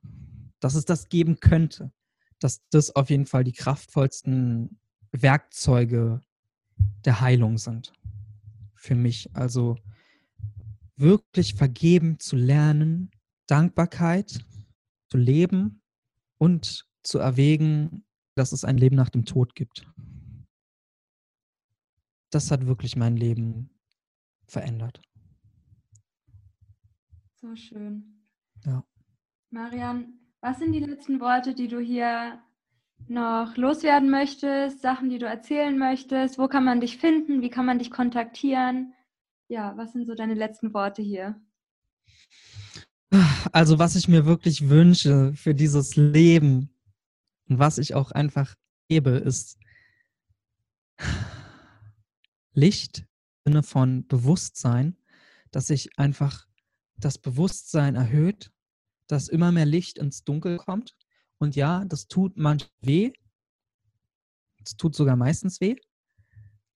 Dass 0.59 0.73
es 0.73 0.85
das 0.85 1.07
geben 1.07 1.39
könnte. 1.39 1.91
Dass 2.39 2.67
das 2.71 2.95
auf 2.95 3.11
jeden 3.11 3.27
Fall 3.27 3.43
die 3.43 3.53
kraftvollsten 3.53 4.79
Werkzeuge 5.11 6.21
der 7.05 7.21
Heilung 7.21 7.57
sind. 7.57 7.93
Für 8.75 8.95
mich. 8.95 9.29
Also 9.35 9.77
wirklich 10.95 11.55
vergeben 11.55 12.19
zu 12.19 12.35
lernen, 12.35 13.11
Dankbarkeit 13.47 14.45
zu 15.07 15.17
leben 15.17 15.81
und 16.37 16.85
zu 17.03 17.19
erwägen, 17.19 18.05
dass 18.35 18.51
es 18.51 18.65
ein 18.65 18.77
Leben 18.77 18.95
nach 18.95 19.09
dem 19.09 19.25
Tod 19.25 19.55
gibt. 19.55 19.87
Das 22.31 22.51
hat 22.51 22.65
wirklich 22.65 22.95
mein 22.95 23.15
Leben 23.15 23.69
verändert. 24.47 25.01
So 27.35 27.55
schön. 27.55 28.25
Ja. 28.65 28.83
Marian, 29.51 30.19
was 30.41 30.59
sind 30.59 30.73
die 30.73 30.79
letzten 30.79 31.19
Worte, 31.19 31.53
die 31.53 31.67
du 31.67 31.79
hier 31.79 32.41
noch 33.07 33.55
loswerden 33.57 34.09
möchtest, 34.09 34.81
Sachen, 34.81 35.09
die 35.09 35.19
du 35.19 35.25
erzählen 35.25 35.77
möchtest? 35.77 36.37
Wo 36.37 36.47
kann 36.47 36.63
man 36.63 36.81
dich 36.81 36.97
finden? 36.97 37.41
Wie 37.41 37.49
kann 37.49 37.65
man 37.65 37.79
dich 37.79 37.91
kontaktieren? 37.91 38.93
Ja, 39.47 39.77
was 39.77 39.93
sind 39.93 40.07
so 40.07 40.15
deine 40.15 40.33
letzten 40.33 40.73
Worte 40.73 41.01
hier? 41.01 41.39
Also, 43.51 43.79
was 43.79 43.95
ich 43.95 44.07
mir 44.07 44.25
wirklich 44.25 44.69
wünsche 44.69 45.33
für 45.33 45.53
dieses 45.53 45.95
Leben 45.95 46.69
und 47.47 47.59
was 47.59 47.77
ich 47.77 47.93
auch 47.93 48.11
einfach 48.11 48.55
gebe, 48.89 49.11
ist 49.11 49.57
Licht 52.53 53.05
im 53.43 53.53
Sinne 53.53 53.63
von 53.63 54.07
Bewusstsein, 54.07 54.97
dass 55.51 55.67
sich 55.67 55.97
einfach 55.97 56.47
das 56.97 57.17
Bewusstsein 57.17 57.95
erhöht, 57.95 58.51
dass 59.07 59.27
immer 59.27 59.51
mehr 59.51 59.65
Licht 59.65 59.97
ins 59.97 60.23
Dunkel 60.23 60.57
kommt 60.57 60.95
und 61.37 61.55
ja, 61.55 61.85
das 61.85 62.07
tut 62.07 62.37
manchmal 62.37 62.71
weh. 62.81 63.13
Es 64.63 64.75
tut 64.77 64.95
sogar 64.95 65.15
meistens 65.15 65.59
weh. 65.61 65.75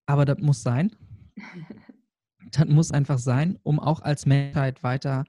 Aber 0.06 0.24
das 0.24 0.38
muss 0.38 0.62
sein. 0.62 0.94
das 2.52 2.68
muss 2.68 2.90
einfach 2.92 3.18
sein, 3.18 3.58
um 3.62 3.80
auch 3.80 4.00
als 4.00 4.26
Menschheit 4.26 4.82
weiter 4.82 5.24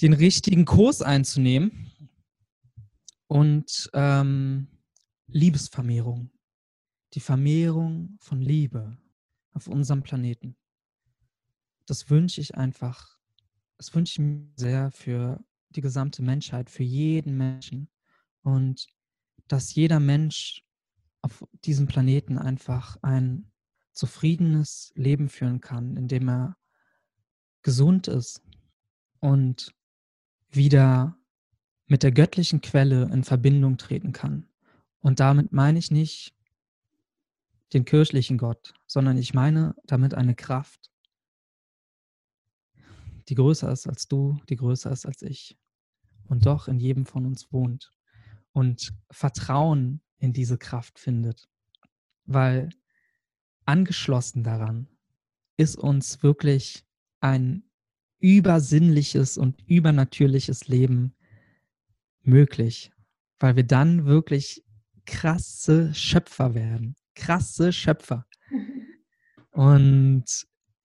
den 0.00 0.12
richtigen 0.12 0.64
Kurs 0.64 1.02
einzunehmen. 1.02 1.92
Und 3.28 3.90
ähm, 3.92 4.68
Liebesvermehrung. 5.26 6.30
Die 7.14 7.20
Vermehrung 7.20 8.16
von 8.20 8.40
Liebe 8.40 8.96
auf 9.52 9.66
unserem 9.66 10.02
Planeten. 10.02 10.56
Das 11.86 12.10
wünsche 12.10 12.40
ich 12.40 12.54
einfach. 12.56 13.18
Das 13.78 13.94
wünsche 13.94 14.12
ich 14.12 14.18
mir 14.18 14.52
sehr 14.56 14.90
für 14.92 15.44
die 15.70 15.80
gesamte 15.80 16.22
Menschheit, 16.22 16.70
für 16.70 16.82
jeden 16.82 17.36
Menschen 17.36 17.88
und 18.46 18.86
dass 19.48 19.74
jeder 19.74 19.98
Mensch 19.98 20.64
auf 21.20 21.44
diesem 21.64 21.88
Planeten 21.88 22.38
einfach 22.38 22.96
ein 23.02 23.50
zufriedenes 23.92 24.92
Leben 24.94 25.28
führen 25.28 25.60
kann, 25.60 25.96
indem 25.96 26.28
er 26.28 26.56
gesund 27.62 28.06
ist 28.06 28.40
und 29.18 29.74
wieder 30.48 31.18
mit 31.86 32.04
der 32.04 32.12
göttlichen 32.12 32.60
Quelle 32.60 33.10
in 33.12 33.24
Verbindung 33.24 33.78
treten 33.78 34.12
kann. 34.12 34.48
Und 35.00 35.18
damit 35.18 35.52
meine 35.52 35.80
ich 35.80 35.90
nicht 35.90 36.36
den 37.72 37.84
kirchlichen 37.84 38.38
Gott, 38.38 38.74
sondern 38.86 39.18
ich 39.18 39.34
meine 39.34 39.74
damit 39.86 40.14
eine 40.14 40.36
Kraft, 40.36 40.92
die 43.28 43.34
größer 43.34 43.72
ist 43.72 43.88
als 43.88 44.06
du, 44.06 44.38
die 44.48 44.56
größer 44.56 44.92
ist 44.92 45.04
als 45.04 45.22
ich 45.22 45.58
und 46.28 46.46
doch 46.46 46.68
in 46.68 46.78
jedem 46.78 47.06
von 47.06 47.26
uns 47.26 47.52
wohnt 47.52 47.95
und 48.56 48.94
Vertrauen 49.10 50.00
in 50.16 50.32
diese 50.32 50.56
Kraft 50.56 50.98
findet. 50.98 51.46
Weil 52.24 52.70
angeschlossen 53.66 54.44
daran 54.44 54.88
ist 55.58 55.76
uns 55.76 56.22
wirklich 56.22 56.86
ein 57.20 57.64
übersinnliches 58.18 59.36
und 59.36 59.60
übernatürliches 59.68 60.68
Leben 60.68 61.14
möglich, 62.22 62.92
weil 63.38 63.56
wir 63.56 63.64
dann 63.64 64.06
wirklich 64.06 64.64
krasse 65.04 65.92
Schöpfer 65.92 66.54
werden. 66.54 66.96
Krasse 67.14 67.74
Schöpfer. 67.74 68.26
Und 69.50 70.24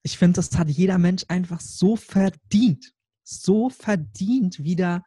ich 0.02 0.18
finde, 0.18 0.36
das 0.36 0.58
hat 0.58 0.68
jeder 0.68 0.98
Mensch 0.98 1.24
einfach 1.28 1.60
so 1.60 1.96
verdient. 1.96 2.92
So 3.22 3.70
verdient, 3.70 4.62
wieder 4.62 5.02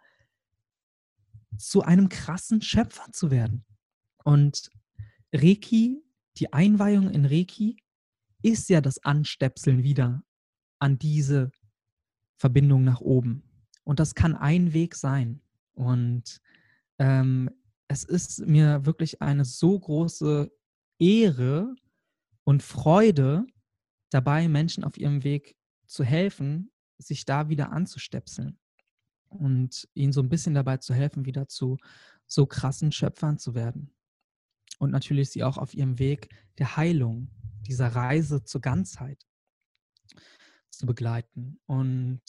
zu 1.58 1.82
einem 1.82 2.10
krassen 2.10 2.62
Schöpfer 2.62 3.12
zu 3.12 3.32
werden. 3.32 3.66
Und 4.24 4.70
Reiki, 5.34 6.04
die 6.38 6.54
Einweihung 6.54 7.10
in 7.10 7.26
Reiki, 7.26 7.78
ist 8.42 8.70
ja 8.70 8.82
das 8.82 9.04
Anstöpseln 9.04 9.84
wieder 9.84 10.24
an 10.80 10.98
diese 10.98 11.52
Verbindung 12.38 12.84
nach 12.84 13.02
oben. 13.02 13.44
Und 13.84 14.00
das 14.00 14.16
kann 14.16 14.36
ein 14.36 14.74
Weg 14.74 14.96
sein. 14.96 15.42
Und 15.74 16.42
ähm, 17.00 17.50
es 17.88 18.04
ist 18.04 18.46
mir 18.46 18.86
wirklich 18.86 19.22
eine 19.22 19.46
so 19.46 19.80
große 19.80 20.52
Ehre 21.00 21.76
und 22.44 22.64
Freude, 22.64 23.46
dabei 24.10 24.48
Menschen 24.48 24.84
auf 24.84 24.98
ihrem 24.98 25.24
Weg 25.24 25.56
zu 25.88 26.04
helfen, 26.04 26.72
sich 26.98 27.26
da 27.26 27.50
wieder 27.50 27.72
anzustöpseln 27.72 28.58
und 29.36 29.88
ihnen 29.94 30.14
so 30.14 30.22
ein 30.22 30.30
bisschen 30.30 30.54
dabei 30.54 30.78
zu 30.78 30.94
helfen, 30.94 31.26
wieder 31.26 31.48
zu 31.48 31.78
so 32.28 32.46
krassen 32.46 32.92
Schöpfern 32.92 33.38
zu 33.38 33.56
werden. 33.56 33.94
Und 34.80 34.92
natürlich 34.92 35.30
sie 35.30 35.44
auch 35.44 35.58
auf 35.58 35.74
ihrem 35.74 36.00
Weg 36.00 36.30
der 36.58 36.78
Heilung, 36.78 37.30
dieser 37.62 37.88
Reise 37.88 38.44
zur 38.44 38.62
Ganzheit 38.62 39.26
zu 40.70 40.86
begleiten. 40.86 41.60
Und 41.66 42.22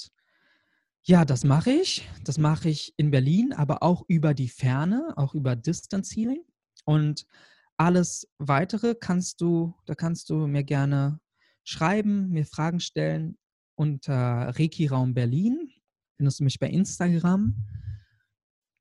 ja, 1.03 1.25
das 1.25 1.45
mache 1.45 1.71
ich. 1.71 2.09
Das 2.25 2.39
mache 2.39 2.69
ich 2.69 2.95
in 2.97 3.11
Berlin, 3.11 3.53
aber 3.53 3.83
auch 3.83 4.05
über 4.09 4.35
die 4.35 4.49
Ferne, 4.49 5.15
auch 5.17 5.35
über 5.35 5.57
Distance 5.57 6.15
Healing. 6.15 6.45
Und 6.85 7.27
alles 7.77 8.29
weitere 8.39 8.95
kannst 8.95 9.41
du, 9.41 9.75
da 9.87 9.95
kannst 9.95 10.31
du 10.31 10.47
mir 10.47 10.65
gerne 10.65 11.21
schreiben, 11.65 12.31
mir 12.31 12.47
Fragen 12.47 12.81
stellen 12.81 13.39
unter 13.75 14.55
Reiki 14.59 14.87
Raum 14.87 15.15
Berlin 15.15 15.71
findest 16.17 16.41
du 16.41 16.45
mich 16.45 16.59
bei 16.59 16.69
Instagram 16.69 17.55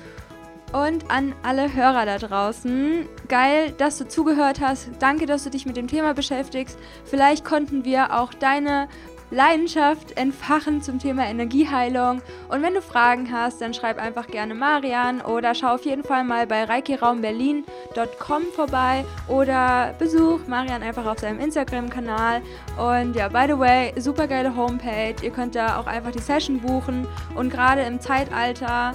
Und 0.72 1.10
an 1.10 1.34
alle 1.42 1.72
Hörer 1.74 2.06
da 2.06 2.18
draußen, 2.18 3.08
geil, 3.28 3.72
dass 3.78 3.98
du 3.98 4.06
zugehört 4.06 4.60
hast. 4.60 4.88
Danke, 5.00 5.26
dass 5.26 5.44
du 5.44 5.50
dich 5.50 5.66
mit 5.66 5.76
dem 5.76 5.88
Thema 5.88 6.14
beschäftigst. 6.14 6.78
Vielleicht 7.04 7.44
konnten 7.44 7.84
wir 7.84 8.18
auch 8.20 8.32
deine 8.34 8.88
Leidenschaft 9.30 10.16
entfachen 10.16 10.82
zum 10.82 10.98
Thema 10.98 11.26
Energieheilung. 11.26 12.22
Und 12.48 12.62
wenn 12.62 12.74
du 12.74 12.82
Fragen 12.82 13.30
hast, 13.32 13.60
dann 13.60 13.74
schreib 13.74 13.98
einfach 13.98 14.26
gerne 14.26 14.54
Marian 14.54 15.20
oder 15.20 15.54
schau 15.54 15.74
auf 15.74 15.84
jeden 15.84 16.02
Fall 16.02 16.24
mal 16.24 16.46
bei 16.46 16.64
reikiraumberlin.com 16.64 18.42
vorbei 18.54 19.04
oder 19.28 19.94
besuch 19.98 20.40
Marian 20.46 20.82
einfach 20.82 21.06
auf 21.06 21.18
seinem 21.18 21.40
Instagram-Kanal. 21.40 22.42
Und 22.76 23.14
ja, 23.14 23.28
by 23.28 23.44
the 23.46 23.58
way, 23.58 23.92
super 24.00 24.26
geile 24.26 24.54
Homepage. 24.54 25.14
Ihr 25.22 25.30
könnt 25.30 25.54
da 25.54 25.78
auch 25.78 25.86
einfach 25.86 26.10
die 26.10 26.18
Session 26.18 26.60
buchen. 26.60 27.06
Und 27.34 27.50
gerade 27.50 27.82
im 27.82 28.00
Zeitalter 28.00 28.94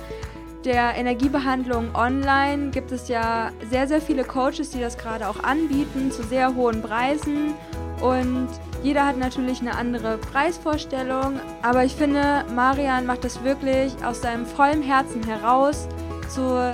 der 0.66 0.96
Energiebehandlung 0.96 1.94
online 1.94 2.72
gibt 2.72 2.92
es 2.92 3.08
ja 3.08 3.52
sehr, 3.70 3.88
sehr 3.88 4.02
viele 4.02 4.24
Coaches, 4.24 4.72
die 4.72 4.80
das 4.80 4.98
gerade 4.98 5.30
auch 5.30 5.44
anbieten 5.44 6.12
zu 6.12 6.24
sehr 6.24 6.56
hohen 6.56 6.82
Preisen. 6.82 7.54
Und 8.02 8.50
jeder 8.84 9.06
hat 9.06 9.18
natürlich 9.18 9.62
eine 9.62 9.76
andere 9.76 10.18
Preisvorstellung, 10.18 11.40
aber 11.62 11.84
ich 11.84 11.96
finde, 11.96 12.46
Marian 12.54 13.06
macht 13.06 13.24
das 13.24 13.44
wirklich 13.44 13.94
aus 14.06 14.22
seinem 14.22 14.46
vollen 14.46 14.82
Herzen 14.82 15.24
heraus 15.24 15.88
zu 16.30 16.72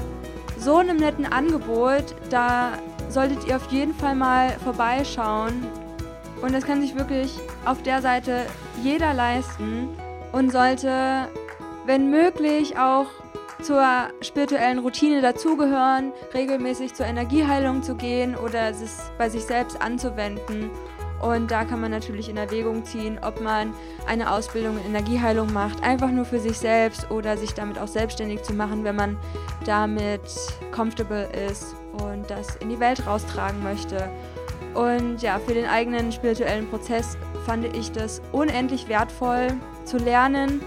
so 0.58 0.78
einem 0.78 0.98
netten 0.98 1.26
Angebot. 1.26 2.16
Da 2.30 2.74
solltet 3.10 3.48
ihr 3.48 3.56
auf 3.56 3.72
jeden 3.72 3.94
Fall 3.94 4.16
mal 4.16 4.52
vorbeischauen. 4.64 5.66
Und 6.42 6.54
das 6.54 6.66
kann 6.66 6.82
sich 6.82 6.96
wirklich 6.96 7.40
auf 7.66 7.82
der 7.84 8.02
Seite 8.02 8.46
jeder 8.84 9.14
leisten 9.14 9.90
und 10.32 10.52
sollte, 10.52 11.28
wenn 11.86 12.10
möglich, 12.10 12.78
auch 12.78 13.08
zur 13.62 13.84
spirituellen 14.22 14.80
Routine 14.80 15.22
dazugehören, 15.22 16.14
regelmäßig 16.34 16.96
zur 16.96 17.06
Energieheilung 17.06 17.84
zu 17.84 17.96
gehen 17.96 18.36
oder 18.36 18.70
es 18.70 19.12
bei 19.18 19.30
sich 19.30 19.44
selbst 19.44 19.80
anzuwenden 19.82 20.72
und 21.22 21.52
da 21.52 21.66
kann 21.66 21.80
man 21.80 21.92
natürlich 21.92 22.30
in 22.30 22.38
Erwägung 22.38 22.84
ziehen, 22.84 23.20
ob 23.22 23.42
man 23.42 23.74
eine 24.08 24.32
Ausbildung 24.32 24.78
in 24.80 24.86
Energieheilung 24.88 25.54
macht, 25.54 25.84
einfach 25.84 26.10
nur 26.10 26.26
für 26.26 26.40
sich 26.40 26.58
selbst 26.58 27.12
oder 27.12 27.38
sich 27.38 27.54
damit 27.54 27.78
auch 27.78 27.88
selbstständig 27.88 28.44
zu 28.44 28.54
machen, 28.54 28.84
wenn 28.84 28.96
man 28.96 29.18
damit 29.66 30.22
comfortable 30.72 31.30
ist 31.48 31.76
und 31.94 32.30
das 32.30 32.56
in 32.58 32.70
die 32.70 32.80
Welt 32.80 33.06
raustragen 33.06 33.62
möchte. 33.64 34.10
Und 34.74 35.22
ja, 35.22 35.40
für 35.40 35.54
den 35.54 35.66
eigenen 35.66 36.12
spirituellen 36.12 36.68
Prozess 36.68 37.18
fand 37.46 37.66
ich 37.76 37.92
das 37.92 38.22
unendlich 38.32 38.88
wertvoll 38.88 39.48
zu 39.84 39.98
lernen, 39.98 40.62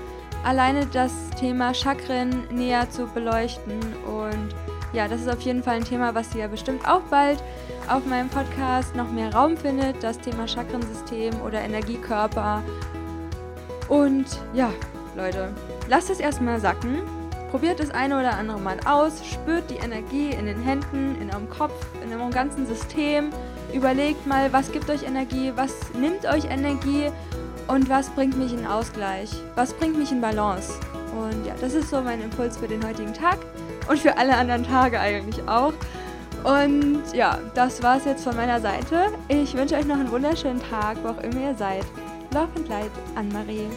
alleine 0.44 0.86
das 0.86 1.12
Thema 1.38 1.72
Chakren 1.72 2.44
näher 2.50 2.88
zu 2.90 3.07
beleuchten 3.07 3.80
und 4.07 4.55
ja, 4.92 5.09
das 5.09 5.22
ist 5.22 5.28
auf 5.28 5.40
jeden 5.40 5.62
Fall 5.62 5.76
ein 5.76 5.84
Thema, 5.84 6.14
was 6.14 6.34
ihr 6.36 6.46
bestimmt 6.46 6.86
auch 6.86 7.00
bald 7.11 7.42
auf 7.89 8.07
meinem 8.07 8.28
Podcast 8.28 8.95
noch 8.97 9.11
mehr 9.11 9.32
Raum 9.35 9.57
findet, 9.57 10.03
das 10.03 10.18
Thema 10.18 10.47
Chakrensystem 10.49 11.41
oder 11.43 11.61
Energiekörper. 11.61 12.62
Und 13.89 14.26
ja, 14.53 14.70
Leute, 15.16 15.53
lasst 15.89 16.11
es 16.11 16.20
erstmal 16.20 16.61
sacken. 16.61 17.03
Probiert 17.51 17.78
das 17.78 17.91
eine 17.91 18.18
oder 18.18 18.37
andere 18.37 18.59
mal 18.59 18.78
aus, 18.85 19.24
spürt 19.24 19.70
die 19.70 19.76
Energie 19.76 20.30
in 20.30 20.47
den 20.47 20.61
Händen, 20.62 21.16
in 21.20 21.30
eurem 21.30 21.49
Kopf, 21.49 21.87
in 22.03 22.12
eurem 22.12 22.30
ganzen 22.30 22.66
System. 22.66 23.30
Überlegt 23.72 24.26
mal, 24.26 24.53
was 24.53 24.72
gibt 24.72 24.91
euch 24.91 25.05
Energie, 25.05 25.53
was 25.55 25.72
nimmt 25.95 26.24
euch 26.26 26.47
Energie 26.47 27.11
und 27.68 27.89
was 27.89 28.11
bringt 28.11 28.37
mich 28.37 28.53
in 28.53 28.66
Ausgleich, 28.66 29.30
was 29.55 29.72
bringt 29.72 29.97
mich 29.99 30.11
in 30.11 30.20
Balance. 30.20 30.72
Und 31.14 31.47
ja, 31.47 31.55
das 31.61 31.74
ist 31.74 31.91
so 31.91 32.01
mein 32.01 32.22
Impuls 32.22 32.57
für 32.57 32.66
den 32.66 32.85
heutigen 32.85 33.14
Tag 33.14 33.39
und 33.89 33.99
für 33.99 34.16
alle 34.16 34.35
anderen 34.35 34.64
Tage 34.64 34.99
eigentlich 34.99 35.47
auch. 35.47 35.74
Und 36.45 37.03
ja, 37.14 37.38
das 37.55 37.82
war 37.82 37.97
es 37.97 38.05
jetzt 38.05 38.22
von 38.22 38.36
meiner 38.36 38.61
Seite. 38.61 39.07
Ich 39.28 39.55
wünsche 39.55 39.76
euch 39.76 39.86
noch 39.86 39.97
einen 39.99 40.11
wunderschönen 40.11 40.61
Tag, 40.70 40.99
wo 41.03 41.09
auch 41.09 41.22
immer 41.22 41.40
ihr 41.40 41.55
seid. 41.55 41.86
Love 42.34 42.49
and 42.57 42.68
Light, 42.68 42.90
Anne-Marie. 43.14 43.68